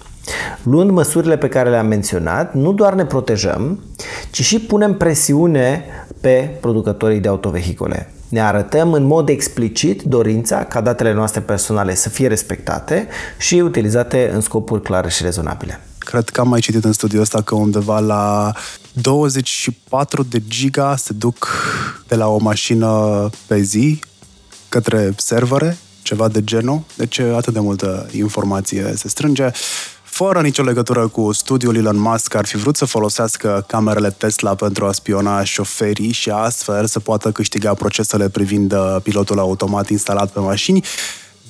Luând 0.63 0.91
măsurile 0.91 1.37
pe 1.37 1.49
care 1.49 1.71
le-am 1.71 1.87
menționat, 1.87 2.55
nu 2.55 2.73
doar 2.73 2.93
ne 2.95 3.05
protejăm, 3.05 3.85
ci 4.31 4.43
și 4.43 4.61
punem 4.61 4.95
presiune 4.95 5.85
pe 6.21 6.57
producătorii 6.61 7.21
de 7.21 7.29
autovehicule. 7.29 8.13
Ne 8.29 8.41
arătăm 8.41 8.93
în 8.93 9.03
mod 9.03 9.29
explicit 9.29 10.03
dorința 10.03 10.65
ca 10.65 10.81
datele 10.81 11.13
noastre 11.13 11.41
personale 11.41 11.95
să 11.95 12.09
fie 12.09 12.29
respectate 12.29 13.09
și 13.39 13.55
utilizate 13.55 14.31
în 14.35 14.41
scopuri 14.41 14.83
clare 14.83 15.09
și 15.09 15.23
rezonabile. 15.23 15.81
Cred 16.05 16.29
că 16.29 16.41
am 16.41 16.49
mai 16.49 16.61
citit 16.61 16.85
în 16.85 16.93
studiul 16.93 17.21
ăsta 17.21 17.43
că 17.43 17.55
undeva 17.55 17.99
la 17.99 18.53
24 18.93 20.23
de 20.23 20.43
giga 20.49 20.97
se 20.97 21.13
duc 21.13 21.49
de 22.09 22.15
la 22.15 22.29
o 22.29 22.39
mașină 22.39 23.31
pe 23.47 23.61
zi 23.61 24.01
către 24.69 25.15
servere, 25.17 25.79
ceva 26.03 26.29
de 26.29 26.45
genul. 26.45 26.83
Deci 26.97 27.19
atât 27.19 27.53
de 27.53 27.61
multă 27.61 28.09
informație 28.13 28.93
se 28.97 29.09
strânge 29.09 29.51
fără 30.11 30.41
nicio 30.41 30.63
legătură 30.63 31.09
cu 31.09 31.33
studiul 31.33 31.77
Elon 31.77 31.99
Musk, 31.99 32.35
ar 32.35 32.47
fi 32.47 32.57
vrut 32.57 32.77
să 32.77 32.85
folosească 32.85 33.65
camerele 33.67 34.11
Tesla 34.11 34.55
pentru 34.55 34.87
a 34.87 34.93
spiona 34.93 35.45
șoferii 35.45 36.13
și 36.13 36.31
astfel 36.31 36.87
să 36.87 37.01
poată 37.01 37.33
câștiga 37.33 37.75
procesele 37.75 38.29
privind 38.29 38.73
uh, 38.73 38.97
pilotul 39.03 39.39
automat 39.39 39.89
instalat 39.89 40.31
pe 40.31 40.41
mașini 40.41 40.85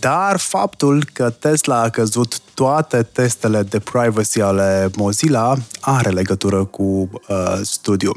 dar 0.00 0.38
faptul 0.38 1.04
că 1.12 1.30
Tesla 1.30 1.82
a 1.82 1.88
căzut 1.88 2.40
toate 2.54 3.02
testele 3.02 3.62
de 3.62 3.78
privacy 3.78 4.40
ale 4.40 4.90
Mozilla 4.96 5.56
are 5.80 6.10
legătură 6.10 6.64
cu 6.64 6.82
uh, 6.82 7.58
studiu. 7.62 8.12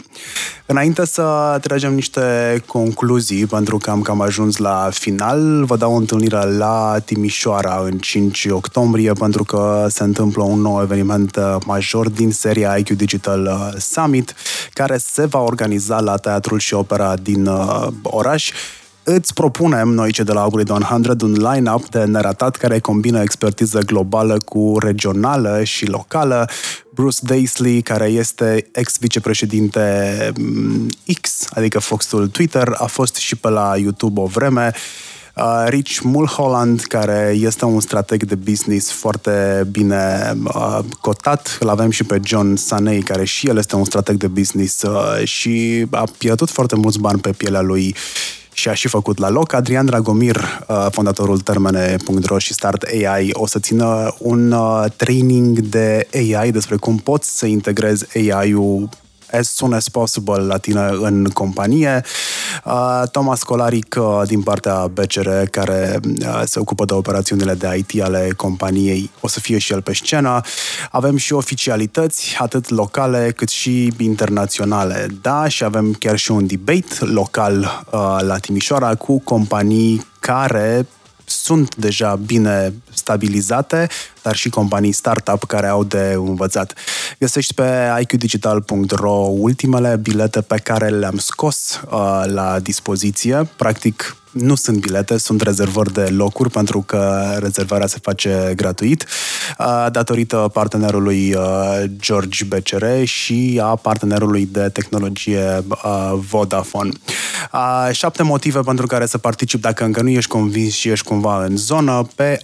Înainte 0.65 1.05
să 1.05 1.57
tragem 1.61 1.93
niște 1.93 2.21
concluzii, 2.65 3.45
pentru 3.45 3.77
că 3.77 3.89
am 3.89 4.01
cam 4.01 4.21
ajuns 4.21 4.57
la 4.57 4.89
final, 4.93 5.65
vă 5.65 5.77
dau 5.77 5.93
o 5.93 5.97
întâlnire 5.97 6.45
la 6.45 6.99
Timișoara 7.05 7.81
în 7.83 7.97
5 7.97 8.45
octombrie, 8.49 9.13
pentru 9.13 9.43
că 9.43 9.87
se 9.89 10.03
întâmplă 10.03 10.43
un 10.43 10.61
nou 10.61 10.81
eveniment 10.81 11.35
uh, 11.35 11.55
major 11.65 12.09
din 12.09 12.31
seria 12.31 12.75
IQ 12.77 12.89
Digital 12.89 13.43
uh, 13.43 13.79
Summit, 13.79 14.35
care 14.73 14.97
se 14.97 15.25
va 15.25 15.39
organiza 15.39 15.99
la 15.99 16.17
Teatrul 16.17 16.59
și 16.59 16.73
Opera 16.73 17.15
din 17.15 17.45
uh, 17.45 17.87
oraș 18.01 18.51
Îți 19.05 19.33
propunem, 19.33 19.87
noi 19.87 20.11
cei 20.11 20.23
de 20.23 20.31
la 20.31 20.45
Upgrade 20.45 20.71
100, 20.71 21.25
un 21.25 21.31
line-up 21.31 21.89
de 21.89 22.03
neratat 22.03 22.55
care 22.55 22.79
combină 22.79 23.21
expertiză 23.21 23.79
globală 23.79 24.37
cu 24.37 24.75
regională 24.79 25.63
și 25.63 25.85
locală. 25.85 26.49
Bruce 26.93 27.17
Daisley, 27.21 27.81
care 27.81 28.05
este 28.05 28.67
ex-vicepreședinte 28.71 30.31
mm, 30.37 30.89
X, 31.21 31.45
adică 31.53 31.79
fostul 31.79 32.27
Twitter, 32.27 32.75
a 32.77 32.85
fost 32.85 33.15
și 33.15 33.35
pe 33.35 33.49
la 33.49 33.73
YouTube 33.77 34.21
o 34.21 34.25
vreme. 34.25 34.73
Uh, 35.35 35.63
Rich 35.67 35.99
Mulholland, 36.03 36.81
care 36.81 37.35
este 37.39 37.65
un 37.65 37.79
strateg 37.79 38.23
de 38.23 38.35
business 38.35 38.91
foarte 38.91 39.67
bine 39.71 40.33
uh, 40.43 40.79
cotat. 41.01 41.57
Îl 41.59 41.69
avem 41.69 41.89
și 41.89 42.03
pe 42.03 42.19
John 42.23 42.55
Sanei, 42.55 43.01
care 43.01 43.23
și 43.23 43.47
el 43.47 43.57
este 43.57 43.75
un 43.75 43.85
strateg 43.85 44.17
de 44.17 44.27
business 44.27 44.81
uh, 44.81 45.23
și 45.23 45.85
a 45.91 46.03
pierdut 46.17 46.49
foarte 46.49 46.75
mulți 46.75 46.99
bani 46.99 47.19
pe 47.19 47.31
pielea 47.31 47.61
lui 47.61 47.95
și 48.53 48.69
a 48.69 48.73
și 48.73 48.87
făcut 48.87 49.17
la 49.17 49.29
loc. 49.29 49.53
Adrian 49.53 49.85
Dragomir, 49.85 50.35
uh, 50.67 50.87
fondatorul 50.91 51.39
termene.ro 51.39 52.37
și 52.37 52.53
Start 52.53 52.83
AI, 52.83 53.29
o 53.33 53.47
să 53.47 53.59
țină 53.59 54.15
un 54.17 54.51
uh, 54.51 54.85
training 54.95 55.59
de 55.59 56.07
AI 56.13 56.51
despre 56.51 56.75
cum 56.75 56.97
poți 56.97 57.37
să 57.37 57.45
integrezi 57.45 58.17
AI-ul 58.17 58.89
as 59.33 59.49
soon 59.49 59.73
as 59.73 59.89
possible 59.89 60.41
la 60.41 60.57
tine 60.57 60.89
în 61.01 61.29
companie. 61.33 62.03
Uh, 62.65 63.01
Thomas 63.11 63.43
Colaric 63.43 63.95
uh, 63.99 64.21
din 64.25 64.41
partea 64.41 64.87
BCR, 64.87 65.29
care 65.51 65.99
uh, 66.03 66.41
se 66.45 66.59
ocupă 66.59 66.85
de 66.85 66.93
operațiunile 66.93 67.53
de 67.53 67.85
IT 67.87 68.01
ale 68.01 68.29
companiei, 68.35 69.11
o 69.19 69.27
să 69.27 69.39
fie 69.39 69.57
și 69.57 69.73
el 69.73 69.81
pe 69.81 69.93
scenă. 69.93 70.41
Avem 70.91 71.17
și 71.17 71.33
oficialități, 71.33 72.35
atât 72.39 72.69
locale 72.69 73.31
cât 73.35 73.49
și 73.49 73.93
internaționale. 73.97 75.07
Da, 75.21 75.47
și 75.47 75.63
avem 75.63 75.93
chiar 75.93 76.17
și 76.17 76.31
un 76.31 76.47
debate 76.47 77.05
local 77.05 77.85
la 78.19 78.37
Timișoara 78.37 78.95
cu 78.95 79.19
companii 79.19 80.05
care 80.19 80.87
sunt 81.25 81.75
deja 81.75 82.15
bine 82.15 82.73
stabilizate, 82.93 83.87
dar 84.21 84.35
și 84.35 84.49
companii 84.49 84.91
startup 84.91 85.43
care 85.43 85.67
au 85.67 85.83
de 85.83 86.13
învățat. 86.15 86.73
Găsești 87.19 87.53
pe 87.53 87.97
iqdigital.ro 88.01 89.27
ultimele 89.31 89.95
bilete 90.01 90.41
pe 90.41 90.57
care 90.57 90.89
le-am 90.89 91.17
scos 91.17 91.81
uh, 91.91 92.23
la 92.25 92.59
dispoziție. 92.59 93.49
Practic, 93.55 94.15
nu 94.33 94.55
sunt 94.55 94.77
bilete, 94.77 95.17
sunt 95.17 95.41
rezervări 95.41 95.93
de 95.93 96.01
locuri 96.01 96.49
pentru 96.49 96.81
că 96.81 97.35
rezervarea 97.39 97.87
se 97.87 97.97
face 98.01 98.53
gratuit 98.55 99.05
datorită 99.91 100.49
partenerului 100.53 101.35
George 101.99 102.45
BCR 102.45 102.85
și 103.03 103.59
a 103.63 103.75
partenerului 103.75 104.49
de 104.51 104.69
tehnologie 104.69 105.63
Vodafone. 106.13 106.91
Șapte 107.91 108.23
motive 108.23 108.59
pentru 108.59 108.87
care 108.87 109.05
să 109.05 109.17
particip 109.17 109.61
dacă 109.61 109.83
încă 109.83 110.01
nu 110.01 110.09
ești 110.09 110.29
convins 110.29 110.73
și 110.73 110.89
ești 110.89 111.05
cumva 111.05 111.43
în 111.43 111.57
zonă 111.57 112.07
pe 112.15 112.39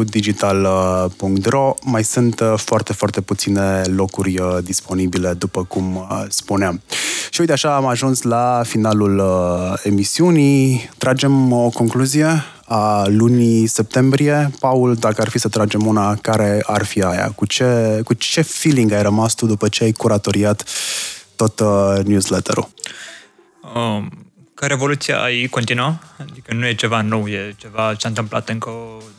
iqdigital.ro 0.00 1.74
mai 1.84 2.04
sunt 2.04 2.42
foarte, 2.56 2.92
foarte 2.92 3.20
puține 3.20 3.82
locuri 3.84 4.40
disponibile, 4.62 5.32
după 5.32 5.64
cum 5.64 6.08
spuneam. 6.28 6.82
Și 7.30 7.40
uite, 7.40 7.52
așa 7.52 7.76
am 7.76 7.86
ajuns 7.86 8.22
la 8.22 8.62
finalul 8.64 9.22
emisiunii. 9.82 10.90
Tragem 10.98 11.22
tragem 11.22 11.52
o 11.52 11.68
concluzie 11.68 12.44
a 12.64 13.04
lunii 13.08 13.66
septembrie. 13.66 14.50
Paul, 14.60 14.94
dacă 14.94 15.20
ar 15.20 15.28
fi 15.28 15.38
să 15.38 15.48
tragem 15.48 15.86
una, 15.86 16.14
care 16.14 16.62
ar 16.66 16.84
fi 16.84 17.02
aia? 17.02 17.32
Cu 17.36 17.46
ce, 17.46 18.00
cu 18.04 18.14
ce 18.14 18.42
feeling 18.42 18.92
ai 18.92 19.02
rămas 19.02 19.34
tu 19.34 19.46
după 19.46 19.68
ce 19.68 19.84
ai 19.84 19.92
curatoriat 19.92 20.64
tot 21.36 21.60
uh, 21.60 22.04
newsletter-ul? 22.04 22.68
Um, 23.74 24.08
că 24.62 24.68
revoluția 24.68 25.22
AI 25.22 25.46
continuă, 25.46 25.98
adică 26.20 26.54
nu 26.54 26.66
e 26.66 26.74
ceva 26.74 27.00
nou, 27.00 27.28
e 27.28 27.54
ceva 27.58 27.90
ce 27.90 28.00
s-a 28.00 28.08
întâmplat 28.08 28.48
încă 28.48 28.70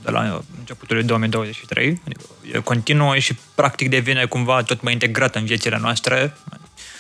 de 0.04 0.12
la 0.12 0.42
începutul 0.58 1.04
2023. 1.04 2.02
Adică 2.06 2.22
e 2.54 2.60
continuă 2.60 3.18
și 3.18 3.38
practic 3.56 3.90
devine 3.90 4.26
cumva 4.26 4.62
tot 4.62 4.82
mai 4.82 4.94
integrat 4.94 5.36
în 5.36 5.46
viețile 5.46 5.78
noastre. 5.82 6.34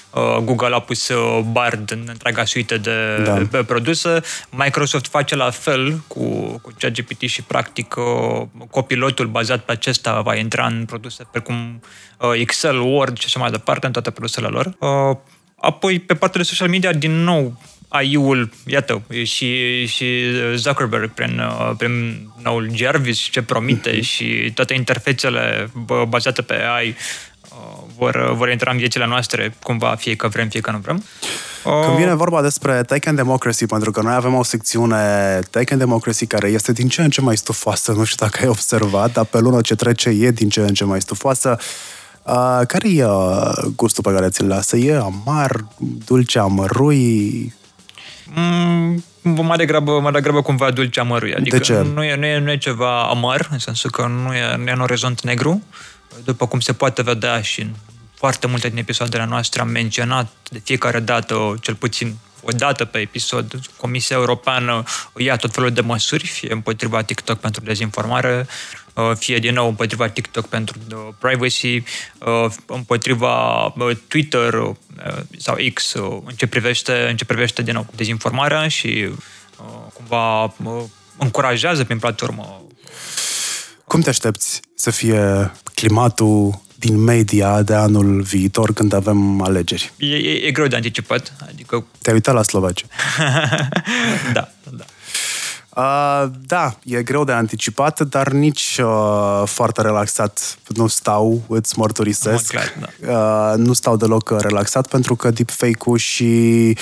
Uh, 0.09 0.37
Google 0.43 0.75
a 0.75 0.79
pus 0.79 1.07
uh, 1.07 1.39
Bard 1.51 1.91
în 1.91 2.05
întreaga 2.07 2.45
suite 2.45 2.77
de 2.77 3.23
da. 3.51 3.63
produse. 3.63 4.21
Microsoft 4.49 5.07
face 5.07 5.35
la 5.35 5.49
fel 5.49 6.03
cu, 6.07 6.23
cu 6.61 6.73
ChatGPT 6.79 7.21
și 7.21 7.41
practic 7.41 7.95
uh, 7.97 8.47
copilotul 8.69 9.27
bazat 9.27 9.59
pe 9.59 9.71
acesta 9.71 10.21
va 10.21 10.35
intra 10.35 10.65
în 10.65 10.85
produse 10.85 11.27
precum 11.31 11.81
Excel, 12.33 12.79
Word 12.79 13.17
și 13.17 13.25
așa 13.25 13.39
mai 13.39 13.51
departe, 13.51 13.85
în 13.85 13.91
toate 13.91 14.11
produsele 14.11 14.47
lor. 14.47 14.77
Apoi, 15.55 15.99
pe 15.99 16.13
partea 16.13 16.41
de 16.41 16.47
social 16.47 16.69
media, 16.69 16.93
din 16.93 17.23
nou, 17.23 17.57
AI-ul, 17.93 18.49
iată, 18.65 19.01
și, 19.23 19.85
și 19.85 20.25
Zuckerberg 20.55 21.11
prin, 21.13 21.41
prin 21.77 22.19
noul 22.43 22.69
Jarvis 22.73 23.17
ce 23.17 23.41
promite 23.41 23.97
mm-hmm. 23.97 24.01
și 24.01 24.51
toate 24.55 24.73
interfețele 24.73 25.71
bazate 26.07 26.41
pe 26.41 26.53
AI 26.75 26.95
vor, 27.97 28.33
vor 28.35 28.49
intra 28.49 28.71
în 28.71 28.77
viețile 28.77 29.05
noastre, 29.05 29.55
cumva, 29.63 29.95
fie 29.95 30.15
că 30.15 30.27
vrem, 30.27 30.49
fie 30.49 30.61
că 30.61 30.71
nu 30.71 30.77
vrem. 30.77 31.03
Când 31.85 31.97
vine 31.97 32.13
vorba 32.13 32.41
despre 32.41 32.83
Tech 32.83 33.07
and 33.07 33.17
Democracy, 33.17 33.65
pentru 33.65 33.91
că 33.91 34.01
noi 34.01 34.13
avem 34.13 34.33
o 34.33 34.43
secțiune 34.43 35.39
Tech 35.49 35.71
and 35.71 35.81
Democracy 35.81 36.25
care 36.25 36.47
este 36.47 36.71
din 36.71 36.87
ce 36.87 37.01
în 37.01 37.09
ce 37.09 37.21
mai 37.21 37.37
stufoasă, 37.37 37.91
nu 37.91 38.03
știu 38.03 38.25
dacă 38.25 38.39
ai 38.41 38.47
observat, 38.47 39.11
dar 39.11 39.25
pe 39.25 39.39
lună 39.39 39.61
ce 39.61 39.75
trece 39.75 40.09
e 40.09 40.31
din 40.31 40.49
ce 40.49 40.59
în 40.59 40.73
ce 40.73 40.83
mai 40.83 41.01
stufoasă. 41.01 41.57
Uh, 42.23 42.61
care 42.67 42.89
e 42.89 43.05
uh, 43.05 43.51
gustul 43.75 44.03
pe 44.03 44.11
care 44.11 44.29
ți-l 44.29 44.47
lasă? 44.47 44.77
E 44.77 44.95
amar, 44.95 45.65
dulce, 46.05 46.39
amărui? 46.39 47.53
Mm, 48.25 49.03
mai 49.21 49.57
degrabă, 49.57 49.99
mai 49.99 50.11
degrabă 50.11 50.41
cumva 50.41 50.71
dulce 50.71 50.99
amărui. 50.99 51.35
Adică 51.35 51.57
de 51.57 51.63
ce? 51.63 51.73
Nu 51.73 52.03
e, 52.03 52.15
nu, 52.15 52.25
e, 52.25 52.39
nu 52.39 52.51
e 52.51 52.57
ceva 52.57 53.03
amar, 53.09 53.47
în 53.51 53.59
sensul 53.59 53.89
că 53.89 54.05
nu 54.07 54.33
e, 54.33 54.55
nu 54.55 54.67
e 54.67 54.71
în 54.71 54.79
orizont 54.79 55.21
negru. 55.21 55.63
După 56.23 56.47
cum 56.47 56.59
se 56.59 56.73
poate 56.73 57.01
vedea 57.01 57.41
și 57.41 57.61
în 57.61 57.69
foarte 58.13 58.47
multe 58.47 58.69
din 58.69 58.77
episoadele 58.77 59.25
noastre 59.25 59.61
am 59.61 59.67
menționat 59.67 60.27
de 60.49 60.61
fiecare 60.63 60.99
dată, 60.99 61.55
cel 61.61 61.75
puțin 61.75 62.15
o 62.41 62.51
dată 62.51 62.85
pe 62.85 62.97
episod, 62.97 63.59
Comisia 63.77 64.15
Europeană 64.15 64.83
ia 65.17 65.35
tot 65.35 65.53
felul 65.53 65.71
de 65.71 65.81
măsuri, 65.81 66.27
fie 66.27 66.53
împotriva 66.53 67.01
TikTok 67.01 67.39
pentru 67.39 67.63
dezinformare, 67.63 68.39
uh, 68.39 68.82
fie 69.17 69.37
din 69.37 69.53
nou 69.53 69.67
împotriva 69.67 70.07
TikTok 70.09 70.45
pentru 70.47 70.77
uh, 70.89 71.07
privacy, 71.19 71.75
uh, 71.75 72.51
împotriva 72.65 73.73
Twitter 74.07 74.75
sau 75.37 75.57
X 75.73 75.93
în 76.25 76.35
ce 76.35 76.47
privește, 76.47 77.07
în 77.09 77.15
ce 77.15 77.25
privește 77.25 77.61
din 77.61 77.73
nou 77.73 77.87
dezinformarea 77.95 78.67
și 78.67 79.09
cumva 79.93 80.53
încurajează 81.17 81.83
prin 81.83 81.99
platformă 81.99 82.65
Cum 83.85 84.01
te 84.01 84.09
aștepți 84.09 84.59
să 84.75 84.91
fie 84.91 85.51
climatul 85.75 86.61
din 86.75 86.97
media 86.97 87.61
de 87.61 87.73
anul 87.73 88.21
viitor 88.21 88.73
când 88.73 88.93
avem 88.93 89.41
alegeri? 89.41 89.91
E, 89.97 90.15
e, 90.15 90.47
e 90.47 90.51
greu 90.51 90.67
de 90.67 90.75
anticipat. 90.75 91.33
Adică... 91.49 91.85
Te-ai 92.01 92.15
uitat 92.15 92.33
la 92.33 92.43
Slovacia? 92.43 92.85
da, 94.33 94.51
da. 94.63 94.72
Uh, 95.75 96.29
da, 96.45 96.75
e 96.83 97.03
greu 97.03 97.23
de 97.23 97.31
anticipat, 97.31 97.99
dar 97.99 98.31
nici 98.31 98.79
uh, 98.83 99.41
foarte 99.45 99.81
relaxat 99.81 100.57
nu 100.67 100.87
stau, 100.87 101.41
îți 101.47 101.79
mărturisesc. 101.79 102.47
Clar, 102.47 102.73
da. 102.79 103.51
uh, 103.51 103.57
nu 103.57 103.73
stau 103.73 103.97
deloc 103.97 104.29
relaxat 104.29 104.87
pentru 104.87 105.15
că 105.15 105.31
deepfake-ul 105.31 105.97
și 105.97 106.77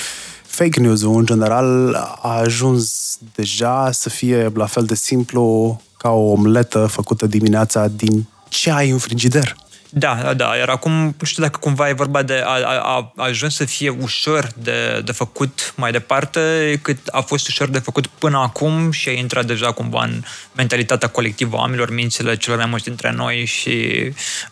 fake 0.46 0.80
news-ul 0.80 1.18
în 1.18 1.24
general 1.24 1.94
a 2.22 2.38
ajuns 2.38 3.16
deja 3.34 3.90
să 3.92 4.08
fie 4.08 4.50
la 4.54 4.66
fel 4.66 4.84
de 4.84 4.94
simplu 4.94 5.80
ca 5.96 6.10
o 6.10 6.30
omletă 6.30 6.86
făcută 6.86 7.26
dimineața 7.26 7.88
din 7.88 8.28
ce 8.48 8.70
ai 8.70 8.90
în 8.90 8.98
frigider. 8.98 9.56
Da, 9.94 10.18
da, 10.22 10.34
da. 10.34 10.56
Iar 10.56 10.68
acum, 10.68 10.92
nu 10.92 11.24
știu 11.26 11.42
dacă 11.42 11.58
cumva 11.58 11.88
e 11.88 11.92
vorba 11.92 12.22
de 12.22 12.42
a, 12.44 12.58
a, 12.64 13.12
a 13.16 13.24
ajuns 13.24 13.54
să 13.54 13.64
fie 13.64 13.88
ușor 13.88 14.48
de, 14.62 15.02
de 15.04 15.12
făcut 15.12 15.74
mai 15.76 15.92
departe, 15.92 16.40
cât 16.82 16.98
a 17.10 17.20
fost 17.20 17.48
ușor 17.48 17.68
de 17.68 17.78
făcut 17.78 18.06
până 18.06 18.38
acum 18.38 18.90
și 18.90 19.08
a 19.08 19.12
intrat 19.12 19.46
deja 19.46 19.72
cumva 19.72 20.04
în 20.04 20.22
mentalitatea 20.52 21.08
colectivă 21.08 21.56
a 21.56 21.60
oamenilor, 21.60 21.90
mințile 21.90 22.36
celor 22.36 22.58
mai 22.58 22.68
mulți 22.68 22.84
dintre 22.84 23.12
noi 23.16 23.44
și 23.44 23.70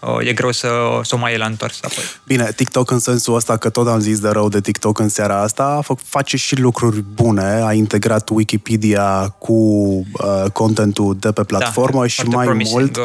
uh, 0.00 0.26
e 0.26 0.32
greu 0.32 0.52
să, 0.52 0.68
să 1.02 1.14
o 1.14 1.18
mai 1.18 1.32
e 1.32 1.36
la 1.36 1.46
întors 1.46 1.78
apoi. 1.82 2.04
Bine, 2.26 2.52
TikTok 2.56 2.90
în 2.90 2.98
sensul 2.98 3.34
ăsta, 3.34 3.56
că 3.56 3.70
tot 3.70 3.88
am 3.88 4.00
zis 4.00 4.18
de 4.20 4.28
rău 4.28 4.48
de 4.48 4.60
TikTok 4.60 4.98
în 4.98 5.08
seara 5.08 5.42
asta, 5.42 5.80
face 6.04 6.36
și 6.36 6.60
lucruri 6.60 7.00
bune, 7.14 7.62
a 7.64 7.72
integrat 7.72 8.28
Wikipedia 8.28 9.28
cu 9.38 9.52
uh, 9.52 10.50
contentul 10.52 11.16
de 11.20 11.32
pe 11.32 11.44
platformă 11.44 12.00
da, 12.00 12.06
și 12.06 12.22
mai 12.22 12.66
mult... 12.70 12.96
Uh, 12.96 13.04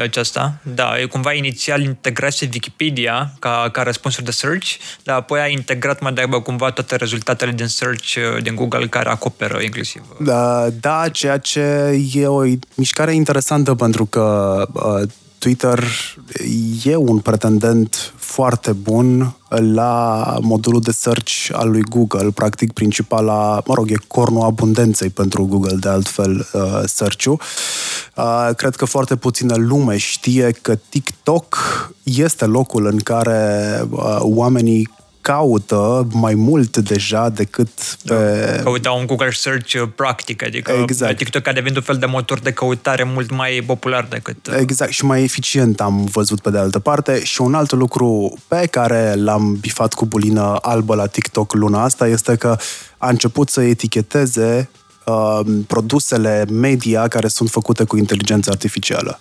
aceasta. 0.00 0.54
Da, 0.62 1.00
e 1.00 1.04
cumva 1.04 1.32
inițial 1.32 1.52
inițial 1.54 1.82
integrase 1.82 2.48
Wikipedia 2.52 3.32
ca, 3.38 3.68
ca 3.72 3.82
răspunsuri 3.82 4.24
de 4.24 4.30
search, 4.30 4.66
dar 5.02 5.16
apoi 5.16 5.40
a 5.40 5.46
integrat 5.46 6.00
mai 6.00 6.12
degrabă 6.12 6.40
cumva 6.40 6.70
toate 6.70 6.96
rezultatele 6.96 7.52
din 7.52 7.66
search 7.66 8.14
uh, 8.16 8.42
din 8.42 8.54
Google 8.54 8.86
care 8.86 9.08
acoperă 9.08 9.60
inclusiv. 9.60 10.02
Uh, 10.10 10.26
da, 10.26 10.68
da 10.80 11.08
ceea 11.08 11.38
ce 11.38 11.60
e 12.14 12.26
o 12.26 12.42
mișcare 12.74 13.14
interesantă 13.14 13.74
pentru 13.74 14.04
că 14.04 14.66
uh, 14.72 15.08
Twitter 15.44 15.84
e 16.84 16.96
un 16.96 17.18
pretendent 17.18 18.12
foarte 18.16 18.72
bun 18.72 19.36
la 19.48 20.38
modulul 20.40 20.80
de 20.80 20.92
search 20.92 21.48
al 21.52 21.70
lui 21.70 21.82
Google, 21.82 22.30
practic 22.30 22.72
principala, 22.72 23.62
mă 23.66 23.74
rog, 23.74 23.90
e 23.90 23.94
cornul 24.06 24.42
abundenței 24.42 25.08
pentru 25.08 25.46
Google, 25.46 25.76
de 25.80 25.88
altfel, 25.88 26.48
uh, 26.52 26.82
search-ul. 26.84 27.40
Uh, 28.16 28.50
cred 28.56 28.76
că 28.76 28.84
foarte 28.84 29.16
puțină 29.16 29.54
lume 29.56 29.96
știe 29.96 30.50
că 30.62 30.74
TikTok 30.88 31.56
este 32.02 32.44
locul 32.44 32.86
în 32.86 32.98
care 32.98 33.80
uh, 33.90 34.16
oamenii 34.20 34.90
caută 35.24 36.06
mai 36.12 36.34
mult 36.34 36.76
deja 36.76 37.28
decât 37.28 37.68
pe... 38.04 38.60
Căuta 38.62 38.90
un 38.90 39.06
Google 39.06 39.30
Search 39.30 39.72
uh, 39.74 39.88
practic, 39.94 40.44
adică 40.44 40.72
exact. 40.82 41.16
TikTok 41.16 41.46
a 41.46 41.52
devenit 41.52 41.76
un 41.76 41.82
fel 41.82 41.96
de 41.96 42.06
motor 42.06 42.38
de 42.38 42.52
căutare 42.52 43.04
mult 43.04 43.30
mai 43.30 43.62
popular 43.66 44.06
decât... 44.10 44.46
Uh, 44.46 44.56
exact, 44.60 44.90
și 44.90 45.04
mai 45.04 45.22
eficient 45.22 45.80
am 45.80 46.04
văzut 46.04 46.40
pe 46.40 46.50
de 46.50 46.58
altă 46.58 46.78
parte. 46.78 47.24
Și 47.24 47.40
un 47.40 47.54
alt 47.54 47.72
lucru 47.72 48.38
pe 48.48 48.66
care 48.70 49.14
l-am 49.14 49.56
bifat 49.60 49.94
cu 49.94 50.06
bulină 50.06 50.58
albă 50.60 50.94
la 50.94 51.06
TikTok 51.06 51.52
luna 51.52 51.82
asta 51.82 52.06
este 52.06 52.36
că 52.36 52.56
a 52.98 53.08
început 53.08 53.48
să 53.48 53.60
eticheteze 53.60 54.70
uh, 55.04 55.40
produsele 55.66 56.44
media 56.50 57.08
care 57.08 57.28
sunt 57.28 57.50
făcute 57.50 57.84
cu 57.84 57.96
inteligență 57.96 58.50
artificială. 58.50 59.20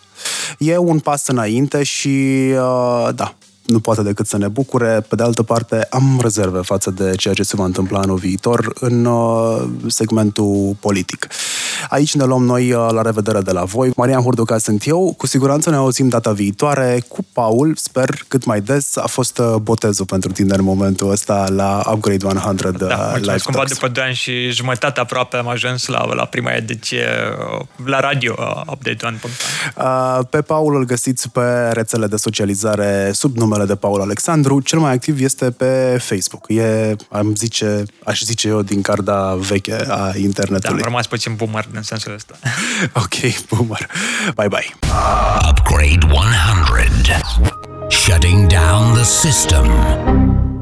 E 0.57 0.77
un 0.77 0.99
pas 0.99 1.27
înainte 1.27 1.83
și, 1.83 2.07
uh, 2.51 3.09
da, 3.15 3.35
nu 3.73 3.79
poate 3.79 4.01
decât 4.01 4.27
să 4.27 4.37
ne 4.37 4.47
bucure. 4.47 5.05
Pe 5.07 5.15
de 5.15 5.23
altă 5.23 5.43
parte, 5.43 5.87
am 5.89 6.19
rezerve 6.21 6.59
față 6.59 6.91
de 6.91 7.15
ceea 7.15 7.33
ce 7.33 7.43
se 7.43 7.55
va 7.55 7.63
întâmpla 7.63 7.99
anul 7.99 8.17
viitor 8.17 8.73
în 8.79 9.05
uh, 9.05 9.63
segmentul 9.87 10.75
politic. 10.79 11.27
Aici 11.89 12.15
ne 12.15 12.23
luăm 12.23 12.43
noi 12.43 12.71
uh, 12.71 12.87
la 12.91 13.01
revedere 13.01 13.41
de 13.41 13.51
la 13.51 13.63
voi. 13.63 13.91
Marian 13.95 14.21
Hurduca 14.21 14.57
sunt 14.57 14.87
eu. 14.87 15.13
Cu 15.17 15.27
siguranță 15.27 15.69
ne 15.69 15.75
auzim 15.75 16.07
data 16.07 16.31
viitoare 16.31 17.03
cu 17.07 17.25
Paul, 17.33 17.75
sper 17.75 18.09
cât 18.27 18.45
mai 18.45 18.61
des. 18.61 18.97
A 18.97 19.07
fost 19.07 19.37
uh, 19.37 19.55
botezul 19.61 20.05
pentru 20.05 20.31
tine 20.31 20.55
în 20.55 20.63
momentul 20.63 21.11
ăsta 21.11 21.45
la 21.49 21.83
Upgrade 21.93 22.25
100 22.25 22.71
da, 22.71 23.15
Live 23.15 23.37
cumva 23.43 23.63
după 23.67 23.87
2 23.87 24.03
ani 24.03 24.13
și 24.13 24.51
jumătate 24.51 24.99
aproape 24.99 25.37
am 25.37 25.47
ajuns 25.47 25.85
la, 25.85 26.13
la 26.13 26.25
prima 26.25 26.51
ediție 26.51 27.05
la 27.85 27.99
radio 27.99 28.35
Update 28.71 29.05
1. 29.05 30.23
Pe 30.29 30.41
Paul 30.41 30.75
îl 30.75 30.85
găsiți 30.85 31.29
pe 31.29 31.69
rețele 31.71 32.07
de 32.07 32.15
socializare 32.15 33.11
sub 33.13 33.37
numele 33.37 33.62
numele 33.63 33.79
de 33.79 33.87
Paul 33.87 34.01
Alexandru, 34.01 34.59
cel 34.59 34.79
mai 34.79 34.91
activ 34.91 35.21
este 35.21 35.51
pe 35.51 35.97
Facebook. 35.99 36.45
E, 36.47 36.95
am 37.09 37.35
zice, 37.35 37.83
aș 38.03 38.21
zice 38.21 38.47
eu, 38.47 38.61
din 38.61 38.81
carda 38.81 39.35
veche 39.35 39.85
a 39.89 40.11
internetului. 40.17 40.59
Da, 40.59 40.69
am 40.69 40.79
rămas 40.83 41.07
puțin 41.07 41.35
boomer 41.35 41.67
în 41.73 41.81
sensul 41.81 42.13
ăsta. 42.13 42.35
ok, 43.03 43.47
boomer. 43.49 43.89
Bye 44.35 44.47
bye. 44.47 44.73
Upgrade 45.49 46.05
100. 46.05 47.21
Shutting 47.89 48.47
down 48.47 48.93
the 48.93 49.03
system. 49.03 50.52